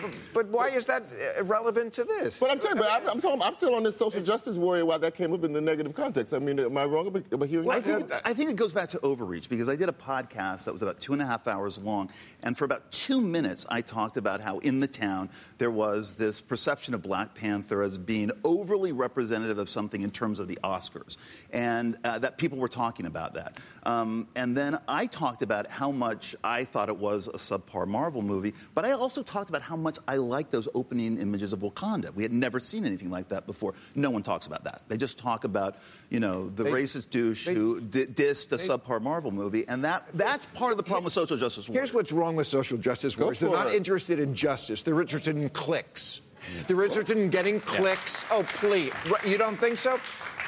But, 0.00 0.10
but 0.34 0.46
why 0.48 0.68
is 0.68 0.86
that 0.86 1.02
relevant 1.42 1.92
to 1.94 2.04
this? 2.04 2.38
But 2.40 2.50
I'm 2.50 2.58
telling 2.58 2.78
you, 2.78 2.82
but 2.82 2.90
I'm, 2.90 3.08
I'm, 3.08 3.20
talking, 3.20 3.42
I'm 3.42 3.54
still 3.54 3.74
on 3.74 3.82
this 3.82 3.96
social 3.96 4.22
justice 4.22 4.56
warrior 4.56 4.84
why 4.84 4.98
that 4.98 5.14
came 5.14 5.32
up 5.32 5.44
in 5.44 5.52
the 5.52 5.60
negative 5.60 5.94
context. 5.94 6.34
I 6.34 6.38
mean, 6.38 6.58
am 6.58 6.76
I 6.76 6.84
wrong 6.84 7.06
about, 7.06 7.24
about 7.32 7.48
hearing 7.48 7.66
Well, 7.66 7.76
I 7.76 7.80
that? 7.80 8.10
think, 8.10 8.22
I 8.24 8.32
think 8.34 8.50
it 8.50 8.56
goes 8.56 8.72
back 8.72 8.88
to 8.90 9.00
overreach 9.00 9.48
because 9.48 9.68
I 9.68 9.76
did 9.76 9.88
a 9.88 9.92
podcast 9.92 10.64
that 10.64 10.72
was 10.72 10.82
about 10.82 11.00
two 11.00 11.12
and 11.12 11.22
a 11.22 11.26
half 11.26 11.46
hours 11.46 11.78
long, 11.82 12.10
and 12.42 12.56
for 12.56 12.64
about 12.64 12.90
two 12.92 13.20
minutes, 13.20 13.66
I 13.68 13.80
talked 13.80 14.16
about 14.16 14.40
how 14.40 14.58
in 14.58 14.80
the 14.80 14.88
town 14.88 15.30
there 15.58 15.70
was 15.70 16.14
this 16.14 16.40
perception 16.40 16.94
of 16.94 17.02
Black 17.02 17.34
Panther 17.34 17.82
as 17.82 17.98
being 17.98 18.30
overly 18.44 18.92
representative 18.92 19.58
of 19.58 19.68
something 19.68 20.02
in 20.02 20.10
terms 20.10 20.38
of 20.38 20.48
the 20.48 20.58
Oscars, 20.64 21.16
and 21.52 21.96
uh, 22.04 22.18
that 22.18 22.38
people 22.38 22.58
were 22.58 22.68
talking 22.68 23.06
about 23.06 23.34
that. 23.34 23.58
Um, 23.88 24.28
and 24.36 24.54
then 24.54 24.78
I 24.86 25.06
talked 25.06 25.40
about 25.40 25.70
how 25.70 25.90
much 25.90 26.36
I 26.44 26.64
thought 26.64 26.90
it 26.90 26.96
was 26.98 27.26
a 27.26 27.32
subpar 27.38 27.86
Marvel 27.88 28.20
movie, 28.20 28.52
but 28.74 28.84
I 28.84 28.92
also 28.92 29.22
talked 29.22 29.48
about 29.48 29.62
how 29.62 29.76
much 29.76 29.96
I 30.06 30.16
liked 30.16 30.50
those 30.52 30.68
opening 30.74 31.18
images 31.18 31.54
of 31.54 31.60
Wakanda. 31.60 32.14
We 32.14 32.22
had 32.22 32.32
never 32.32 32.60
seen 32.60 32.84
anything 32.84 33.08
like 33.10 33.28
that 33.30 33.46
before. 33.46 33.72
No 33.94 34.10
one 34.10 34.22
talks 34.22 34.46
about 34.46 34.64
that. 34.64 34.82
They 34.88 34.98
just 34.98 35.18
talk 35.18 35.44
about, 35.44 35.76
you 36.10 36.20
know, 36.20 36.50
the 36.50 36.64
They- 36.64 36.70
racist 36.70 37.08
douche 37.08 37.46
they- 37.46 37.54
who 37.54 37.80
di- 37.80 38.04
dissed 38.06 38.52
a 38.52 38.58
subpar 38.58 39.00
Marvel 39.00 39.30
movie, 39.30 39.66
and 39.66 39.82
that 39.86 40.06
that's 40.12 40.44
part 40.52 40.72
of 40.72 40.76
the 40.76 40.84
problem 40.84 41.04
with 41.04 41.14
social 41.14 41.38
justice 41.38 41.66
warriors. 41.66 41.88
Here's 41.88 41.94
what's 41.94 42.12
wrong 42.12 42.36
with 42.36 42.46
social 42.46 42.76
justice 42.76 43.16
warriors. 43.16 43.40
They're 43.40 43.48
not 43.50 43.68
it. 43.68 43.74
interested 43.74 44.18
in 44.20 44.34
justice. 44.34 44.82
They're 44.82 45.00
interested 45.00 45.34
in 45.34 45.48
clicks. 45.48 46.20
They're 46.66 46.84
interested 46.84 47.16
in 47.16 47.30
getting 47.30 47.58
clicks. 47.60 48.26
Oh, 48.30 48.42
please. 48.54 48.92
You 49.24 49.38
don't 49.38 49.56
think 49.56 49.78
so? 49.78 49.98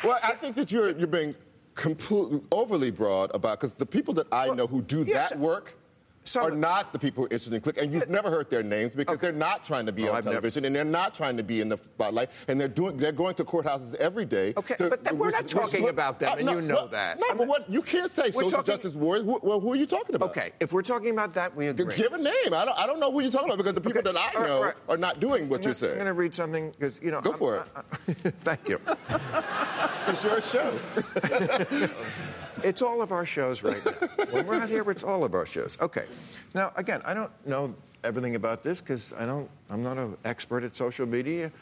Well, 0.04 0.18
I 0.22 0.32
think 0.34 0.56
that 0.56 0.70
you're 0.70 0.90
you're 0.90 1.06
being 1.06 1.34
completely 1.74 2.40
overly 2.52 2.90
broad 2.90 3.30
about 3.34 3.58
because 3.58 3.74
the 3.74 3.86
people 3.86 4.14
that 4.14 4.26
I 4.32 4.46
Well, 4.48 4.56
know 4.56 4.66
who 4.66 4.82
do 4.82 5.02
yes, 5.02 5.30
that 5.30 5.38
work 5.38 5.76
some- 6.24 6.44
are 6.46 6.50
not 6.50 6.92
the 6.92 6.98
people 6.98 7.22
who 7.22 7.26
are 7.26 7.28
interested 7.28 7.54
in 7.54 7.60
click, 7.60 7.78
and 7.80 7.92
you've 7.92 8.02
uh, 8.04 8.06
never 8.08 8.30
heard 8.30 8.50
their 8.50 8.62
names 8.62 8.94
because 8.94 9.18
Okay. 9.18 9.28
they're 9.28 9.36
not 9.38 9.64
trying 9.64 9.86
to 9.86 9.92
be 9.92 10.06
Oh, 10.06 10.10
on 10.12 10.16
I've 10.18 10.24
never- 10.24 10.34
television 10.34 10.64
and 10.66 10.74
they're 10.76 10.84
not 10.84 11.14
trying 11.14 11.36
to 11.36 11.42
be 11.42 11.60
in 11.60 11.68
the 11.68 11.78
spotlight, 11.78 12.30
and 12.48 12.60
they're 12.60 12.68
doing 12.68 12.96
they're 12.96 13.10
going 13.12 13.34
to 13.36 13.44
courthouses 13.44 13.94
every 13.96 14.24
day. 14.24 14.52
Okay, 14.56 14.74
to- 14.76 14.90
but 14.90 15.02
that- 15.04 15.16
we're 15.16 15.30
not 15.30 15.48
talking 15.48 15.88
about 15.88 16.18
them, 16.18 16.32
uh, 16.32 16.36
and 16.36 16.46
no, 16.46 16.52
you 16.54 16.60
know 16.62 16.82
no, 16.82 16.86
that. 16.88 17.18
No, 17.18 17.34
but 17.34 17.46
what 17.46 17.70
you 17.70 17.82
can't 17.82 18.10
say 18.10 18.24
We're 18.24 18.30
social 18.44 18.50
talking- 18.50 18.74
justice 18.74 18.94
warriors. 18.94 19.24
Wh- 19.24 19.42
Well, 19.42 19.60
who 19.60 19.72
are 19.72 19.76
you 19.76 19.86
talking 19.86 20.14
about? 20.14 20.30
Okay, 20.30 20.52
if 20.60 20.72
we're 20.72 20.82
talking 20.82 21.10
about 21.10 21.34
that, 21.34 21.56
we 21.56 21.68
agree. 21.68 21.94
Give 21.96 22.12
a 22.12 22.18
name. 22.18 22.32
I 22.52 22.64
don't, 22.64 22.78
I 22.78 22.86
don't 22.86 23.00
know 23.00 23.10
who 23.10 23.20
you're 23.20 23.30
talking 23.30 23.48
about 23.48 23.58
because 23.58 23.74
the 23.74 23.80
people 23.80 24.00
Okay, 24.00 24.12
that 24.12 24.16
I 24.18 24.32
all 24.36 24.40
right, 24.42 24.48
know 24.48 24.56
all 24.56 24.64
right. 24.64 24.74
are 24.88 24.96
not 24.96 25.20
doing 25.20 25.48
what 25.48 25.60
I'm 25.60 25.62
you're 25.62 25.72
gonna- 25.72 25.74
saying. 25.74 25.92
I'm 25.92 25.98
going 25.98 26.06
to 26.06 26.12
read 26.14 26.34
something 26.34 26.70
because 26.78 27.00
you 27.02 27.10
know. 27.10 27.20
Go 27.20 27.30
I'm- 27.30 27.38
for 27.38 27.56
uh, 27.58 27.82
it. 28.08 28.16
I- 28.26 28.30
thank 28.44 28.68
you. 28.68 28.80
It's 30.08 30.22
your 30.24 30.40
show. 30.40 30.72
It's 32.64 32.82
all 32.82 33.02
of 33.02 33.12
our 33.12 33.26
shows 33.26 33.62
right 33.62 33.80
now. 33.84 33.92
when 34.30 34.46
we're 34.46 34.54
out 34.54 34.68
here, 34.68 34.88
it's 34.90 35.04
all 35.04 35.24
of 35.24 35.34
our 35.34 35.46
shows. 35.46 35.76
Okay. 35.80 36.04
Now, 36.54 36.72
again, 36.76 37.02
I 37.04 37.14
don't 37.14 37.30
know 37.46 37.74
everything 38.04 38.34
about 38.34 38.62
this 38.62 38.80
because 38.80 39.12
I 39.12 39.26
don't. 39.26 39.48
I'm 39.68 39.82
not 39.82 39.98
an 39.98 40.16
expert 40.24 40.64
at 40.64 40.76
social 40.76 41.06
media, 41.06 41.52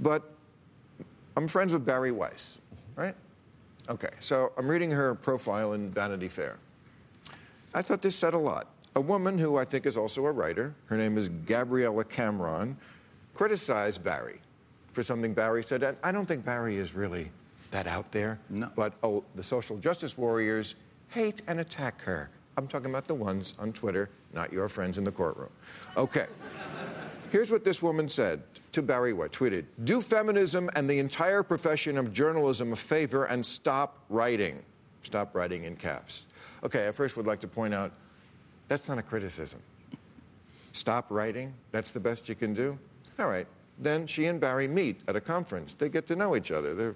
but 0.00 0.22
I'm 1.36 1.48
friends 1.48 1.72
with 1.72 1.84
Bari 1.86 2.12
Weiss, 2.12 2.58
right? 2.96 3.14
Okay. 3.88 4.10
So 4.20 4.52
I'm 4.56 4.68
reading 4.68 4.90
her 4.90 5.14
profile 5.14 5.72
in 5.72 5.90
Vanity 5.90 6.28
Fair, 6.28 6.58
I 7.74 7.82
thought 7.82 8.02
this 8.02 8.16
said 8.16 8.34
a 8.34 8.38
lot. 8.38 8.68
A 8.96 9.00
woman 9.00 9.38
who 9.38 9.56
I 9.56 9.64
think 9.64 9.86
is 9.86 9.96
also 9.96 10.24
a 10.26 10.32
writer, 10.32 10.74
her 10.86 10.96
name 10.96 11.18
is 11.18 11.28
Gabriella 11.28 12.04
Cameron, 12.04 12.76
criticized 13.34 14.02
Bari 14.02 14.40
for 14.92 15.02
something 15.02 15.34
Bari 15.34 15.62
said. 15.62 15.82
And 15.82 15.96
I 16.02 16.10
don't 16.10 16.26
think 16.26 16.44
Bari 16.44 16.76
is 16.76 16.94
really 16.94 17.30
that 17.70 17.86
out 17.86 18.10
there. 18.12 18.38
No. 18.50 18.70
But 18.74 18.94
oh, 19.02 19.24
the 19.34 19.42
social 19.42 19.76
justice 19.78 20.16
warriors 20.16 20.74
hate 21.08 21.42
and 21.46 21.60
attack 21.60 22.02
her. 22.02 22.30
I'm 22.56 22.66
talking 22.66 22.90
about 22.90 23.06
the 23.06 23.14
ones 23.14 23.54
on 23.58 23.72
Twitter, 23.72 24.10
not 24.32 24.52
your 24.52 24.68
friends 24.68 24.98
in 24.98 25.04
the 25.04 25.12
courtroom. 25.12 25.50
Okay. 25.96 26.26
Here's 27.30 27.52
what 27.52 27.62
this 27.62 27.82
woman 27.82 28.08
said 28.08 28.42
to 28.72 28.82
Bari 28.82 29.12
White, 29.12 29.32
tweeted, 29.32 29.66
do 29.84 30.00
feminism 30.00 30.68
and 30.74 30.88
the 30.88 30.98
entire 30.98 31.42
profession 31.42 31.98
of 31.98 32.12
journalism 32.12 32.72
a 32.72 32.76
favor 32.76 33.26
and 33.26 33.44
stop 33.44 33.98
writing. 34.08 34.62
Stop 35.02 35.34
writing 35.34 35.64
in 35.64 35.76
caps. 35.76 36.26
Okay, 36.64 36.88
I 36.88 36.92
first 36.92 37.16
would 37.16 37.26
like 37.26 37.40
to 37.40 37.48
point 37.48 37.74
out 37.74 37.92
that's 38.68 38.88
not 38.88 38.98
a 38.98 39.02
criticism. 39.02 39.60
Stop 40.72 41.10
writing, 41.10 41.54
that's 41.70 41.90
the 41.90 42.00
best 42.00 42.28
you 42.28 42.34
can 42.34 42.54
do? 42.54 42.78
All 43.18 43.28
right. 43.28 43.46
Then 43.78 44.06
she 44.06 44.26
and 44.26 44.40
Bari 44.40 44.66
meet 44.66 45.00
at 45.06 45.14
a 45.14 45.20
conference. 45.20 45.74
They 45.74 45.88
get 45.88 46.06
to 46.08 46.16
know 46.16 46.34
each 46.34 46.50
other. 46.50 46.74
They're, 46.74 46.94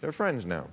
they're 0.00 0.12
friends 0.12 0.44
now. 0.46 0.68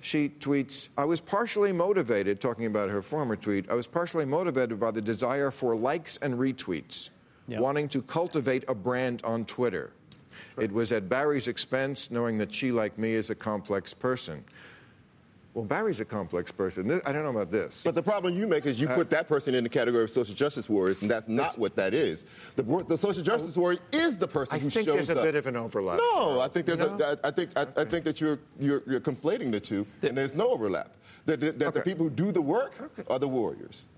She 0.00 0.28
tweets, 0.28 0.88
I 0.98 1.04
was 1.04 1.20
partially 1.20 1.72
motivated, 1.72 2.40
talking 2.40 2.66
about 2.66 2.90
her 2.90 3.02
former 3.02 3.36
tweet, 3.36 3.70
I 3.70 3.74
was 3.74 3.86
partially 3.86 4.24
motivated 4.24 4.80
by 4.80 4.90
the 4.90 5.00
desire 5.00 5.50
for 5.50 5.76
likes 5.76 6.16
and 6.16 6.34
retweets, 6.34 7.10
Yep. 7.48 7.60
wanting 7.60 7.88
to 7.88 8.02
cultivate 8.02 8.64
a 8.68 8.74
brand 8.74 9.20
on 9.24 9.44
Twitter. 9.44 9.92
It 10.58 10.72
was 10.72 10.90
at 10.92 11.08
Bari's 11.08 11.46
expense, 11.46 12.10
knowing 12.10 12.38
that 12.38 12.52
she, 12.52 12.72
like 12.72 12.98
me, 12.98 13.12
is 13.12 13.30
a 13.30 13.34
complex 13.34 13.94
person. 13.94 14.44
Well, 15.54 15.66
Bari's 15.66 16.00
a 16.00 16.04
complex 16.06 16.50
person. 16.50 17.00
I 17.04 17.12
don't 17.12 17.24
know 17.24 17.30
about 17.30 17.50
this. 17.50 17.82
But 17.84 17.94
the 17.94 18.02
problem 18.02 18.34
you 18.34 18.46
make 18.46 18.64
is 18.64 18.80
you 18.80 18.88
uh, 18.88 18.94
put 18.94 19.10
that 19.10 19.28
person 19.28 19.54
in 19.54 19.62
the 19.64 19.68
category 19.68 20.02
of 20.02 20.10
social 20.10 20.34
justice 20.34 20.68
warriors, 20.68 21.02
and 21.02 21.10
that's 21.10 21.28
not 21.28 21.58
what 21.58 21.76
that 21.76 21.92
is. 21.92 22.24
The, 22.56 22.62
the 22.88 22.96
social 22.96 23.22
justice 23.22 23.54
warrior 23.56 23.78
is 23.92 24.16
the 24.16 24.28
person 24.28 24.56
I 24.56 24.58
who 24.60 24.70
think 24.70 24.86
shows 24.86 24.94
there's 25.08 25.10
a 25.10 25.22
bit 25.22 25.34
of 25.34 25.46
an 25.46 25.56
overlap. 25.56 25.98
No, 25.98 26.40
I 26.40 26.48
think 26.48 26.64
there's 26.64 26.80
No? 26.80 26.96
a. 26.98 27.12
I 27.24 27.28
I 27.28 27.30
think 27.30 27.50
I, 27.54 27.66
I 27.76 27.84
think 27.84 28.04
that 28.04 28.18
you're, 28.20 28.38
you're 28.58 28.82
you're 28.86 29.00
conflating 29.00 29.52
the 29.52 29.60
two, 29.60 29.86
and 30.02 30.16
there's 30.16 30.34
no 30.34 30.48
overlap. 30.48 30.92
That, 31.26 31.40
that, 31.40 31.58
that 31.58 31.74
the 31.74 31.80
people 31.82 32.08
who 32.08 32.10
do 32.10 32.32
the 32.32 32.42
work 32.42 32.90
are 33.08 33.18
the 33.18 33.28
warriors. 33.28 33.88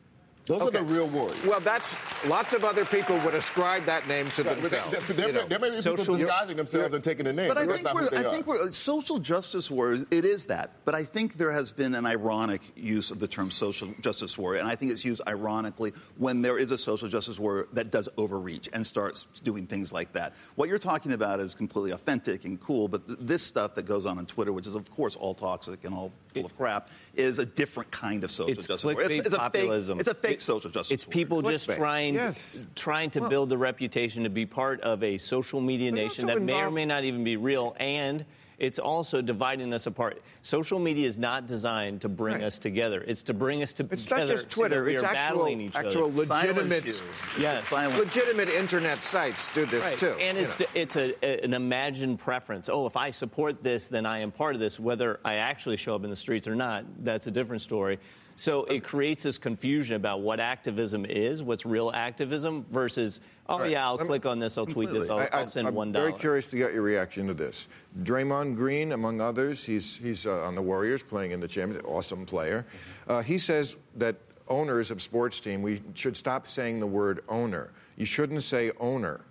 Those 0.47 0.61
Okay. 0.61 0.79
are 0.79 0.83
the 0.85 0.93
real 0.93 1.07
warriors. 1.09 1.43
Well, 1.47 1.61
that's 1.61 1.97
lots 2.27 2.53
of 2.53 2.65
other 2.65 2.85
people 2.85 3.19
would 3.21 3.35
ascribe 3.35 3.87
that 3.87 4.07
name 4.07 4.27
to 4.33 4.45
But 4.45 4.61
there, 4.61 4.69
themselves. 4.83 5.09
there, 5.09 5.27
you 5.29 5.33
know. 5.33 5.47
there 5.49 5.59
may 5.59 5.71
be 5.71 5.77
people 5.77 5.97
Social- 5.97 6.17
disguising 6.17 6.57
themselves 6.59 6.93
and 6.93 7.03
taking 7.03 7.27
a 7.27 7.33
name. 7.33 7.49
But 7.49 7.57
I 7.57 7.67
think 7.67 7.95
we're, 7.95 8.09
I 8.09 8.23
think 8.31 8.47
we're 8.47 8.71
social 8.71 9.19
justice 9.19 9.71
warriors. 9.71 10.05
It 10.11 10.27
is 10.27 10.45
that, 10.47 10.73
but 10.85 10.95
I 10.95 11.05
think 11.05 11.39
there 11.39 11.51
has 11.51 11.71
been 11.71 11.95
an 11.95 12.05
ironic 12.05 12.61
use 12.77 13.11
of 13.11 13.21
the 13.21 13.27
term 13.29 13.51
social 13.51 13.89
justice 14.03 14.37
warrior, 14.37 14.61
and 14.61 14.69
I 14.69 14.75
think 14.75 14.93
it's 14.93 15.03
used 15.05 15.23
ironically 15.27 15.95
when 16.19 16.43
there 16.43 16.59
is 16.59 16.71
a 16.73 16.77
social 16.79 17.09
justice 17.09 17.39
warrior 17.39 17.67
that 17.73 17.91
does 17.91 18.11
overreach 18.19 18.69
and 18.75 18.87
starts 18.87 19.25
doing 19.45 19.67
things 19.67 19.95
like 19.95 20.13
that. 20.13 20.35
What 20.57 20.69
you're 20.69 20.79
talking 20.79 21.13
about 21.13 21.41
is 21.41 21.55
completely 21.55 21.93
authentic 21.93 22.45
and 22.45 22.61
cool, 22.61 22.89
but 22.89 23.07
th- 23.07 23.19
this 23.23 23.43
stuff 23.43 23.77
that 23.77 23.87
goes 23.87 24.05
on 24.05 24.19
on 24.19 24.27
Twitter, 24.27 24.53
which 24.53 24.67
is 24.67 24.75
of 24.75 24.91
course 24.91 25.17
all 25.17 25.33
toxic 25.33 25.85
and 25.85 25.95
all 25.95 26.13
full 26.35 26.45
of 26.47 26.57
crap, 26.57 26.89
is 27.15 27.39
a 27.39 27.47
different 27.47 27.91
kind 27.91 28.25
of 28.25 28.31
social 28.31 28.51
It's 28.53 28.67
justice 28.67 28.85
warrior. 28.85 29.09
clickbait 29.09 29.19
It's, 29.19 29.27
it's 29.27 29.35
a 29.35 29.39
populism. 29.39 29.99
fake. 29.99 30.01
It's 30.01 30.09
a 30.09 30.15
fake 30.15 30.33
It- 30.33 30.41
social 30.41 30.71
justice. 30.71 30.93
It's 30.93 31.07
warrior. 31.07 31.13
people 31.15 31.43
just 31.43 31.71
trying 31.71 32.15
Yes. 32.15 32.67
trying 32.75 33.11
to 33.11 33.21
Well- 33.21 33.31
build 33.31 33.53
a 33.53 33.57
reputation 33.57 34.25
to 34.25 34.31
be 34.31 34.45
part 34.47 34.81
of 34.81 35.03
a 35.03 35.17
social 35.17 35.61
media 35.61 35.93
nation 35.93 36.25
also 36.29 36.39
that 36.39 36.45
may 36.45 36.61
or 36.63 36.71
may 36.71 36.85
not 36.85 37.05
even 37.05 37.25
be 37.25 37.37
real, 37.37 37.77
and 37.79 38.25
it's 38.65 38.79
also 38.79 39.21
dividing 39.21 39.73
us 39.75 39.87
apart. 39.87 40.23
Social 40.43 40.79
media 40.79 41.07
is 41.07 41.19
not 41.19 41.47
designed 41.47 42.01
to 42.01 42.09
bring 42.09 42.37
Right. 42.37 42.45
us 42.45 42.59
together. 42.59 43.05
It's 43.07 43.23
to 43.25 43.35
bring 43.35 43.63
us 43.63 43.73
to 43.75 43.87
It's 43.91 44.05
together. 44.05 44.23
It's 44.23 44.31
not 44.31 44.35
just 44.35 44.51
Twitter. 44.51 44.85
we 44.85 44.95
It's 44.95 45.03
are 45.03 45.07
actual, 45.07 45.21
battling 45.21 45.61
each 45.61 45.77
actual 45.77 46.07
other. 46.07 46.17
Legitimate, 46.17 46.83
you. 46.85 46.89
It's 46.89 47.01
a 47.37 47.41
Yes. 47.41 47.73
legitimate 47.73 48.49
internet 48.49 49.05
sites 49.05 49.53
do 49.53 49.67
this 49.67 49.85
Right. 49.91 49.99
too. 49.99 50.17
And 50.21 50.39
it's 50.39 50.59
know. 50.59 50.67
it's 50.75 50.97
a, 50.97 51.15
a- 51.23 51.45
an 51.45 51.53
imagined 51.55 52.19
preference. 52.19 52.69
Oh, 52.69 52.87
if 52.87 52.97
I 52.97 53.11
support 53.11 53.63
this, 53.63 53.89
then 53.89 54.07
I 54.07 54.21
am 54.21 54.33
part 54.33 54.55
of 54.55 54.61
this. 54.61 54.81
Whether 54.81 55.21
I 55.25 55.35
actually 55.35 55.77
show 55.77 55.95
up 55.95 56.05
in 56.05 56.11
the 56.11 56.17
streets 56.17 56.49
or 56.49 56.55
not, 56.55 56.85
that's 57.05 57.27
a 57.27 57.31
different 57.31 57.61
story. 57.63 57.99
So 58.37 58.65
it 58.65 58.83
creates 58.83 59.23
this 59.23 59.39
confusion 59.39 59.97
about 59.97 60.21
what 60.21 60.41
activism 60.41 61.05
is, 61.05 61.43
what's 61.43 61.65
real 61.65 61.93
activism, 61.93 62.67
versus 62.71 63.21
oh 63.49 63.61
right. 63.61 63.71
yeah, 63.71 63.87
I'll 63.87 63.99
click 63.99 64.27
on 64.27 64.39
this, 64.39 64.59
I'll 64.59 64.67
tweet 64.67 64.91
this, 64.91 65.09
I'll, 65.09 65.21
I, 65.21 65.29
I'll 65.33 65.47
send 65.47 65.69
am 65.69 65.75
one 65.75 65.93
very 65.93 66.13
curious 66.13 66.49
to 66.51 66.57
get 66.57 66.73
your 66.73 66.83
reaction 66.83 67.27
to 67.29 67.35
this. 67.35 67.69
Draymond 68.03 68.57
Green, 68.57 68.93
among 68.93 69.21
others, 69.21 69.65
he's 69.65 69.97
he's 69.97 70.27
uh, 70.27 70.45
on 70.45 70.55
the 70.55 70.63
Warriors 70.63 71.03
playing 71.03 71.31
in 71.31 71.41
the 71.41 71.49
championship. 71.49 71.89
Awesome 71.89 72.27
player. 72.27 72.67
Uh, 73.07 73.23
he 73.23 73.39
says 73.39 73.77
that 73.97 74.17
owners 74.49 74.91
of 74.91 75.01
sports 75.01 75.41
team 75.41 75.63
we 75.63 75.81
should 75.95 76.17
stop 76.17 76.47
saying 76.47 76.81
the 76.81 76.87
word 76.87 77.23
owner. 77.29 77.73
You 77.97 78.05
shouldn't 78.05 78.43
say 78.43 78.73
owner. 78.81 79.25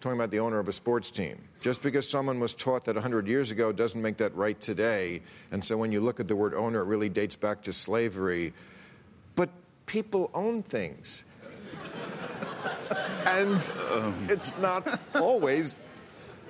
Talking 0.00 0.18
about 0.18 0.30
the 0.30 0.40
owner 0.40 0.58
of 0.58 0.68
a 0.68 0.72
sports 0.72 1.10
team. 1.10 1.38
Just 1.60 1.82
because 1.82 2.08
someone 2.08 2.38
was 2.38 2.54
taught 2.54 2.84
that 2.84 2.94
100 2.94 3.26
years 3.26 3.50
ago 3.50 3.72
doesn't 3.72 4.00
make 4.00 4.18
that 4.18 4.34
right 4.34 4.60
today. 4.60 5.22
And 5.50 5.64
so 5.64 5.76
when 5.76 5.90
you 5.90 6.00
look 6.00 6.20
at 6.20 6.28
the 6.28 6.36
word 6.36 6.54
owner, 6.54 6.82
it 6.82 6.84
really 6.84 7.08
dates 7.08 7.34
back 7.34 7.62
to 7.62 7.72
slavery. 7.72 8.52
But 9.34 9.48
people 9.86 10.30
own 10.34 10.62
things. 10.62 11.24
and 13.26 13.72
it's 14.30 14.56
not 14.58 14.86
always 15.16 15.80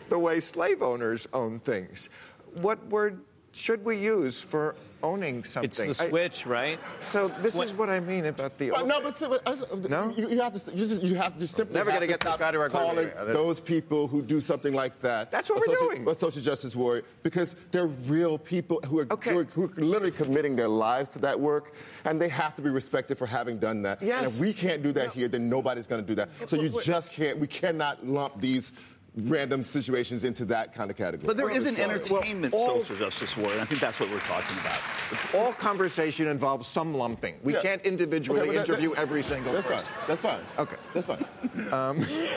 the 0.08 0.18
way 0.18 0.40
slave 0.40 0.82
owners 0.82 1.26
own 1.32 1.60
things. 1.60 2.10
What 2.54 2.84
word 2.88 3.20
should 3.52 3.84
we 3.84 3.96
use 3.96 4.40
for 4.40 4.76
owning 5.02 5.44
something? 5.44 5.66
It's 5.90 5.98
the 5.98 6.04
I- 6.04 6.08
switch, 6.08 6.46
right? 6.46 6.78
so 7.00 7.28
this 7.42 7.56
What- 7.56 7.66
is 7.66 7.74
what 7.74 7.90
I 7.90 8.00
mean 8.00 8.26
about 8.26 8.58
the. 8.58 8.70
But 8.70 8.86
no, 8.86 9.00
but, 9.00 9.16
see, 9.16 9.26
but 9.26 9.42
I- 9.46 9.56
No? 9.88 10.12
you, 10.16 10.28
you 10.30 10.40
have 10.40 10.52
to 10.54 10.70
you 10.72 10.86
just 10.86 11.02
you 11.02 11.14
have 11.16 11.38
to 11.38 11.46
simply 11.46 11.74
Never 11.74 11.90
gonna 11.92 12.06
get 12.06 12.20
this 12.20 12.36
guy 12.36 12.50
to 12.50 12.60
agree 12.62 12.70
calling 12.78 13.06
me. 13.06 13.12
Those 13.32 13.60
people 13.60 14.08
who 14.08 14.22
do 14.22 14.40
something 14.40 14.72
like 14.74 14.98
that. 15.00 15.30
That's 15.30 15.48
what 15.50 15.56
a 15.56 15.70
we're 15.70 15.76
social, 15.76 15.88
doing. 15.96 16.08
A 16.08 16.14
social 16.14 16.42
justice 16.42 16.74
warrior 16.76 17.02
because 17.22 17.54
they're 17.70 17.86
real 17.86 18.38
people 18.38 18.80
who 18.86 19.00
are, 19.00 19.06
Okay. 19.10 19.32
who, 19.32 19.40
are, 19.40 19.44
who 19.44 19.64
are 19.64 19.68
literally 19.84 20.10
committing 20.12 20.56
their 20.56 20.68
lives 20.68 21.10
to 21.10 21.18
that 21.20 21.38
work, 21.38 21.74
and 22.04 22.20
they 22.20 22.28
have 22.28 22.54
to 22.56 22.62
be 22.62 22.70
respected 22.70 23.16
for 23.18 23.26
having 23.26 23.58
done 23.58 23.82
that. 23.82 24.00
And 24.00 24.08
Yes. 24.08 24.36
if 24.36 24.40
we 24.40 24.52
can't 24.52 24.82
do 24.82 24.92
that 24.92 25.12
here, 25.12 25.28
then 25.28 25.48
nobody's 25.48 25.86
going 25.86 26.02
to 26.02 26.06
do 26.06 26.14
that. 26.16 26.28
So 26.48 26.56
you 26.56 26.68
just 26.82 27.12
can't. 27.12 27.38
We 27.38 27.46
cannot 27.46 28.06
lump 28.06 28.40
these 28.40 28.72
random 29.16 29.62
situations 29.62 30.24
into 30.24 30.44
that 30.44 30.74
kind 30.74 30.90
of 30.90 30.96
category. 30.96 31.26
But 31.26 31.36
there 31.38 31.50
is 31.50 31.64
an 31.66 31.74
Well, 31.76 31.90
entertainment 31.90 32.52
all- 32.52 32.68
social 32.84 32.96
justice 32.96 33.36
warrior, 33.36 33.52
and 33.54 33.62
I 33.62 33.64
think 33.64 33.80
that's 33.80 33.98
what 33.98 34.10
we're 34.10 34.18
talking 34.20 34.56
about. 34.58 34.78
All 35.34 35.52
conversation 35.52 36.26
involves 36.26 36.68
some 36.68 36.92
lumping. 36.94 37.40
We 37.42 37.54
Yeah. 37.54 37.62
can't 37.62 37.82
individually 37.86 38.40
Okay, 38.40 38.48
but 38.50 38.54
that- 38.66 38.68
interview 38.68 38.90
that- 38.94 39.00
every 39.00 39.22
single 39.22 39.54
That's 39.54 39.66
person. 39.66 39.86
fine. 39.86 40.04
That's 40.08 40.20
fine. 40.20 40.40
Okay. 40.58 40.76
That's 40.94 41.06
fine. 41.06 41.24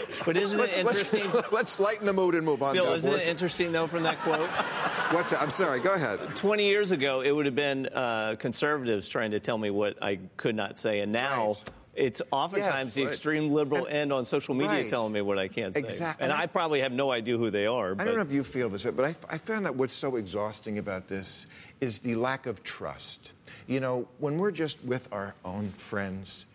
But 0.25 0.37
isn't 0.37 0.59
it 0.59 0.61
Let's, 0.61 0.77
let's, 0.83 1.13
interesting? 1.13 1.43
let's 1.51 1.79
lighten 1.79 2.05
the 2.05 2.13
mood 2.13 2.35
and 2.35 2.45
move 2.45 2.61
on 2.61 2.73
Bill, 2.75 2.85
to 2.85 2.93
isn't 2.93 3.09
it 3.09 3.13
abortion. 3.15 3.29
interesting 3.31 3.71
though 3.71 3.87
from 3.87 4.03
that 4.03 4.19
quote? 4.21 4.47
What's 5.11 5.31
that? 5.31 5.41
I'm 5.41 5.49
sorry. 5.49 5.79
Go 5.79 5.93
ahead. 5.93 6.19
20 6.35 6.65
years 6.67 6.91
ago, 6.91 7.21
it 7.21 7.31
would 7.31 7.45
have 7.45 7.55
been 7.55 7.87
uh, 7.87 8.35
conservatives 8.39 9.07
trying 9.07 9.31
to 9.31 9.39
tell 9.39 9.57
me 9.57 9.69
what 9.69 10.01
I 10.03 10.19
could 10.37 10.55
not 10.55 10.77
say, 10.77 10.99
and 10.99 11.11
now 11.11 11.47
Right. 11.47 11.71
It's 11.99 12.21
oftentimes 12.31 12.85
Yes. 12.87 12.93
the 12.95 13.03
extreme 13.03 13.51
liberal 13.51 13.85
And- 13.85 13.95
end 13.95 14.13
on 14.13 14.23
social 14.25 14.55
media 14.55 14.71
Right. 14.71 14.87
telling 14.87 15.11
me 15.11 15.21
what 15.21 15.37
I 15.37 15.47
can't 15.49 15.73
say. 15.73 15.81
Exact- 15.81 16.21
And 16.21 16.31
and 16.31 16.39
I- 16.39 16.43
I 16.43 16.47
probably 16.47 16.79
have 16.81 16.93
no 16.93 17.11
idea 17.11 17.37
who 17.37 17.49
they 17.51 17.65
are. 17.65 17.91
I 17.91 17.93
But 17.95 18.05
don't 18.05 18.15
know 18.15 18.21
if 18.21 18.31
you 18.31 18.43
feel 18.43 18.69
this 18.69 18.85
way, 18.85 18.91
but 18.91 19.05
I, 19.05 19.15
I 19.35 19.37
found 19.37 19.65
that 19.65 19.75
what's 19.75 19.93
so 19.93 20.15
exhausting 20.15 20.77
about 20.77 21.07
this 21.09 21.45
is 21.81 21.99
the 21.99 22.15
lack 22.15 22.45
of 22.45 22.63
trust. 22.63 23.31
You 23.67 23.79
know, 23.81 24.07
when 24.19 24.37
we're 24.37 24.51
just 24.51 24.83
with 24.83 25.07
our 25.11 25.35
own 25.43 25.69
friends 25.71 26.45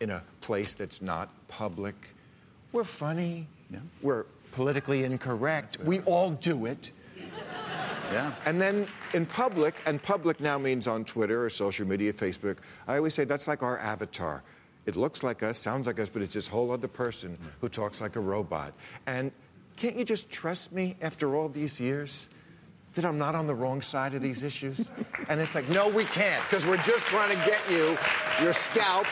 in 0.00 0.10
a 0.10 0.22
place 0.40 0.74
that's 0.74 1.02
not 1.02 1.28
public, 1.48 1.94
we're 2.72 2.84
funny, 2.84 3.48
Yeah. 3.70 3.80
we're 4.02 4.24
politically 4.52 5.02
incorrect, 5.04 5.78
we 5.84 6.00
all 6.00 6.30
do 6.30 6.66
it. 6.66 6.92
Yeah. 8.10 8.34
And 8.44 8.60
then 8.60 8.86
in 9.14 9.24
public, 9.24 9.74
and 9.86 10.02
public 10.02 10.38
now 10.38 10.58
means 10.58 10.86
on 10.86 11.04
Twitter 11.04 11.42
or 11.44 11.48
social 11.48 11.86
media, 11.86 12.12
Facebook, 12.12 12.58
I 12.86 12.98
always 12.98 13.14
say 13.14 13.24
that's 13.24 13.48
like 13.48 13.62
our 13.62 13.78
avatar. 13.78 14.42
It 14.84 14.96
looks 14.96 15.22
like 15.22 15.42
us, 15.42 15.58
sounds 15.58 15.86
like 15.86 16.00
us, 16.00 16.08
but 16.08 16.22
it's 16.22 16.34
this 16.34 16.48
whole 16.48 16.72
other 16.72 16.88
person 16.88 17.38
who 17.60 17.68
talks 17.68 18.00
like 18.00 18.16
a 18.16 18.20
robot. 18.20 18.72
And 19.06 19.30
can't 19.76 19.96
you 19.96 20.04
just 20.04 20.30
trust 20.30 20.72
me 20.72 20.96
after 21.00 21.36
all 21.36 21.48
these 21.48 21.80
years 21.80 22.28
that 22.94 23.04
I'm 23.04 23.16
not 23.16 23.34
on 23.34 23.46
the 23.46 23.54
wrong 23.54 23.80
side 23.80 24.14
of 24.14 24.22
these 24.22 24.42
issues? 24.42 24.90
and 25.28 25.40
it's 25.40 25.54
like, 25.54 25.68
no, 25.68 25.88
we 25.88 26.04
can't, 26.04 26.42
because 26.44 26.66
we're 26.66 26.82
just 26.82 27.06
trying 27.06 27.30
to 27.30 27.46
get 27.46 27.60
you 27.70 27.96
your 28.42 28.52
scalp 28.52 29.06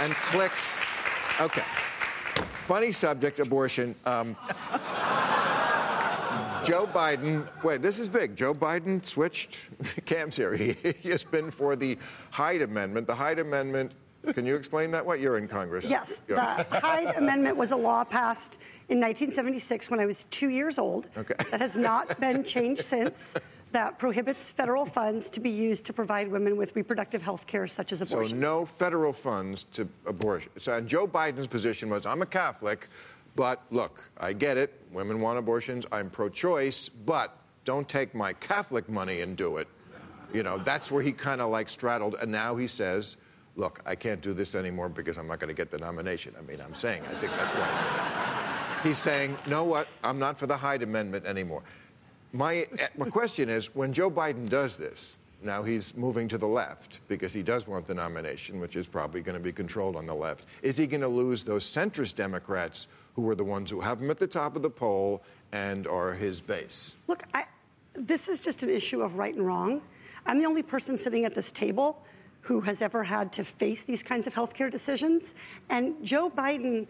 and 0.00 0.14
clicks. 0.14 0.80
Okay. 1.40 1.64
Funny 2.64 2.92
subject, 2.92 3.40
abortion. 3.40 3.94
Um, 4.06 4.36
Joe 6.64 6.86
Biden, 6.86 7.48
wait, 7.64 7.82
this 7.82 7.98
is 7.98 8.08
big. 8.08 8.36
Joe 8.36 8.52
Biden 8.52 9.04
switched 9.04 9.58
camps 10.04 10.36
here. 10.36 10.54
He, 10.54 10.76
he 11.00 11.08
has 11.08 11.24
been 11.24 11.50
for 11.50 11.74
the 11.74 11.98
Hyde 12.30 12.62
Amendment. 12.62 13.06
The 13.06 13.14
Hyde 13.14 13.38
Amendment, 13.38 13.92
can 14.32 14.46
you 14.46 14.56
explain 14.56 14.90
that? 14.92 15.04
What? 15.04 15.20
You're 15.20 15.38
in 15.38 15.48
Congress. 15.48 15.86
Yes, 15.88 16.20
Go. 16.26 16.36
the 16.36 16.40
Hyde 16.80 17.14
Amendment 17.16 17.56
was 17.56 17.70
a 17.70 17.76
law 17.76 18.04
passed 18.04 18.54
in 18.88 18.98
1976 18.98 19.90
when 19.90 20.00
I 20.00 20.06
was 20.06 20.24
two 20.30 20.48
years 20.50 20.78
old. 20.78 21.08
Okay. 21.16 21.34
That 21.50 21.60
has 21.60 21.76
not 21.76 22.20
been 22.20 22.44
changed 22.44 22.82
since. 22.82 23.36
that 23.72 23.98
prohibits 23.98 24.50
federal 24.50 24.84
funds 24.84 25.30
to 25.30 25.40
be 25.40 25.50
used 25.50 25.84
to 25.86 25.92
provide 25.92 26.28
women 26.28 26.56
with 26.56 26.74
reproductive 26.74 27.22
health 27.22 27.46
care, 27.46 27.66
such 27.66 27.92
as 27.92 28.02
abortion. 28.02 28.30
So 28.30 28.36
no 28.36 28.66
federal 28.66 29.12
funds 29.12 29.62
to 29.74 29.88
abortion. 30.06 30.50
So 30.58 30.80
Joe 30.80 31.06
Biden's 31.06 31.46
position 31.46 31.88
was, 31.88 32.04
I'm 32.04 32.20
a 32.20 32.26
Catholic, 32.26 32.88
but 33.36 33.62
look, 33.70 34.10
I 34.18 34.32
get 34.32 34.56
it. 34.56 34.74
Women 34.92 35.20
want 35.20 35.38
abortions. 35.38 35.86
I'm 35.92 36.10
pro-choice, 36.10 36.88
but 36.88 37.36
don't 37.64 37.88
take 37.88 38.14
my 38.14 38.32
Catholic 38.34 38.88
money 38.88 39.20
and 39.20 39.36
do 39.36 39.58
it. 39.58 39.68
You 40.32 40.42
know, 40.42 40.58
that's 40.58 40.90
where 40.90 41.02
he 41.02 41.12
kind 41.12 41.40
of 41.40 41.50
like 41.50 41.68
straddled. 41.68 42.16
And 42.20 42.30
now 42.30 42.56
he 42.56 42.66
says, 42.66 43.16
look, 43.60 43.80
I 43.86 43.94
can't 43.94 44.20
do 44.20 44.32
this 44.32 44.54
anymore 44.54 44.88
because 44.88 45.18
I'm 45.18 45.28
not 45.28 45.38
going 45.38 45.48
to 45.48 45.54
get 45.54 45.70
the 45.70 45.78
nomination. 45.78 46.34
I 46.36 46.42
mean, 46.42 46.60
I'm 46.60 46.74
saying, 46.74 47.02
I 47.02 47.14
think 47.16 47.30
that's 47.32 47.54
right. 47.54 48.80
He's 48.82 48.98
saying, 48.98 49.36
know 49.46 49.64
what? 49.64 49.86
I'm 50.02 50.18
not 50.18 50.38
for 50.38 50.46
the 50.46 50.56
Hyde 50.56 50.82
Amendment 50.82 51.26
anymore. 51.26 51.62
My, 52.32 52.66
my 52.96 53.10
question 53.10 53.50
is 53.50 53.74
when 53.74 53.92
Joe 53.92 54.10
Biden 54.10 54.48
does 54.48 54.76
this, 54.76 55.12
now 55.42 55.62
he's 55.62 55.96
moving 55.96 56.28
to 56.28 56.38
the 56.38 56.46
left 56.46 57.00
because 57.08 57.32
he 57.32 57.42
does 57.42 57.68
want 57.68 57.86
the 57.86 57.94
nomination, 57.94 58.60
which 58.60 58.76
is 58.76 58.86
probably 58.86 59.20
going 59.20 59.36
to 59.36 59.42
be 59.42 59.52
controlled 59.52 59.96
on 59.96 60.06
the 60.06 60.14
left. 60.14 60.46
Is 60.62 60.78
he 60.78 60.86
going 60.86 61.00
to 61.02 61.08
lose 61.08 61.44
those 61.44 61.64
centrist 61.70 62.14
Democrats 62.14 62.88
who 63.14 63.28
are 63.28 63.34
the 63.34 63.44
ones 63.44 63.70
who 63.70 63.80
have 63.80 64.00
him 64.00 64.10
at 64.10 64.18
the 64.18 64.26
top 64.26 64.56
of 64.56 64.62
the 64.62 64.70
poll 64.70 65.22
and 65.52 65.86
are 65.86 66.12
his 66.12 66.40
base? 66.40 66.94
Look, 67.08 67.24
I, 67.34 67.44
this 67.94 68.28
is 68.28 68.42
just 68.42 68.62
an 68.62 68.70
issue 68.70 69.02
of 69.02 69.16
right 69.16 69.34
and 69.34 69.46
wrong. 69.46 69.82
I'm 70.26 70.38
the 70.38 70.46
only 70.46 70.62
person 70.62 70.96
sitting 70.96 71.24
at 71.24 71.34
this 71.34 71.52
table 71.52 72.02
who 72.42 72.60
has 72.62 72.82
ever 72.82 73.04
had 73.04 73.32
to 73.34 73.44
face 73.44 73.82
these 73.84 74.02
kinds 74.02 74.26
of 74.26 74.34
healthcare 74.34 74.70
decisions. 74.70 75.34
And 75.68 75.94
Joe 76.04 76.30
Biden 76.30 76.86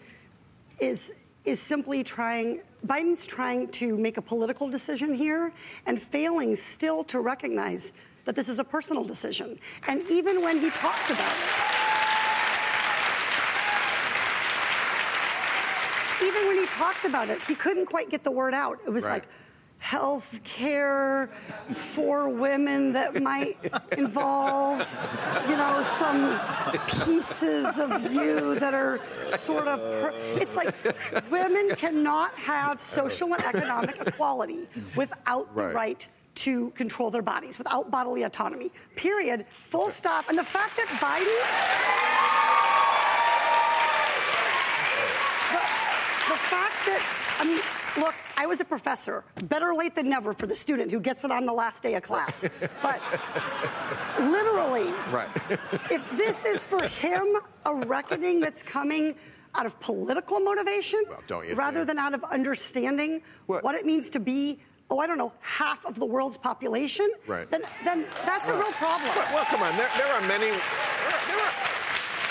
is 0.81 1.13
is 1.45 1.61
simply 1.61 2.05
trying 2.05 2.61
Biden's 2.87 3.27
trying 3.27 3.69
to 3.69 3.97
make 3.97 4.17
a 4.17 4.23
political 4.23 4.69
decision 4.69 5.15
here 5.15 5.53
and 5.87 6.01
failing 6.01 6.55
still 6.57 7.05
to 7.05 7.21
recognize 7.21 7.93
that 8.25 8.35
this 8.35 8.49
is 8.49 8.59
a 8.59 8.65
personal 8.65 9.05
decision. 9.05 9.59
And 9.89 10.03
even 10.11 10.43
when 10.43 10.61
he 10.61 10.71
talked 10.71 11.11
about 11.11 11.33
it, 11.33 11.45
even 16.23 16.47
when 16.49 16.59
he 16.59 16.67
talked 16.67 17.05
about 17.05 17.29
it, 17.29 17.41
he 17.45 17.55
couldn't 17.55 17.87
quite 17.87 18.11
get 18.11 18.25
the 18.25 18.31
word 18.31 18.55
out. 18.55 18.79
It 18.87 18.91
was 18.91 19.05
Right. 19.05 19.15
like 19.15 19.29
health 19.81 20.41
care 20.45 21.31
for 21.75 22.29
women 22.29 22.93
that 22.93 23.21
might 23.21 23.57
involve, 23.97 24.79
you 25.49 25.57
know, 25.57 25.81
some 25.83 26.39
pieces 27.05 27.79
of 27.79 28.13
you 28.13 28.59
that 28.61 28.75
are 28.75 29.01
sort 29.37 29.67
of. 29.67 29.81
Per- 29.81 30.13
it's 30.41 30.55
like 30.55 30.75
women 31.31 31.75
cannot 31.77 32.33
have 32.35 32.81
social 32.83 33.33
and 33.35 33.43
economic 33.43 33.97
equality 34.07 34.69
without 34.95 35.53
the 35.55 35.63
Right. 35.63 35.75
right 35.75 36.09
to 36.37 36.71
control 36.71 37.11
their 37.11 37.23
bodies, 37.23 37.59
without 37.59 37.91
bodily 37.91 38.23
autonomy. 38.23 38.71
Period. 38.97 39.45
Full 39.71 39.91
stop. 39.91 40.29
And 40.29 40.39
the 40.39 40.45
fact 40.45 40.77
that 40.77 40.87
Biden. 41.01 41.37
the, 45.51 45.63
the 46.33 46.39
fact 46.53 46.77
that, 46.87 47.03
I 47.41 47.45
mean, 47.45 47.61
look, 47.99 48.15
I 48.37 48.47
was 48.47 48.61
a 48.61 48.65
professor. 48.65 49.25
Better 49.45 49.75
late 49.75 49.95
than 49.95 50.09
never 50.09 50.33
for 50.33 50.47
the 50.47 50.57
student 50.57 50.91
who 50.91 51.01
gets 51.01 51.25
it 51.25 51.31
on 51.31 51.47
the 51.47 51.53
last 51.53 51.83
day 51.83 51.95
of 51.95 52.03
class. 52.03 52.49
But 52.83 53.01
literally, 54.21 54.91
Right. 55.13 55.29
if 55.91 56.09
this 56.17 56.45
is 56.45 56.65
for 56.67 56.83
him 56.87 57.37
a 57.67 57.75
reckoning 57.87 58.41
that's 58.41 58.63
coming 58.63 59.15
out 59.55 59.67
of 59.67 59.79
political 59.81 60.41
motivation 60.41 61.03
Well, 61.29 61.43
rather 61.55 61.85
than 61.85 61.99
out 61.99 62.15
of 62.15 62.23
understanding 62.25 63.23
What- 63.47 63.65
what 63.65 63.75
it 63.75 63.85
means 63.85 64.11
to 64.11 64.21
be, 64.21 64.61
oh, 64.91 64.99
I 64.99 65.07
don't 65.07 65.19
know, 65.19 65.33
half 65.41 65.85
of 65.85 65.99
the 65.99 66.07
world's 66.07 66.37
population, 66.37 67.11
Right. 67.27 67.49
then, 67.51 67.63
then 67.85 68.07
that's 68.25 68.49
a 68.49 68.55
real 68.55 68.73
problem. 68.73 69.11
Well, 69.15 69.35
well, 69.35 69.45
come 69.47 69.63
on. 69.63 69.77
There, 69.77 69.89
there 69.97 70.13
are 70.13 70.21
many. 70.23 70.51
There 70.51 70.55
are, 70.57 71.27
there, 71.27 71.41
are, 71.41 71.53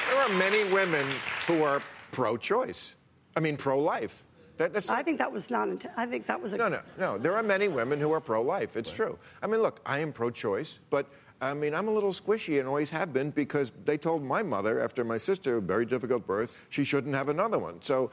there 0.10 0.22
are 0.26 0.38
many 0.38 0.64
women 0.72 1.06
who 1.48 1.64
are 1.64 1.82
pro-choice. 2.12 2.96
I 3.38 3.40
mean, 3.42 3.58
pro-life. 3.58 4.24
That, 4.60 4.74
that's 4.74 4.90
I 4.90 5.04
think 5.04 5.20
that 5.20 5.32
was 5.32 5.50
not. 5.50 5.70
int- 5.70 5.86
I 5.96 6.06
think 6.06 6.28
that 6.28 6.42
was 6.42 6.52
a. 6.52 6.58
no, 6.58 6.68
no, 6.68 6.82
no. 6.98 7.18
There 7.18 7.34
are 7.38 7.42
many 7.42 7.70
women 7.70 7.98
who 8.02 8.12
are 8.12 8.20
pro-life. 8.20 8.76
It's 8.76 8.92
true. 8.92 9.18
I 9.42 9.48
mean, 9.48 9.62
look, 9.62 9.80
I 9.86 10.00
am 10.00 10.12
pro-choice, 10.12 10.80
but 10.90 11.08
I 11.40 11.54
mean, 11.54 11.74
I'm 11.74 11.88
a 11.88 11.92
little 11.92 12.12
squishy 12.12 12.60
and 12.60 12.68
always 12.68 12.90
have 12.90 13.14
been 13.14 13.30
because 13.30 13.72
they 13.86 13.98
told 13.98 14.22
my 14.22 14.44
mother 14.44 14.82
after 14.84 15.06
my 15.06 15.18
sister, 15.18 15.62
very 15.62 15.86
difficult 15.86 16.28
birth, 16.28 16.52
she 16.70 16.84
shouldn't 16.84 17.16
have 17.16 17.30
another 17.30 17.58
one. 17.58 17.82
So, 17.82 18.12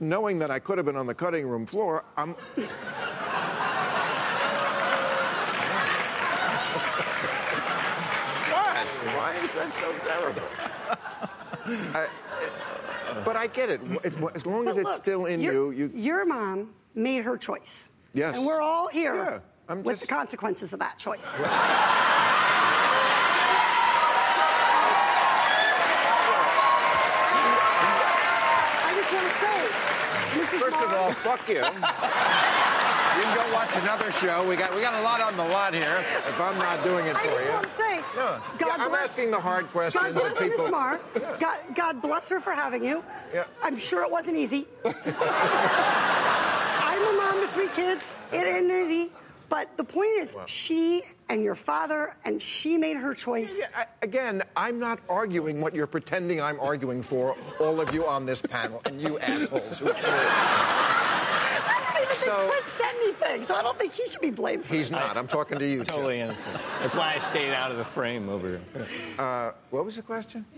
knowing 0.00 0.40
that 0.40 0.50
I 0.50 0.58
could 0.58 0.76
have 0.76 0.86
been 0.86 0.96
on 0.96 1.06
the 1.06 1.14
cutting 1.14 1.46
room 1.46 1.66
floor, 1.66 2.04
I'm. 2.16 2.34
what? 8.50 8.86
Why 9.14 9.36
is 9.40 9.52
that 9.54 9.72
so 9.76 9.92
terrible? 10.04 10.42
I- 11.94 12.08
but 13.24 13.36
I 13.36 13.46
get 13.46 13.70
it. 13.70 13.80
As 14.34 14.46
long 14.46 14.68
as 14.68 14.76
But 14.76 14.86
it's 14.86 14.96
still 14.96 15.26
in 15.26 15.40
your, 15.40 15.72
you, 15.72 15.90
you 15.90 15.90
Your 15.94 16.24
mom 16.26 16.74
made 16.94 17.22
her 17.24 17.36
choice. 17.36 17.88
Yes. 18.12 18.36
And 18.36 18.46
we're 18.46 18.60
all 18.60 18.88
here 18.88 19.14
Yeah, 19.14 19.38
I'm 19.68 19.82
with 19.82 19.96
just- 19.98 20.08
the 20.08 20.14
consequences 20.14 20.72
of 20.72 20.78
that 20.80 20.98
choice. 20.98 21.40
I 28.78 28.92
just 28.96 29.12
want 29.12 29.26
to 29.26 29.32
say, 29.32 29.68
Mrs. 30.40 30.60
First 30.60 30.82
of 30.82 30.92
all, 30.92 31.12
fuck 31.12 31.48
you. 31.48 31.62
You 33.16 33.22
can 33.22 33.36
go 33.36 33.54
watch 33.54 33.76
another 33.76 34.10
show. 34.12 34.46
We 34.48 34.56
got 34.56 34.74
we 34.74 34.80
got 34.82 34.94
a 34.94 35.02
lot 35.02 35.20
on 35.20 35.36
the 35.36 35.44
lot 35.44 35.72
here. 35.74 35.96
If 35.98 36.40
I'm 36.40 36.58
not 36.58 36.82
doing 36.84 37.06
it 37.06 37.16
I 37.16 37.20
for 37.20 37.28
just 37.30 37.46
you. 37.46 37.52
want 37.54 37.64
to 37.64 37.70
say, 37.70 37.96
No, 38.16 38.40
God 38.58 38.60
yeah, 38.60 38.76
I'm 38.78 38.90
bless, 38.90 39.02
asking 39.10 39.30
the 39.30 39.40
hard 39.40 39.66
questions 39.70 40.04
God 40.04 40.14
bless 40.14 40.38
people. 40.42 40.58
Miss 40.64 40.70
Maher. 40.70 41.00
God, 41.40 41.58
God 41.74 42.02
bless 42.02 42.28
her 42.28 42.40
for 42.40 42.52
having 42.52 42.84
you. 42.84 43.02
Yeah. 43.32 43.44
I'm 43.62 43.76
sure 43.76 44.02
it 44.04 44.10
wasn't 44.10 44.36
easy. 44.36 44.66
I'm 44.84 44.92
a 47.02 47.12
mom 47.16 47.40
to 47.40 47.48
three 47.48 47.68
kids. 47.74 48.12
It 48.32 48.46
ain't 48.46 48.70
easy. 48.70 49.10
But 49.48 49.76
the 49.76 49.84
point 49.84 50.10
is, 50.18 50.36
she 50.46 51.02
and 51.28 51.42
your 51.42 51.54
father, 51.54 52.16
and 52.24 52.42
she 52.42 52.76
made 52.76 52.96
her 52.96 53.14
choice. 53.14 53.56
Yeah, 53.60 53.68
I, 53.76 53.86
again, 54.02 54.42
I'm 54.56 54.80
not 54.80 54.98
arguing 55.08 55.60
what 55.60 55.72
you're 55.72 55.86
pretending 55.86 56.40
I'm 56.42 56.58
arguing 56.58 57.00
for. 57.00 57.36
All 57.60 57.80
of 57.80 57.94
you 57.94 58.04
on 58.06 58.26
this 58.26 58.42
panel 58.42 58.82
and 58.86 59.00
you 59.00 59.18
assholes 59.20 59.78
who 59.78 59.92
cheer. 59.92 61.15
I 62.22 62.24
don't 62.26 62.34
even 62.44 62.46
So- 62.46 62.50
think 62.52 62.64
Clint 62.64 62.94
anything, 63.02 63.42
so 63.44 63.54
I 63.54 63.62
don't 63.62 63.78
think 63.78 63.92
he 63.94 64.08
should 64.08 64.20
be 64.20 64.30
blamed 64.30 64.64
for 64.66 64.74
He's 64.74 64.90
this. 64.90 64.98
not. 64.98 65.16
I'm 65.16 65.26
talking 65.26 65.58
to 65.58 65.66
you. 65.66 65.84
Tim. 65.84 65.94
Totally 65.94 66.20
innocent. 66.20 66.56
That's 66.80 66.94
why 66.94 67.14
I 67.14 67.18
stayed 67.18 67.52
out 67.52 67.70
of 67.70 67.76
the 67.76 67.84
frame 67.84 68.28
over 68.28 68.48
here. 68.48 68.60
Uh, 69.18 69.52
what 69.70 69.84
was 69.84 69.96
the 69.96 70.02
question? 70.02 70.44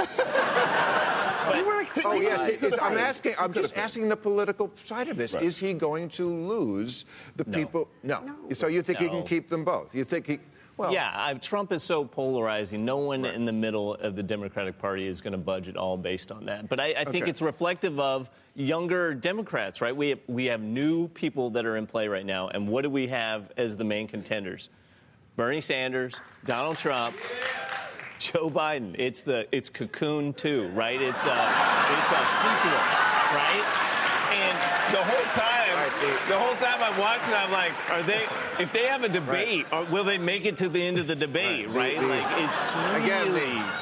You 1.57 1.65
were 1.65 1.83
Oh 2.05 2.13
yes, 2.13 2.47
it. 2.47 2.63
it 2.63 2.75
is. 2.75 2.79
I'm 2.81 2.99
asking. 2.99 3.33
I'm 3.39 3.55
just 3.55 3.77
asking 3.79 4.11
the 4.11 4.17
political 4.17 4.71
side 4.85 5.09
of 5.09 5.17
this. 5.17 5.33
Right. 5.33 5.43
Is 5.43 5.59
he 5.59 5.73
going 5.73 6.11
to 6.11 6.27
lose 6.29 7.07
the 7.37 7.45
people? 7.45 7.89
No. 8.03 8.21
No. 8.21 8.37
So 8.53 8.67
you 8.67 8.83
think 8.83 8.99
he 8.99 9.09
can 9.09 9.23
keep 9.23 9.49
them 9.49 9.65
both? 9.65 9.95
You 9.95 10.05
think 10.05 10.27
he? 10.27 10.39
Well, 10.79 10.93
yeah, 10.93 11.11
I, 11.13 11.35
Trump 11.35 11.73
is 11.73 11.83
so 11.83 12.05
polarizing. 12.05 12.85
No 12.85 12.99
one 12.99 13.23
Right. 13.23 13.35
in 13.35 13.45
the 13.45 13.53
middle 13.53 13.95
of 13.95 14.15
the 14.15 14.23
Democratic 14.23 14.79
Party 14.79 15.07
is 15.09 15.21
going 15.21 15.33
to 15.33 15.39
budge 15.39 15.69
at 15.69 15.77
all 15.77 15.97
based 15.97 16.31
on 16.31 16.47
that. 16.47 16.69
But 16.69 16.79
I, 16.79 16.95
I 16.99 17.05
think 17.05 17.25
Okay. 17.25 17.31
it's 17.31 17.43
reflective 17.43 17.99
of 17.99 18.31
younger 18.55 19.13
Democrats, 19.13 19.81
right? 19.81 19.95
We 19.95 20.11
have, 20.11 20.21
we 20.29 20.45
have 20.47 20.61
new 20.61 21.09
people 21.09 21.51
that 21.51 21.67
are 21.67 21.77
in 21.77 21.87
play 21.87 22.07
right 22.07 22.25
now. 22.25 22.47
And 22.49 22.69
what 22.69 22.83
do 22.83 22.91
we 22.91 23.09
have 23.09 23.51
as 23.57 23.77
the 23.77 23.85
main 23.85 24.07
contenders? 24.07 24.71
Bernie 25.35 25.61
Sanders, 25.61 26.21
Donald 26.45 26.77
Trump. 26.79 27.17
Joe 28.21 28.51
Biden. 28.51 28.97
It's 28.99 29.23
the 29.23 29.47
it's 29.53 29.69
Cocoon 29.71 30.33
2, 30.35 30.69
right? 30.75 31.01
It's 31.01 31.23
a 31.23 31.39
it's 31.39 32.11
a 32.11 32.23
sequel, 32.43 32.79
right? 33.31 33.63
And 34.35 34.59
the 34.93 35.03
whole 35.05 35.25
time, 35.39 35.71
Right, 35.79 35.88
the- 36.01 36.33
the 36.33 36.39
whole 36.39 36.55
time 36.57 36.79
I'm 36.83 36.99
watching, 37.01 37.35
I'm 37.35 37.51
like, 37.53 37.73
are 37.91 38.03
they? 38.03 38.25
If 38.61 38.73
they 38.73 38.87
have 38.87 39.05
a 39.05 39.09
debate, 39.09 39.67
or 39.73 39.85
will 39.85 40.05
they 40.05 40.19
make 40.19 40.45
it 40.45 40.57
to 40.59 40.69
the 40.69 40.83
end 40.83 40.99
of 40.99 41.07
the 41.07 41.15
debate? 41.15 41.69
Right, 41.69 41.97
Right? 41.97 42.01
the- 42.01 42.07
the- 42.07 42.09
like 42.09 42.27
it's 42.39 42.75
really 42.75 43.05
Again, 43.05 43.33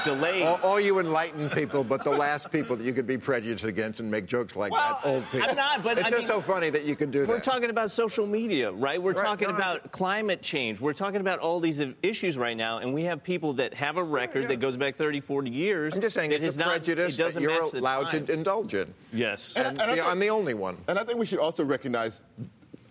the- 0.04 0.10
delayed. 0.10 0.42
All, 0.46 0.60
all 0.62 0.80
you 0.80 0.98
enlightened 0.98 1.50
people, 1.52 1.82
but 1.84 2.04
the 2.04 2.10
last 2.10 2.50
people 2.52 2.76
that 2.76 2.84
you 2.84 2.92
could 2.92 3.06
be 3.06 3.16
prejudiced 3.18 3.64
against 3.64 4.00
and 4.00 4.10
make 4.10 4.26
jokes 4.26 4.54
like 4.56 4.72
Well, 4.72 5.00
that, 5.02 5.08
old 5.08 5.24
people. 5.30 5.48
I'm 5.50 5.56
not, 5.56 5.82
but 5.82 5.98
it's 5.98 6.06
I 6.06 6.10
just 6.10 6.20
mean- 6.22 6.26
so 6.28 6.40
funny 6.40 6.70
that 6.70 6.84
you 6.84 6.94
can 6.96 7.10
do 7.10 7.20
that. 7.20 7.28
We're 7.28 7.40
talking 7.40 7.70
about 7.70 7.90
social 7.90 8.26
media, 8.26 8.70
right? 8.70 9.00
We're 9.00 9.12
Right, 9.12 9.24
talking 9.24 9.48
no, 9.48 9.54
I'm 9.54 9.60
about 9.60 9.92
climate 9.92 10.42
change. 10.42 10.80
We're 10.80 10.92
talking 10.92 11.20
about 11.20 11.38
all 11.38 11.60
these 11.60 11.80
issues 12.02 12.36
right 12.38 12.56
now, 12.56 12.78
and 12.78 12.92
we 12.94 13.02
have 13.04 13.22
people 13.22 13.54
that 13.54 13.74
have 13.74 13.96
a 13.96 14.02
record 14.04 14.42
yeah. 14.42 14.48
that 14.48 14.60
goes 14.60 14.76
back 14.76 14.96
30, 14.96 15.20
40 15.20 15.50
years. 15.50 15.94
I'm 15.94 16.00
just 16.00 16.14
saying 16.14 16.32
it's 16.32 16.46
has 16.46 16.56
a 16.56 16.60
not- 16.60 16.68
prejudice 16.68 17.18
it 17.18 17.34
that 17.34 17.40
you're 17.40 17.52
allowed 17.62 18.10
times. 18.10 18.26
to 18.26 18.32
indulge 18.32 18.74
in. 18.74 18.92
Yes. 19.12 19.52
And, 19.56 19.66
And- 19.68 19.80
and 19.82 19.90
I 19.90 19.94
think- 19.94 20.06
I'm 20.06 20.18
the 20.18 20.30
only 20.30 20.54
one. 20.54 20.76
And 20.88 20.98
I 20.98 21.04
think 21.04 21.18
we 21.18 21.26
should 21.26 21.38
also 21.38 21.64
recognize 21.64 22.05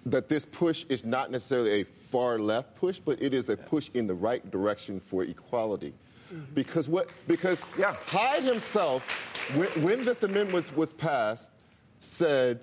that 0.06 0.30
this 0.30 0.46
push 0.46 0.86
is 0.90 1.04
not 1.04 1.32
necessarily 1.32 1.82
a 1.82 1.84
far 1.84 2.38
left 2.38 2.76
push, 2.76 3.00
but 3.00 3.22
it 3.22 3.34
is 3.34 3.50
a 3.50 3.58
push 3.58 3.90
in 3.94 4.08
the 4.08 4.14
right 4.14 4.50
direction 4.52 5.00
for 5.00 5.24
equality. 5.24 5.94
Because 6.54 6.88
what? 6.90 7.10
Because 7.28 7.64
Yeah. 7.78 7.96
Hyde 8.08 8.44
himself, 8.44 9.08
when, 9.56 9.68
when 9.84 10.06
this 10.06 10.24
amendment 10.24 10.54
was, 10.54 10.76
was 10.76 10.92
passed, 10.94 11.52
said, 12.00 12.60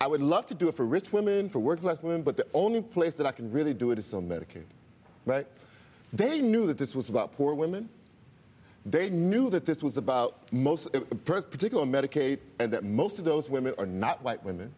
"I 0.00 0.06
would 0.06 0.20
love 0.20 0.46
to 0.46 0.54
do 0.54 0.68
it 0.68 0.74
for 0.74 0.84
rich 0.84 1.12
women, 1.12 1.48
for 1.48 1.58
working 1.58 1.82
class 1.82 2.02
women, 2.02 2.22
but 2.22 2.36
the 2.36 2.46
only 2.54 2.82
place 2.82 3.14
that 3.16 3.26
I 3.26 3.32
can 3.32 3.50
really 3.50 3.74
do 3.74 3.90
it 3.90 3.98
is 3.98 4.12
on 4.14 4.28
Medicaid." 4.28 4.64
right? 5.28 5.46
They 6.12 6.40
knew 6.40 6.66
that 6.66 6.78
this 6.78 6.94
was 6.94 7.08
about 7.08 7.32
poor 7.32 7.54
women. 7.54 7.88
They 8.86 9.10
knew 9.10 9.50
that 9.50 9.66
this 9.66 9.82
was 9.82 9.98
about 9.98 10.50
most, 10.52 10.88
uh, 10.96 11.00
particularly 11.24 11.82
on 11.82 11.92
Medicaid, 11.92 12.38
and 12.58 12.72
that 12.72 12.82
most 12.84 13.18
of 13.18 13.24
those 13.24 13.50
women 13.50 13.74
are 13.78 13.86
not 13.86 14.22
white 14.24 14.42
women. 14.44 14.74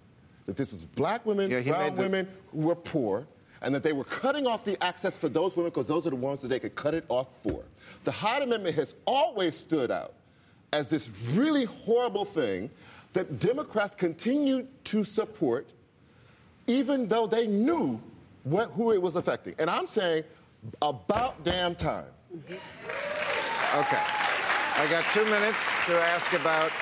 That 0.51 0.57
this 0.57 0.73
was 0.73 0.85
black 0.85 1.25
women, 1.25 1.49
Yeah, 1.49 1.61
brown 1.61 1.95
the- 1.95 2.03
women 2.03 2.29
who 2.51 2.63
were 2.63 2.75
poor, 2.75 3.25
and 3.63 3.73
that 3.73 3.85
they 3.85 3.93
were 3.93 4.03
cutting 4.03 4.49
off 4.49 4.65
the 4.65 4.83
access 4.83 5.17
for 5.17 5.29
those 5.29 5.55
women 5.55 5.71
because 5.71 5.87
those 5.87 6.09
are 6.09 6.11
the 6.11 6.17
ones 6.17 6.43
that 6.43 6.49
they 6.49 6.59
could 6.59 6.75
cut 6.75 6.93
it 6.93 7.05
off 7.09 7.29
for. 7.41 7.63
The 8.03 8.11
Hyde 8.11 8.43
Amendment 8.43 8.75
has 8.75 8.97
always 9.07 9.57
stood 9.57 9.93
out 9.93 10.13
as 10.73 10.91
this 10.91 11.09
really 11.35 11.67
horrible 11.67 12.25
thing 12.25 12.69
that 13.13 13.39
Democrats 13.39 13.95
continue 13.95 14.67
to 14.83 15.05
support, 15.05 15.69
even 16.67 17.07
though 17.07 17.29
they 17.29 17.47
knew 17.47 18.01
what, 18.43 18.73
who 18.73 18.91
it 18.91 19.01
was 19.01 19.15
affecting. 19.15 19.55
And 19.61 19.71
I'm 19.71 19.87
saying, 19.87 20.25
about 20.83 21.45
damn 21.45 21.77
time. 21.77 22.07
Okay. 22.35 24.03
I 24.03 24.87
got 24.91 25.05
two 25.13 25.25
minutes 25.27 25.87
to 25.87 25.95
ask 25.95 26.33
about 26.33 26.73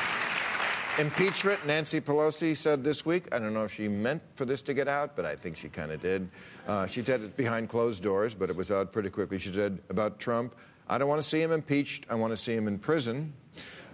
impeachment. 0.98 1.64
Nancy 1.66 2.00
Pelosi 2.00 2.56
said 2.56 2.82
this 2.82 3.06
week, 3.06 3.28
I 3.32 3.38
don't 3.38 3.54
know 3.54 3.64
if 3.64 3.72
she 3.72 3.86
meant 3.88 4.20
for 4.34 4.44
this 4.44 4.62
to 4.62 4.74
get 4.74 4.88
out, 4.88 5.14
but 5.14 5.24
I 5.24 5.36
think 5.36 5.56
she 5.56 5.68
kind 5.68 5.92
of 5.92 6.00
did. 6.00 6.28
Uh, 6.66 6.86
she 6.86 7.04
said 7.04 7.20
it 7.20 7.36
behind 7.36 7.68
closed 7.68 8.02
doors, 8.02 8.34
but 8.34 8.50
it 8.50 8.56
was 8.56 8.72
out 8.72 8.92
pretty 8.92 9.10
quickly. 9.10 9.38
She 9.38 9.52
said 9.52 9.78
about 9.90 10.18
Trump, 10.18 10.54
I 10.88 10.98
don't 10.98 11.08
want 11.08 11.22
to 11.22 11.28
see 11.28 11.40
him 11.40 11.52
impeached, 11.52 12.06
I 12.10 12.16
want 12.16 12.32
to 12.32 12.36
see 12.36 12.54
him 12.54 12.66
in 12.66 12.78
prison. 12.78 13.32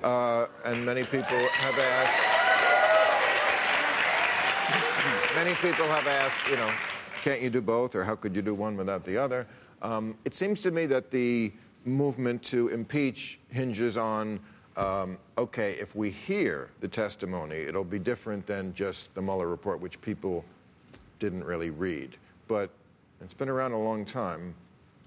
Uh, 0.03 0.47
and 0.65 0.85
many 0.85 1.05
people 1.05 1.37
have 1.37 1.79
asked, 1.79 2.21
many 5.35 5.55
people 5.55 5.87
have 5.87 6.07
asked, 6.07 6.49
you 6.49 6.57
know, 6.57 6.73
can't 7.23 7.43
you 7.43 7.51
do 7.51 7.61
both, 7.61 7.95
or 7.95 8.05
how 8.05 8.15
could 8.15 8.35
you 8.35 8.43
do 8.43 8.55
one 8.55 8.77
without 8.77 9.05
the 9.05 9.17
other? 9.17 9.47
Um, 9.83 10.17
it 10.25 10.35
seems 10.35 10.63
to 10.63 10.71
me 10.71 10.87
that 10.87 11.11
the 11.11 11.53
movement 11.85 12.43
to 12.45 12.69
impeach 12.69 13.41
hinges 13.51 13.97
on, 13.97 14.41
um, 14.77 15.18
okay, 15.39 15.72
if 15.72 15.95
we 15.95 16.11
hear 16.11 16.70
the 16.81 16.89
testimony, 16.89 17.57
it'll 17.57 17.85
be 17.85 17.99
different 17.99 18.47
than 18.47 18.75
just 18.75 19.14
the 19.14 19.22
Mueller 19.22 19.49
report, 19.49 19.81
which 19.81 20.01
people 20.01 20.45
didn't 21.18 21.45
really 21.45 21.70
read. 21.70 22.16
But 22.49 22.70
it's 23.20 23.35
been 23.35 23.49
around 23.49 23.72
a 23.72 23.79
long 23.79 24.05
time, 24.05 24.55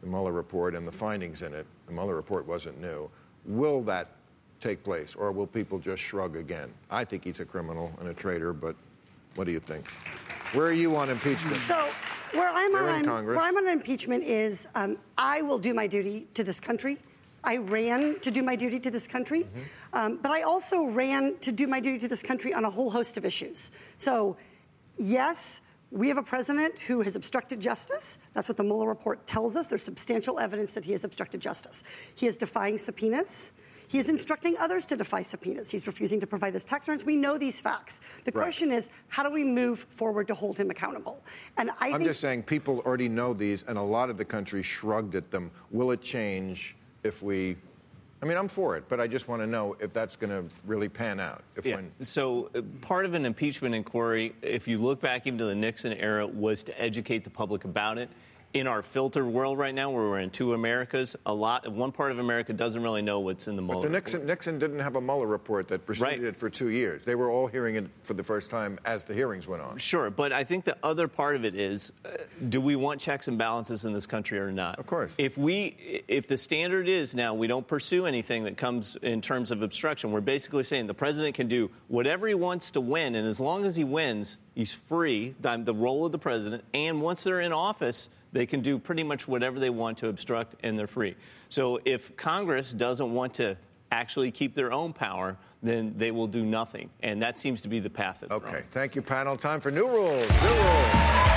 the 0.01 0.07
Mueller 0.07 0.31
report 0.31 0.75
and 0.75 0.87
the 0.87 0.91
findings 0.91 1.41
in 1.41 1.53
it. 1.53 1.65
The 1.87 1.93
Mueller 1.93 2.15
report 2.15 2.47
wasn't 2.47 2.79
new. 2.79 3.09
Will 3.45 3.81
that 3.83 4.11
take 4.59 4.83
place, 4.83 5.15
or 5.15 5.31
will 5.31 5.47
people 5.47 5.79
just 5.79 6.01
shrug 6.01 6.35
again? 6.35 6.73
I 6.89 7.03
think 7.03 7.23
he's 7.23 7.39
a 7.39 7.45
criminal 7.45 7.93
and 7.99 8.09
a 8.09 8.13
traitor, 8.13 8.53
but 8.53 8.75
what 9.35 9.45
do 9.45 9.51
you 9.51 9.59
think? 9.59 9.89
Where 10.53 10.67
are 10.67 10.73
you 10.73 10.95
on 10.95 11.09
impeachment? 11.09 11.57
So 11.61 11.87
where 12.31 12.49
I'm 12.49 12.75
on 12.75 13.25
where 13.25 13.39
I'm 13.39 13.55
on 13.57 13.67
impeachment 13.67 14.23
is 14.23 14.67
um, 14.75 14.97
I 15.17 15.41
will 15.41 15.59
do 15.59 15.73
my 15.73 15.87
duty 15.87 16.27
to 16.33 16.43
this 16.43 16.59
country. 16.59 16.97
I 17.43 17.57
ran 17.57 18.19
to 18.21 18.31
do 18.31 18.43
my 18.43 18.55
duty 18.55 18.79
to 18.79 18.91
this 18.91 19.07
country, 19.07 19.43
Mm-hmm. 19.43 19.97
um, 19.97 20.19
but 20.21 20.31
I 20.31 20.41
also 20.41 20.85
ran 20.85 21.37
to 21.41 21.51
do 21.51 21.67
my 21.67 21.79
duty 21.79 21.99
to 21.99 22.07
this 22.07 22.23
country 22.23 22.53
on 22.53 22.65
a 22.65 22.69
whole 22.69 22.89
host 22.89 23.17
of 23.17 23.25
issues. 23.25 23.71
So, 23.97 24.37
yes, 24.97 25.61
we 25.91 26.09
have 26.09 26.17
a 26.17 26.23
president 26.23 26.77
who 26.79 27.01
has 27.01 27.15
obstructed 27.15 27.59
justice. 27.61 28.19
That's 28.33 28.49
what 28.49 28.57
the 28.57 28.63
Mueller 28.63 28.87
report 28.87 29.25
tells 29.27 29.55
us. 29.55 29.67
There's 29.67 29.83
substantial 29.83 30.39
evidence 30.39 30.73
that 30.73 30.83
he 30.83 30.91
has 30.91 31.03
obstructed 31.03 31.39
justice. 31.39 31.83
He 32.15 32.27
is 32.27 32.35
defying 32.37 32.77
subpoenas. 32.77 33.53
He 33.89 33.99
is 33.99 34.09
instructing 34.09 34.57
others 34.57 34.85
to 34.87 34.97
defy 34.97 35.21
subpoenas. 35.21 35.71
He's 35.71 35.87
refusing 35.87 36.19
to 36.19 36.27
provide 36.27 36.53
his 36.53 36.65
tax 36.65 36.89
returns. 36.89 37.05
We 37.05 37.15
know 37.15 37.37
these 37.37 37.61
facts. 37.61 38.01
The 38.25 38.31
Right. 38.33 38.43
question 38.43 38.69
is, 38.73 38.89
how 39.07 39.23
do 39.23 39.29
we 39.31 39.45
move 39.45 39.85
forward 39.91 40.27
to 40.27 40.35
hold 40.35 40.57
him 40.57 40.69
accountable? 40.69 41.23
And 41.55 41.69
I 41.79 41.87
I'm 41.87 41.91
think 41.93 42.03
just 42.03 42.19
saying 42.19 42.43
people 42.43 42.79
already 42.79 43.07
know 43.07 43.33
these, 43.33 43.63
and 43.63 43.77
a 43.77 43.81
lot 43.81 44.09
of 44.09 44.17
the 44.17 44.25
country 44.25 44.61
shrugged 44.61 45.15
at 45.15 45.31
them. 45.31 45.51
Will 45.71 45.91
it 45.91 46.01
change 46.01 46.75
if 47.03 47.21
we? 47.21 47.55
I 48.21 48.25
mean, 48.25 48.35
I'm 48.35 48.47
for 48.47 48.75
it, 48.75 48.85
but 48.89 48.99
I 48.99 49.05
just 49.05 49.27
want 49.27 49.43
to 49.43 49.47
know 49.47 49.77
if 49.79 49.93
that's 49.93 50.15
going 50.15 50.31
to 50.31 50.43
really 50.65 50.89
pan 50.89 51.19
out. 51.19 51.43
If 51.55 51.65
Yeah. 51.65 51.75
when 51.75 51.91
So 52.01 52.49
uh, 52.55 52.61
part 52.81 53.05
of 53.05 53.13
an 53.13 53.25
impeachment 53.25 53.75
inquiry, 53.75 54.33
if 54.41 54.67
you 54.67 54.79
look 54.79 54.99
back 54.99 55.27
even 55.27 55.37
to 55.37 55.45
the 55.45 55.53
Nixon 55.55 55.93
era, 55.93 56.25
was 56.25 56.63
to 56.63 56.81
educate 56.81 57.23
the 57.23 57.29
public 57.29 57.63
about 57.63 57.99
it. 57.99 58.09
In 58.53 58.65
our 58.65 58.81
filtered 58.81 59.25
world 59.25 59.59
right 59.59 59.75
now, 59.75 59.91
where 59.91 60.03
we're 60.05 60.19
in 60.19 60.29
two 60.31 60.53
Americas, 60.53 61.15
a 61.25 61.33
lot, 61.33 61.69
one 61.71 61.91
part 61.91 62.11
of 62.13 62.17
America 62.17 62.53
doesn't 62.53 62.81
really 62.81 63.01
know 63.01 63.19
what's 63.19 63.47
in 63.47 63.55
the 63.57 63.61
Mueller. 63.61 63.83
the 63.83 63.89
Nixon 63.89 64.25
Nixon 64.25 64.57
didn't 64.57 64.79
have 64.79 64.95
a 64.95 65.01
Mueller 65.01 65.27
report 65.27 65.67
that 65.67 65.85
preceded 65.85 66.07
Right. 66.07 66.23
it 66.23 66.35
for 66.35 66.49
two 66.49 66.69
years. 66.69 67.03
They 67.03 67.13
were 67.13 67.29
all 67.29 67.47
hearing 67.47 67.75
it 67.75 67.85
for 68.03 68.13
the 68.13 68.23
first 68.23 68.49
time 68.49 68.79
as 68.85 69.03
the 69.03 69.13
hearings 69.13 69.47
went 69.49 69.61
on. 69.61 69.77
Sure, 69.77 70.09
but 70.09 70.31
I 70.31 70.45
think 70.45 70.63
the 70.63 70.77
other 70.81 71.07
part 71.09 71.35
of 71.35 71.43
it 71.45 71.55
is, 71.55 71.91
uh, 72.05 72.09
do 72.47 72.59
we 72.61 72.75
want 72.77 73.01
checks 73.01 73.27
and 73.27 73.37
balances 73.37 73.83
in 73.85 73.91
this 73.93 74.07
country 74.07 74.39
or 74.39 74.51
not? 74.51 74.79
Of 74.79 74.87
course. 74.87 75.11
If 75.17 75.37
we, 75.37 76.03
if 76.07 76.27
the 76.27 76.37
standard 76.37 76.87
is 76.87 77.13
now 77.13 77.33
we 77.35 77.47
don't 77.47 77.67
pursue 77.67 78.05
anything 78.05 78.45
that 78.45 78.55
comes 78.57 78.95
in 79.03 79.21
terms 79.21 79.51
of 79.51 79.61
obstruction, 79.61 80.11
we're 80.13 80.21
basically 80.21 80.63
saying 80.63 80.87
the 80.87 80.93
president 80.95 81.35
can 81.35 81.49
do 81.49 81.69
whatever 81.89 82.27
he 82.27 82.33
wants 82.33 82.71
to 82.71 82.81
win, 82.81 83.13
and 83.13 83.27
as 83.27 83.41
long 83.41 83.65
as 83.65 83.75
he 83.75 83.83
wins, 83.83 84.37
he's 84.55 84.71
free. 84.73 85.35
The 85.41 85.75
role 85.75 86.05
of 86.05 86.11
the 86.13 86.17
president, 86.17 86.63
and 86.73 87.01
once 87.01 87.23
they're 87.25 87.41
in 87.41 87.51
office. 87.51 88.09
They 88.31 88.45
can 88.45 88.61
do 88.61 88.77
pretty 88.77 89.03
much 89.03 89.27
whatever 89.27 89.59
they 89.59 89.69
want 89.69 89.97
to 89.99 90.09
obstruct, 90.09 90.55
and 90.63 90.77
they're 90.77 90.87
free. 90.87 91.15
So, 91.49 91.79
if 91.85 92.15
Congress 92.17 92.73
doesn't 92.73 93.13
want 93.13 93.33
to 93.35 93.57
actually 93.91 94.31
keep 94.31 94.53
their 94.53 94.71
own 94.71 94.93
power, 94.93 95.37
then 95.63 95.93
they 95.97 96.11
will 96.11 96.27
do 96.27 96.45
nothing, 96.45 96.89
and 97.01 97.21
that 97.21 97.39
seems 97.39 97.61
to 97.61 97.67
be 97.67 97.79
the 97.79 97.89
path 97.89 98.19
that. 98.19 98.31
Okay, 98.31 98.63
thank 98.71 98.95
you, 98.95 99.01
panel. 99.01 99.37
Time 99.37 99.59
for 99.59 99.71
new 99.71 99.87
rules. 99.87 100.29
New 100.41 100.49
rules. 100.49 101.27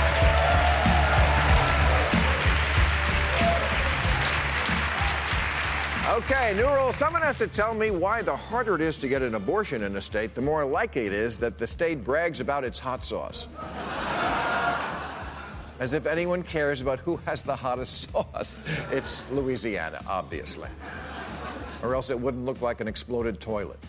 Okay, 6.11 6.53
new 6.57 6.67
rule. 6.67 6.91
Someone 6.91 7.21
has 7.21 7.37
to 7.37 7.47
tell 7.47 7.73
me 7.73 7.89
why 7.89 8.21
the 8.21 8.35
harder 8.35 8.75
it 8.75 8.81
is 8.81 8.99
to 8.99 9.07
get 9.07 9.21
an 9.21 9.35
abortion 9.35 9.83
in 9.83 9.95
a 9.95 10.01
state, 10.01 10.35
the 10.35 10.41
more 10.41 10.65
likely 10.65 11.05
it 11.05 11.13
is 11.13 11.37
that 11.37 11.57
the 11.57 11.65
state 11.65 12.03
brags 12.03 12.41
about 12.41 12.65
its 12.65 12.77
hot 12.79 13.05
sauce. 13.05 13.47
As 15.81 15.95
if 15.95 16.05
anyone 16.05 16.43
cares 16.43 16.79
about 16.79 16.99
who 16.99 17.17
has 17.25 17.41
the 17.41 17.55
hottest 17.55 18.11
sauce. 18.13 18.63
It's 18.91 19.27
Louisiana, 19.31 19.99
obviously. 20.07 20.69
Or 21.81 21.95
else 21.95 22.11
it 22.11 22.19
wouldn't 22.19 22.45
look 22.45 22.61
like 22.61 22.81
an 22.81 22.87
exploded 22.87 23.41
toilet. 23.41 23.79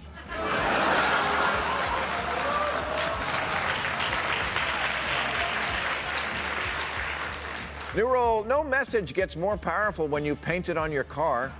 New 7.95 8.11
rule 8.11 8.43
no 8.45 8.65
message 8.65 9.13
gets 9.13 9.37
more 9.37 9.59
powerful 9.59 10.09
when 10.09 10.25
you 10.25 10.35
paint 10.35 10.71
it 10.71 10.79
on 10.79 10.93
your 10.93 11.05
car. 11.05 11.53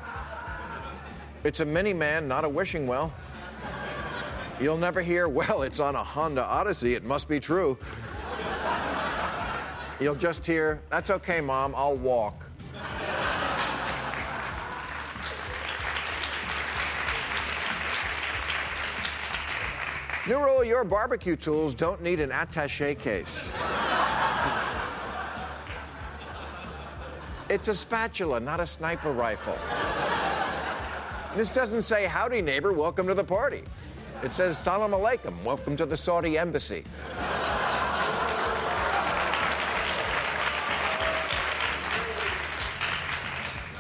It's 1.45 1.61
a 1.61 1.67
mini 1.67 1.93
man, 1.93 2.27
not 2.27 2.47
a 2.47 2.49
wishing 2.49 2.87
well. 2.87 3.13
You'll 4.59 4.79
never 4.79 5.03
hear, 5.03 5.29
well, 5.29 5.61
it's 5.61 5.79
on 5.79 5.95
a 5.95 6.03
Honda 6.03 6.43
Odyssey, 6.43 6.95
it 6.95 7.05
must 7.05 7.29
be 7.29 7.39
true. 7.39 7.77
You'll 10.03 10.17
just 10.17 10.45
hear, 10.45 10.83
that's 10.91 11.11
okay, 11.11 11.41
Mom, 11.41 11.75
I'll 11.77 11.97
walk. 11.97 12.45
New 20.27 20.45
rule 20.45 20.65
your 20.65 20.83
barbecue 20.83 21.37
tools 21.37 21.77
don't 21.77 22.03
need 22.03 22.19
an 22.19 22.33
attache 22.33 22.97
case. 22.97 23.53
It's 27.49 27.69
a 27.69 27.75
spatula, 27.75 28.41
not 28.41 28.59
a 28.59 28.67
sniper 28.67 29.13
rifle. 29.13 29.57
This 31.37 31.49
doesn't 31.51 31.85
say, 31.85 32.07
howdy, 32.07 32.43
neighbor, 32.43 32.73
welcome 32.73 33.07
to 33.07 33.15
the 33.15 33.23
party. 33.23 33.63
It 34.25 34.33
says, 34.33 34.59
salam 34.59 34.91
alaikum, 34.91 35.41
welcome 35.45 35.77
to 35.77 35.87
the 35.87 35.97
Saudi 35.97 36.39
embassy. 36.39 36.83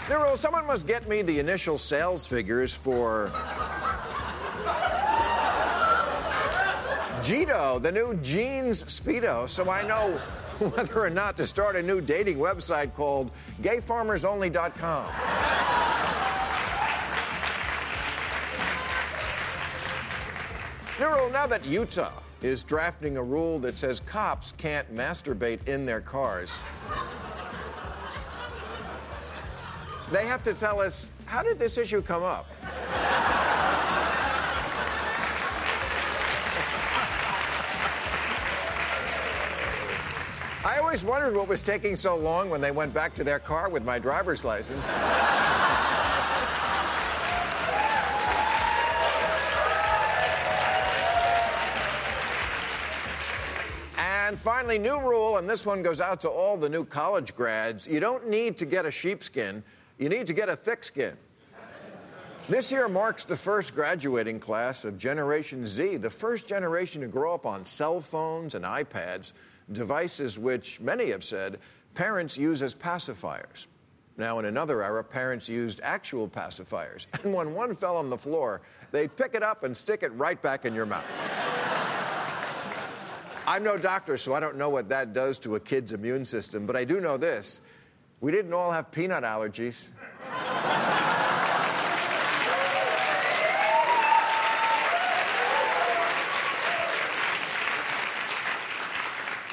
Nero, 0.09 0.35
someone 0.35 0.67
must 0.67 0.87
get 0.87 1.09
me 1.09 1.23
the 1.23 1.39
initial 1.39 1.79
sales 1.79 2.27
figures 2.27 2.75
for 2.75 3.31
Jito, 7.23 7.81
the 7.81 7.93
new 7.93 8.15
jeans 8.17 8.83
Speedo, 8.85 9.49
so 9.49 9.71
I 9.71 9.87
know 9.87 10.11
whether 10.59 10.99
or 10.99 11.11
not 11.11 11.37
to 11.37 11.47
start 11.47 11.77
a 11.77 11.83
new 11.83 12.01
dating 12.01 12.39
website 12.39 12.93
called 12.95 13.31
gayfarmersonly.com. 13.63 15.07
Nero, 20.99 21.29
now 21.31 21.47
that 21.47 21.65
Utah 21.65 22.13
is 22.43 22.65
drafting 22.65 23.17
a 23.17 23.23
rule 23.23 23.61
that 23.61 23.79
says 23.79 24.01
cops 24.01 24.53
can't 24.59 24.93
masturbate 24.93 25.67
in 25.69 25.87
their 25.87 26.01
cars, 26.01 26.53
they 30.13 30.27
have 30.27 30.43
to 30.45 30.53
tell 30.53 30.79
us 30.81 31.09
how 31.25 31.43
did 31.43 31.59
this 31.59 31.79
issue 31.79 32.03
come 32.03 32.23
up? 32.23 32.47
I 40.65 40.79
always 40.79 41.03
wondered 41.05 41.35
what 41.35 41.49
was 41.49 41.63
taking 41.63 41.97
so 41.97 42.17
long 42.17 42.51
when 42.51 42.61
they 42.61 42.71
went 42.71 42.93
back 42.93 43.15
to 43.15 43.25
their 43.25 43.39
car 43.39 43.71
with 43.71 43.85
my 43.85 43.99
driver's 43.99 44.45
license. 44.45 44.85
And 53.97 54.39
finally, 54.39 54.79
new 54.79 55.01
rule, 55.01 55.39
and 55.39 55.49
this 55.49 55.67
one 55.67 55.83
goes 55.83 56.01
out 56.01 56.21
to 56.23 56.29
all 56.29 56.57
the 56.57 56.69
new 56.69 56.85
college 56.85 57.35
grads. 57.35 57.87
You 57.87 58.01
don't 58.01 58.29
need 58.29 58.57
to 58.59 58.65
get 58.65 58.87
a 58.87 58.91
sheepskin, 58.91 59.63
you 60.03 60.09
need 60.09 60.27
to 60.27 60.33
get 60.33 60.49
a 60.49 60.57
thick 60.57 60.83
skin. 60.83 61.17
This 62.49 62.73
year 62.73 62.89
marks 62.89 63.25
the 63.25 63.37
first 63.37 63.73
graduating 63.73 64.41
class 64.41 64.85
of 64.85 64.99
Generation 64.99 65.65
Z, 65.65 65.99
the 65.99 66.11
first 66.11 66.49
generation 66.49 67.03
to 67.03 67.07
grow 67.07 67.35
up 67.35 67.47
on 67.47 67.65
cell 67.65 68.01
phones 68.01 68.57
and 68.57 68.65
iPads, 68.65 69.33
devices 69.71 70.41
which 70.41 70.81
many 70.81 71.11
have 71.11 71.23
said 71.23 71.61
parents 71.95 72.37
use 72.37 72.63
as 72.63 72.75
pacifiers. 72.75 73.69
Now, 74.17 74.41
in 74.41 74.45
another 74.45 74.83
era, 74.83 75.05
parents 75.05 75.49
used 75.49 75.81
actual 75.85 76.29
pacifiers, 76.29 77.07
and 77.23 77.33
when 77.33 77.55
one 77.55 77.77
fell 77.77 77.97
on 77.97 78.11
the 78.11 78.19
floor, 78.19 78.61
they'd 78.91 79.17
pick 79.17 79.37
it 79.37 79.45
up 79.45 79.63
and 79.63 79.77
stick 79.77 80.03
it 80.03 80.11
right 80.15 80.43
back 80.43 80.65
in 80.65 80.75
your 80.75 80.87
mouth. 80.87 81.05
I'm 83.47 83.63
no 83.63 83.79
doctor, 83.79 84.17
so 84.17 84.35
I 84.35 84.41
don't 84.41 84.57
know 84.57 84.69
what 84.69 84.89
that 84.89 85.13
does 85.13 85.39
to 85.41 85.55
a 85.55 85.61
kid's 85.61 85.93
immune 85.93 86.25
system, 86.25 86.67
but 86.67 86.75
I 86.75 86.83
do 86.83 87.01
know 87.01 87.17
this 87.17 87.61
we 88.23 88.31
didn't 88.31 88.55
all 88.55 88.71
have 88.71 88.91
peanut 88.93 89.25
allergies. 89.25 89.75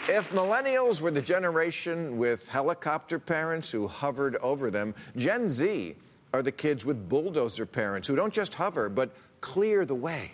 If 0.07 0.31
millennials 0.31 1.01
were 1.01 1.11
the 1.11 1.21
generation 1.21 2.17
with 2.17 2.47
helicopter 2.47 3.17
parents 3.17 3.71
who 3.71 3.87
hovered 3.87 4.35
over 4.37 4.69
them, 4.69 4.93
Gen 5.15 5.49
Z 5.49 5.95
are 6.31 6.43
the 6.43 6.51
kids 6.51 6.85
with 6.85 7.09
bulldozer 7.09 7.65
parents 7.65 8.07
who 8.07 8.15
don't 8.15 8.33
just 8.33 8.53
hover, 8.53 8.87
but 8.87 9.15
clear 9.41 9.83
the 9.83 9.95
way 9.95 10.31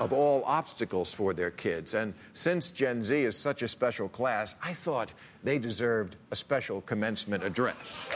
of 0.00 0.12
all 0.12 0.42
obstacles 0.44 1.12
for 1.12 1.32
their 1.34 1.50
kids. 1.50 1.94
And 1.94 2.14
since 2.32 2.70
Gen 2.70 3.04
Z 3.04 3.14
is 3.14 3.36
such 3.36 3.62
a 3.62 3.68
special 3.68 4.08
class, 4.08 4.56
I 4.64 4.72
thought 4.72 5.12
they 5.44 5.58
deserved 5.58 6.16
a 6.30 6.36
special 6.36 6.80
commencement 6.80 7.44
address. 7.44 8.10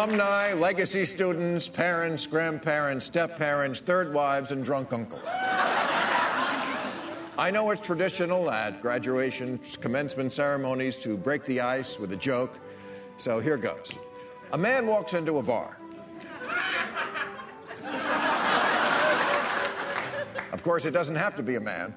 Alumni, 0.00 0.54
legacy 0.54 1.04
students, 1.04 1.68
parents, 1.68 2.24
grandparents, 2.24 3.04
step 3.04 3.36
parents, 3.36 3.80
third 3.80 4.14
wives, 4.14 4.50
and 4.50 4.64
drunk 4.64 4.94
uncles. 4.94 5.20
I 7.36 7.50
know 7.52 7.70
it's 7.70 7.82
traditional 7.82 8.50
at 8.50 8.80
graduation 8.80 9.60
commencement 9.82 10.32
ceremonies 10.32 10.98
to 11.00 11.18
break 11.18 11.44
the 11.44 11.60
ice 11.60 11.98
with 11.98 12.12
a 12.12 12.16
joke, 12.16 12.58
so 13.18 13.40
here 13.40 13.58
goes. 13.58 13.92
A 14.54 14.58
man 14.58 14.86
walks 14.86 15.12
into 15.12 15.36
a 15.36 15.42
bar. 15.42 15.76
Of 20.50 20.62
course, 20.62 20.86
it 20.86 20.92
doesn't 20.92 21.16
have 21.16 21.36
to 21.36 21.42
be 21.42 21.56
a 21.56 21.60
man. 21.60 21.94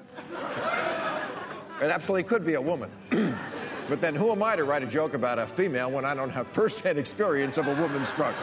It 1.80 1.90
absolutely 1.90 2.24
could 2.24 2.44
be 2.44 2.52
a 2.52 2.60
woman. 2.60 2.90
But 3.88 4.00
then 4.00 4.14
who 4.14 4.32
am 4.32 4.42
I 4.42 4.56
to 4.56 4.64
write 4.64 4.82
a 4.82 4.86
joke 4.86 5.14
about 5.14 5.38
a 5.38 5.46
female 5.46 5.90
when 5.90 6.04
I 6.04 6.14
don't 6.14 6.30
have 6.30 6.46
firsthand 6.46 6.98
experience 6.98 7.58
of 7.58 7.66
a 7.66 7.74
woman's 7.74 8.08
struggle? 8.08 8.42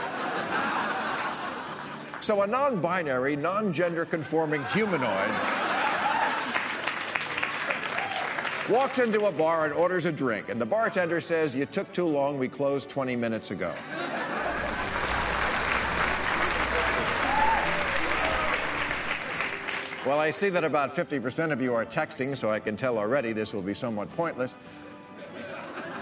So 2.22 2.44
a 2.44 2.48
non 2.48 2.80
binary, 2.80 3.36
non 3.36 3.74
gender 3.74 4.06
conforming 4.06 4.64
humanoid 4.66 5.32
walks 8.70 9.00
into 9.00 9.26
a 9.26 9.32
bar 9.32 9.66
and 9.66 9.74
orders 9.74 10.06
a 10.06 10.12
drink, 10.12 10.50
and 10.50 10.62
the 10.62 10.66
bartender 10.66 11.20
says, 11.20 11.56
You 11.56 11.66
took 11.66 11.92
too 11.92 12.06
long, 12.06 12.38
we 12.38 12.48
closed 12.48 12.90
20 12.90 13.16
minutes 13.16 13.52
ago. 13.52 13.74
Well, 20.06 20.20
I 20.20 20.32
see 20.32 20.50
that 20.50 20.64
about 20.64 20.96
50% 20.96 21.52
of 21.52 21.62
you 21.62 21.76
are 21.76 21.86
texting, 21.86 22.36
so 22.36 22.50
I 22.50 22.60
can 22.60 22.76
tell 22.76 22.98
already 22.98 23.34
this 23.34 23.54
will 23.54 23.62
be 23.62 23.76
somewhat 23.76 24.10
pointless. 24.16 24.56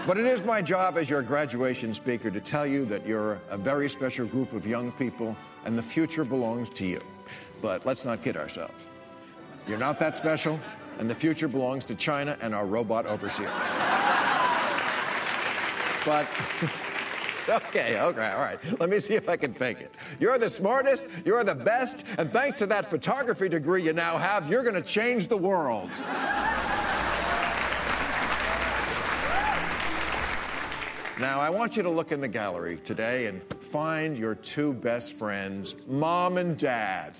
But 0.06 0.16
it 0.16 0.24
is 0.24 0.42
my 0.42 0.62
job 0.62 0.96
as 0.96 1.10
your 1.10 1.20
graduation 1.20 1.92
speaker 1.92 2.30
to 2.30 2.40
tell 2.40 2.66
you 2.66 2.86
that 2.86 3.06
you're 3.06 3.38
a 3.50 3.58
very 3.58 3.88
special 3.88 4.26
group 4.26 4.54
of 4.54 4.66
young 4.66 4.92
people 4.92 5.36
and 5.66 5.76
the 5.76 5.82
future 5.82 6.24
belongs 6.24 6.70
to 6.70 6.86
you. 6.86 7.00
But 7.60 7.84
let's 7.84 8.06
not 8.06 8.22
kid 8.22 8.36
ourselves. 8.36 8.86
You're 9.68 9.78
not 9.78 9.98
that 9.98 10.16
special, 10.16 10.58
and 10.98 11.08
the 11.08 11.14
future 11.14 11.48
belongs 11.48 11.84
to 11.84 11.94
China 11.94 12.36
and 12.40 12.54
our 12.54 12.66
robot 12.66 13.04
overseers. 13.04 13.50
But, 16.06 16.26
okay, 17.48 18.00
okay, 18.00 18.30
all 18.30 18.40
right. 18.40 18.58
Let 18.80 18.88
me 18.88 19.00
see 19.00 19.14
if 19.14 19.28
I 19.28 19.36
can 19.36 19.52
fake 19.52 19.80
it. 19.80 19.94
You're 20.18 20.38
the 20.38 20.48
smartest, 20.48 21.04
you're 21.26 21.44
the 21.44 21.54
best, 21.54 22.06
and 22.16 22.30
thanks 22.30 22.58
to 22.58 22.66
that 22.66 22.88
photography 22.88 23.50
degree 23.50 23.82
you 23.82 23.92
now 23.92 24.16
have, 24.16 24.48
you're 24.48 24.64
to 24.64 24.82
change 24.82 25.28
the 25.28 25.36
world. 25.36 25.90
Now, 31.20 31.38
I 31.38 31.50
want 31.50 31.76
you 31.76 31.82
to 31.82 31.90
look 31.90 32.12
in 32.12 32.22
the 32.22 32.28
gallery 32.28 32.78
today 32.82 33.26
and 33.26 33.42
find 33.60 34.16
your 34.16 34.34
two 34.34 34.72
best 34.72 35.12
friends, 35.12 35.76
mom 35.86 36.38
and 36.38 36.56
dad. 36.56 37.18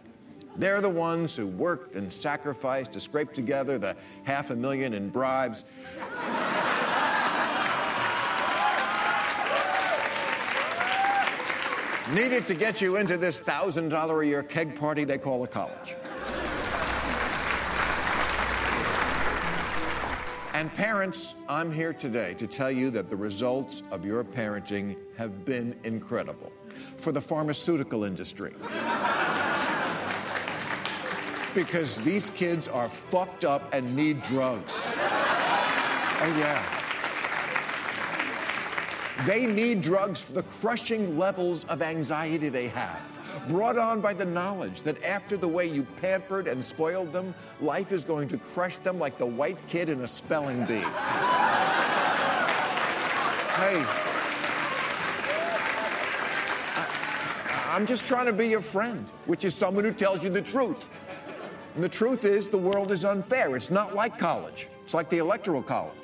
They're 0.57 0.81
the 0.81 0.89
ones 0.89 1.37
who 1.37 1.47
worked 1.47 1.95
and 1.95 2.11
sacrificed 2.11 2.93
to 2.93 3.01
scrape 3.01 3.35
together 3.35 3.79
the 3.79 3.95
half 4.25 4.49
a 4.49 4.57
million 4.57 4.95
in 4.95 5.11
bribes. 5.11 5.67
Needed 12.15 12.47
to 12.47 12.55
get 12.55 12.81
you 12.81 12.97
into 12.97 13.19
this 13.19 13.39
thousand 13.39 13.91
dollar 13.91 14.23
a 14.23 14.27
year 14.27 14.43
keg 14.43 14.79
party 14.79 15.05
they 15.05 15.19
call 15.19 15.45
a 15.45 15.47
college. 15.47 15.95
And 20.61 20.71
parents, 20.75 21.37
I'm 21.49 21.73
here 21.73 21.95
today 21.95 22.35
to 22.35 22.47
tell 22.47 22.71
you 22.71 22.91
that 22.91 23.09
the 23.09 23.17
results 23.17 23.83
of 23.91 24.05
your 24.05 24.23
parenting 24.23 24.95
have 25.17 25.43
been 25.47 25.75
incredible 25.85 26.53
for 26.99 27.13
the 27.13 27.21
pharmaceutical 27.23 28.05
industry. 28.05 28.53
because 31.55 31.97
these 32.05 32.29
kids 32.29 32.69
are 32.69 32.91
fucked 32.91 33.47
up 33.47 33.73
and 33.73 33.97
need 33.97 34.21
drugs. 34.21 34.83
Oh, 34.85 36.37
yeah. 36.39 36.80
They 39.27 39.45
need 39.45 39.83
drugs 39.83 40.21
for 40.21 40.33
the 40.33 40.43
crushing 40.45 41.19
levels 41.19 41.65
of 41.65 41.83
anxiety 41.83 42.49
they 42.49 42.69
have, 42.69 43.21
brought 43.49 43.77
on 43.77 44.01
by 44.01 44.15
the 44.15 44.25
knowledge 44.25 44.81
that 44.83 45.03
after 45.05 45.37
the 45.37 45.49
way 45.49 45.67
you 45.67 45.83
pampered 46.01 46.49
and 46.49 46.65
spoiled 46.65 47.13
them, 47.13 47.35
life 47.61 47.93
is 47.93 48.03
going 48.03 48.29
to 48.29 48.39
crush 48.39 48.79
them 48.79 48.99
like 48.99 49.19
the 49.19 49.27
white 49.27 49.59
kid 49.69 49.91
in 49.91 50.01
a 50.01 50.09
spelling 50.09 50.65
bee. 50.65 50.79
hey, 53.57 53.85
I'm 57.71 57.87
just 57.87 58.09
trying 58.09 58.27
to 58.27 58.33
be 58.33 58.49
your 58.49 58.63
friend, 58.63 59.07
which 59.27 59.45
is 59.45 59.55
someone 59.55 59.85
who 59.85 59.93
tells 59.93 60.25
you 60.25 60.31
the 60.31 60.43
truth. 60.43 60.89
And 61.75 61.85
the 61.85 61.89
truth 61.89 62.25
is, 62.25 62.49
the 62.49 62.59
world 62.59 62.91
is 62.91 63.05
unfair. 63.05 63.55
It's 63.55 63.71
not 63.71 63.95
like 63.95 64.19
college, 64.19 64.69
it's 64.83 64.95
like 64.95 65.11
the 65.11 65.19
Electoral 65.19 65.63
College. 65.63 65.95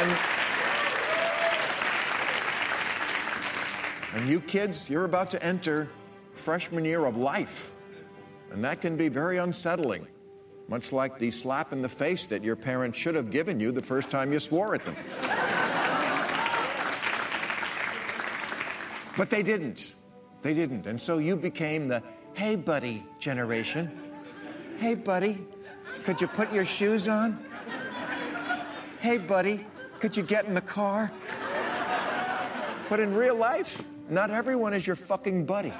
And, 0.00 0.16
and 4.14 4.28
you 4.30 4.40
kids, 4.40 4.88
you're 4.88 5.04
about 5.04 5.30
to 5.32 5.42
enter 5.42 5.90
freshman 6.32 6.86
year 6.86 7.04
of 7.04 7.18
life. 7.18 7.72
And 8.50 8.64
that 8.64 8.80
can 8.80 8.96
be 8.96 9.08
very 9.10 9.36
unsettling, 9.36 10.06
much 10.68 10.90
like 10.92 11.18
the 11.18 11.30
slap 11.30 11.74
in 11.74 11.82
the 11.82 11.88
face 11.88 12.26
that 12.28 12.42
your 12.42 12.56
parents 12.56 12.98
should 12.98 13.14
have 13.14 13.30
given 13.30 13.60
you 13.60 13.72
the 13.72 13.82
first 13.82 14.10
time 14.10 14.32
you 14.32 14.40
swore 14.40 14.74
at 14.74 14.86
them. 14.86 14.96
but 19.18 19.28
they 19.28 19.42
didn't. 19.42 19.96
They 20.40 20.54
didn't. 20.54 20.86
And 20.86 21.00
so 21.00 21.18
you 21.18 21.36
became 21.36 21.88
the 21.88 22.02
hey, 22.32 22.56
buddy 22.56 23.04
generation. 23.18 23.90
Hey, 24.78 24.94
buddy, 24.94 25.46
could 26.04 26.22
you 26.22 26.26
put 26.26 26.50
your 26.54 26.64
shoes 26.64 27.06
on? 27.06 27.44
Hey, 29.00 29.18
buddy, 29.18 29.66
could 30.00 30.16
you 30.16 30.22
get 30.22 30.46
in 30.46 30.54
the 30.54 30.62
car? 30.62 31.12
But 32.88 33.00
in 33.00 33.14
real 33.14 33.36
life, 33.36 33.82
not 34.08 34.30
everyone 34.30 34.72
is 34.72 34.86
your 34.86 34.96
fucking 34.96 35.44
buddy. 35.44 35.72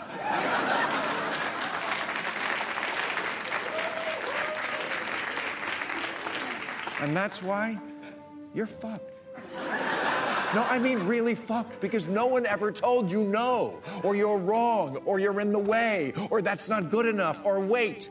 And 7.00 7.16
that's 7.16 7.42
why 7.42 7.80
you're 8.54 8.66
fucked. 8.66 9.10
No, 10.54 10.64
I 10.64 10.78
mean 10.78 10.98
really 11.06 11.34
fucked 11.34 11.80
because 11.80 12.06
no 12.06 12.26
one 12.26 12.44
ever 12.44 12.70
told 12.70 13.10
you 13.10 13.24
no, 13.24 13.80
or 14.02 14.14
you're 14.14 14.38
wrong, 14.38 14.96
or 15.06 15.18
you're 15.18 15.40
in 15.40 15.52
the 15.52 15.58
way, 15.58 16.12
or 16.28 16.42
that's 16.42 16.68
not 16.68 16.90
good 16.90 17.06
enough, 17.06 17.40
or 17.44 17.60
wait. 17.60 18.10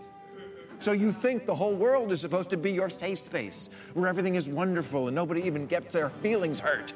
So 0.79 0.93
you 0.93 1.11
think 1.11 1.45
the 1.45 1.55
whole 1.55 1.75
world 1.75 2.13
is 2.13 2.21
supposed 2.21 2.49
to 2.51 2.57
be 2.57 2.71
your 2.71 2.89
safe 2.89 3.19
space, 3.19 3.69
where 3.93 4.07
everything 4.07 4.35
is 4.35 4.47
wonderful 4.47 5.07
and 5.07 5.15
nobody 5.15 5.41
even 5.41 5.65
gets 5.65 5.93
their 5.93 6.09
feelings 6.09 6.61
hurt. 6.61 6.93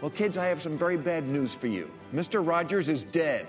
Well, 0.00 0.10
kids, 0.10 0.36
I 0.36 0.46
have 0.46 0.60
some 0.60 0.76
very 0.76 0.96
bad 0.96 1.26
news 1.26 1.54
for 1.54 1.68
you. 1.68 1.90
Mr. 2.12 2.44
Rogers 2.44 2.88
is 2.88 3.04
dead. 3.04 3.46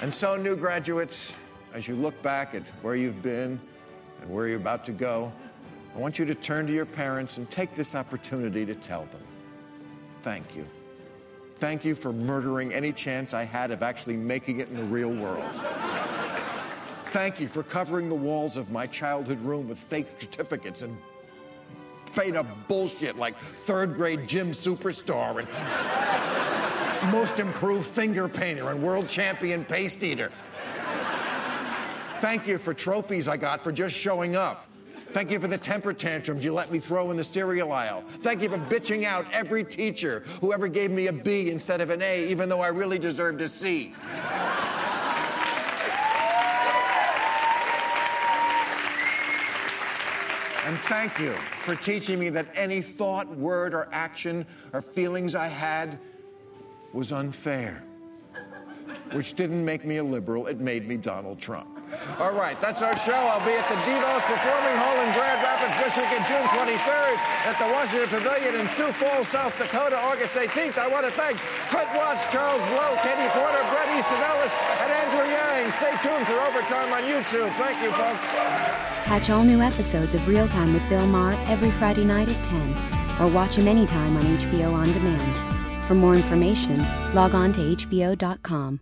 And 0.00 0.14
so, 0.14 0.36
new 0.36 0.54
graduates, 0.54 1.34
as 1.74 1.88
you 1.88 1.96
look 1.96 2.20
back 2.22 2.54
at 2.54 2.62
where 2.82 2.94
you've 2.94 3.20
been 3.22 3.60
and 4.20 4.30
where 4.30 4.46
you're 4.46 4.58
about 4.58 4.84
to 4.86 4.92
go, 4.92 5.32
I 5.94 5.98
want 5.98 6.18
you 6.18 6.24
to 6.26 6.34
turn 6.34 6.66
to 6.66 6.72
your 6.72 6.86
parents 6.86 7.38
and 7.38 7.50
take 7.50 7.72
this 7.72 7.94
opportunity 7.94 8.64
to 8.64 8.74
tell 8.74 9.06
them 9.06 9.22
thank 10.28 10.54
you. 10.54 10.66
Thank 11.58 11.86
you 11.86 11.94
for 11.94 12.12
murdering 12.12 12.74
any 12.74 12.92
chance 12.92 13.32
I 13.32 13.44
had 13.44 13.70
of 13.70 13.82
actually 13.82 14.18
making 14.18 14.60
it 14.60 14.68
in 14.68 14.76
the 14.76 14.82
real 14.84 15.10
world. 15.10 15.56
Thank 17.04 17.40
you 17.40 17.48
for 17.48 17.62
covering 17.62 18.10
the 18.10 18.14
walls 18.14 18.58
of 18.58 18.70
my 18.70 18.84
childhood 18.84 19.40
room 19.40 19.70
with 19.70 19.78
fake 19.78 20.06
certificates 20.20 20.82
and 20.82 20.94
made 22.14 22.36
up 22.36 22.46
bullshit 22.68 23.16
like 23.16 23.38
third 23.38 23.94
grade 23.94 24.28
gym 24.28 24.50
superstar 24.50 25.38
and 25.40 27.10
most 27.10 27.38
improved 27.38 27.86
finger 27.86 28.28
painter 28.28 28.68
and 28.68 28.82
world 28.82 29.08
champion 29.08 29.64
paste 29.64 30.02
eater. 30.04 30.30
Thank 32.16 32.46
you 32.46 32.58
for 32.58 32.74
trophies 32.74 33.28
I 33.28 33.38
got 33.38 33.64
for 33.64 33.72
just 33.72 33.96
showing 33.96 34.36
up. 34.36 34.67
Thank 35.10 35.30
you 35.30 35.40
for 35.40 35.48
the 35.48 35.58
temper 35.58 35.92
tantrums 35.92 36.44
you 36.44 36.52
let 36.52 36.70
me 36.70 36.78
throw 36.78 37.10
in 37.10 37.16
the 37.16 37.24
cereal 37.24 37.72
aisle. 37.72 38.04
Thank 38.20 38.42
you 38.42 38.48
for 38.48 38.58
bitching 38.58 39.04
out 39.04 39.26
every 39.32 39.64
teacher 39.64 40.22
who 40.40 40.52
ever 40.52 40.68
gave 40.68 40.90
me 40.90 41.06
a 41.06 41.12
B 41.12 41.50
instead 41.50 41.80
of 41.80 41.90
an 41.90 42.02
A, 42.02 42.26
even 42.28 42.48
though 42.48 42.60
I 42.60 42.68
really 42.68 42.98
deserved 42.98 43.40
a 43.40 43.48
C. 43.48 43.94
And 50.66 50.76
thank 50.80 51.18
you 51.18 51.32
for 51.62 51.74
teaching 51.74 52.18
me 52.18 52.28
that 52.28 52.46
any 52.54 52.82
thought, 52.82 53.26
word, 53.28 53.72
or 53.72 53.88
action 53.90 54.44
or 54.74 54.82
feelings 54.82 55.34
I 55.34 55.46
had 55.46 55.98
was 56.92 57.10
unfair. 57.10 57.82
Which 59.12 59.32
didn't 59.32 59.64
make 59.64 59.86
me 59.86 59.96
a 59.96 60.04
liberal, 60.04 60.46
it 60.46 60.60
made 60.60 60.86
me 60.86 60.98
Donald 60.98 61.40
Trump. 61.40 61.77
All 62.18 62.34
right, 62.34 62.60
that's 62.60 62.82
our 62.82 62.96
show. 62.96 63.16
I'll 63.16 63.44
be 63.46 63.54
at 63.54 63.64
the 63.68 63.78
DeVos 63.86 64.24
Performing 64.26 64.76
Hall 64.76 64.98
in 65.00 65.08
Grand 65.16 65.40
Rapids, 65.40 65.76
Michigan, 65.80 66.20
June 66.28 66.46
23rd, 66.52 67.14
at 67.48 67.56
the 67.56 67.68
Washington 67.72 68.08
Pavilion 68.12 68.54
in 68.60 68.66
Sioux 68.74 68.92
Falls, 68.92 69.28
South 69.28 69.56
Dakota, 69.56 69.96
August 69.96 70.34
18th. 70.34 70.76
I 70.76 70.88
want 70.88 71.06
to 71.06 71.12
thank 71.12 71.38
Clint 71.72 71.88
Watts, 71.96 72.30
Charles 72.32 72.60
Blow, 72.74 72.92
Katie 73.00 73.30
Porter, 73.32 73.62
Bret 73.72 73.88
Easton 73.96 74.20
Ellis, 74.20 74.54
and 74.84 74.90
Andrew 74.92 75.26
Yang. 75.30 75.70
Stay 75.78 75.94
tuned 76.04 76.26
for 76.26 76.36
Overtime 76.44 76.92
on 76.92 77.02
YouTube. 77.08 77.48
Thank 77.56 77.80
you, 77.80 77.90
folks. 77.96 78.20
Catch 79.08 79.30
all 79.30 79.44
new 79.44 79.60
episodes 79.60 80.14
of 80.14 80.26
Real 80.28 80.48
Time 80.48 80.74
with 80.74 80.86
Bill 80.88 81.06
Maher 81.06 81.32
every 81.48 81.70
Friday 81.72 82.04
night 82.04 82.28
at 82.28 82.44
10, 82.44 83.20
or 83.20 83.32
watch 83.32 83.56
him 83.56 83.66
anytime 83.68 84.16
on 84.16 84.24
HBO 84.24 84.74
On 84.74 84.86
Demand. 84.92 85.84
For 85.86 85.94
more 85.94 86.14
information, 86.14 86.76
log 87.14 87.34
on 87.34 87.52
to 87.54 87.60
HBO.com. 87.60 88.80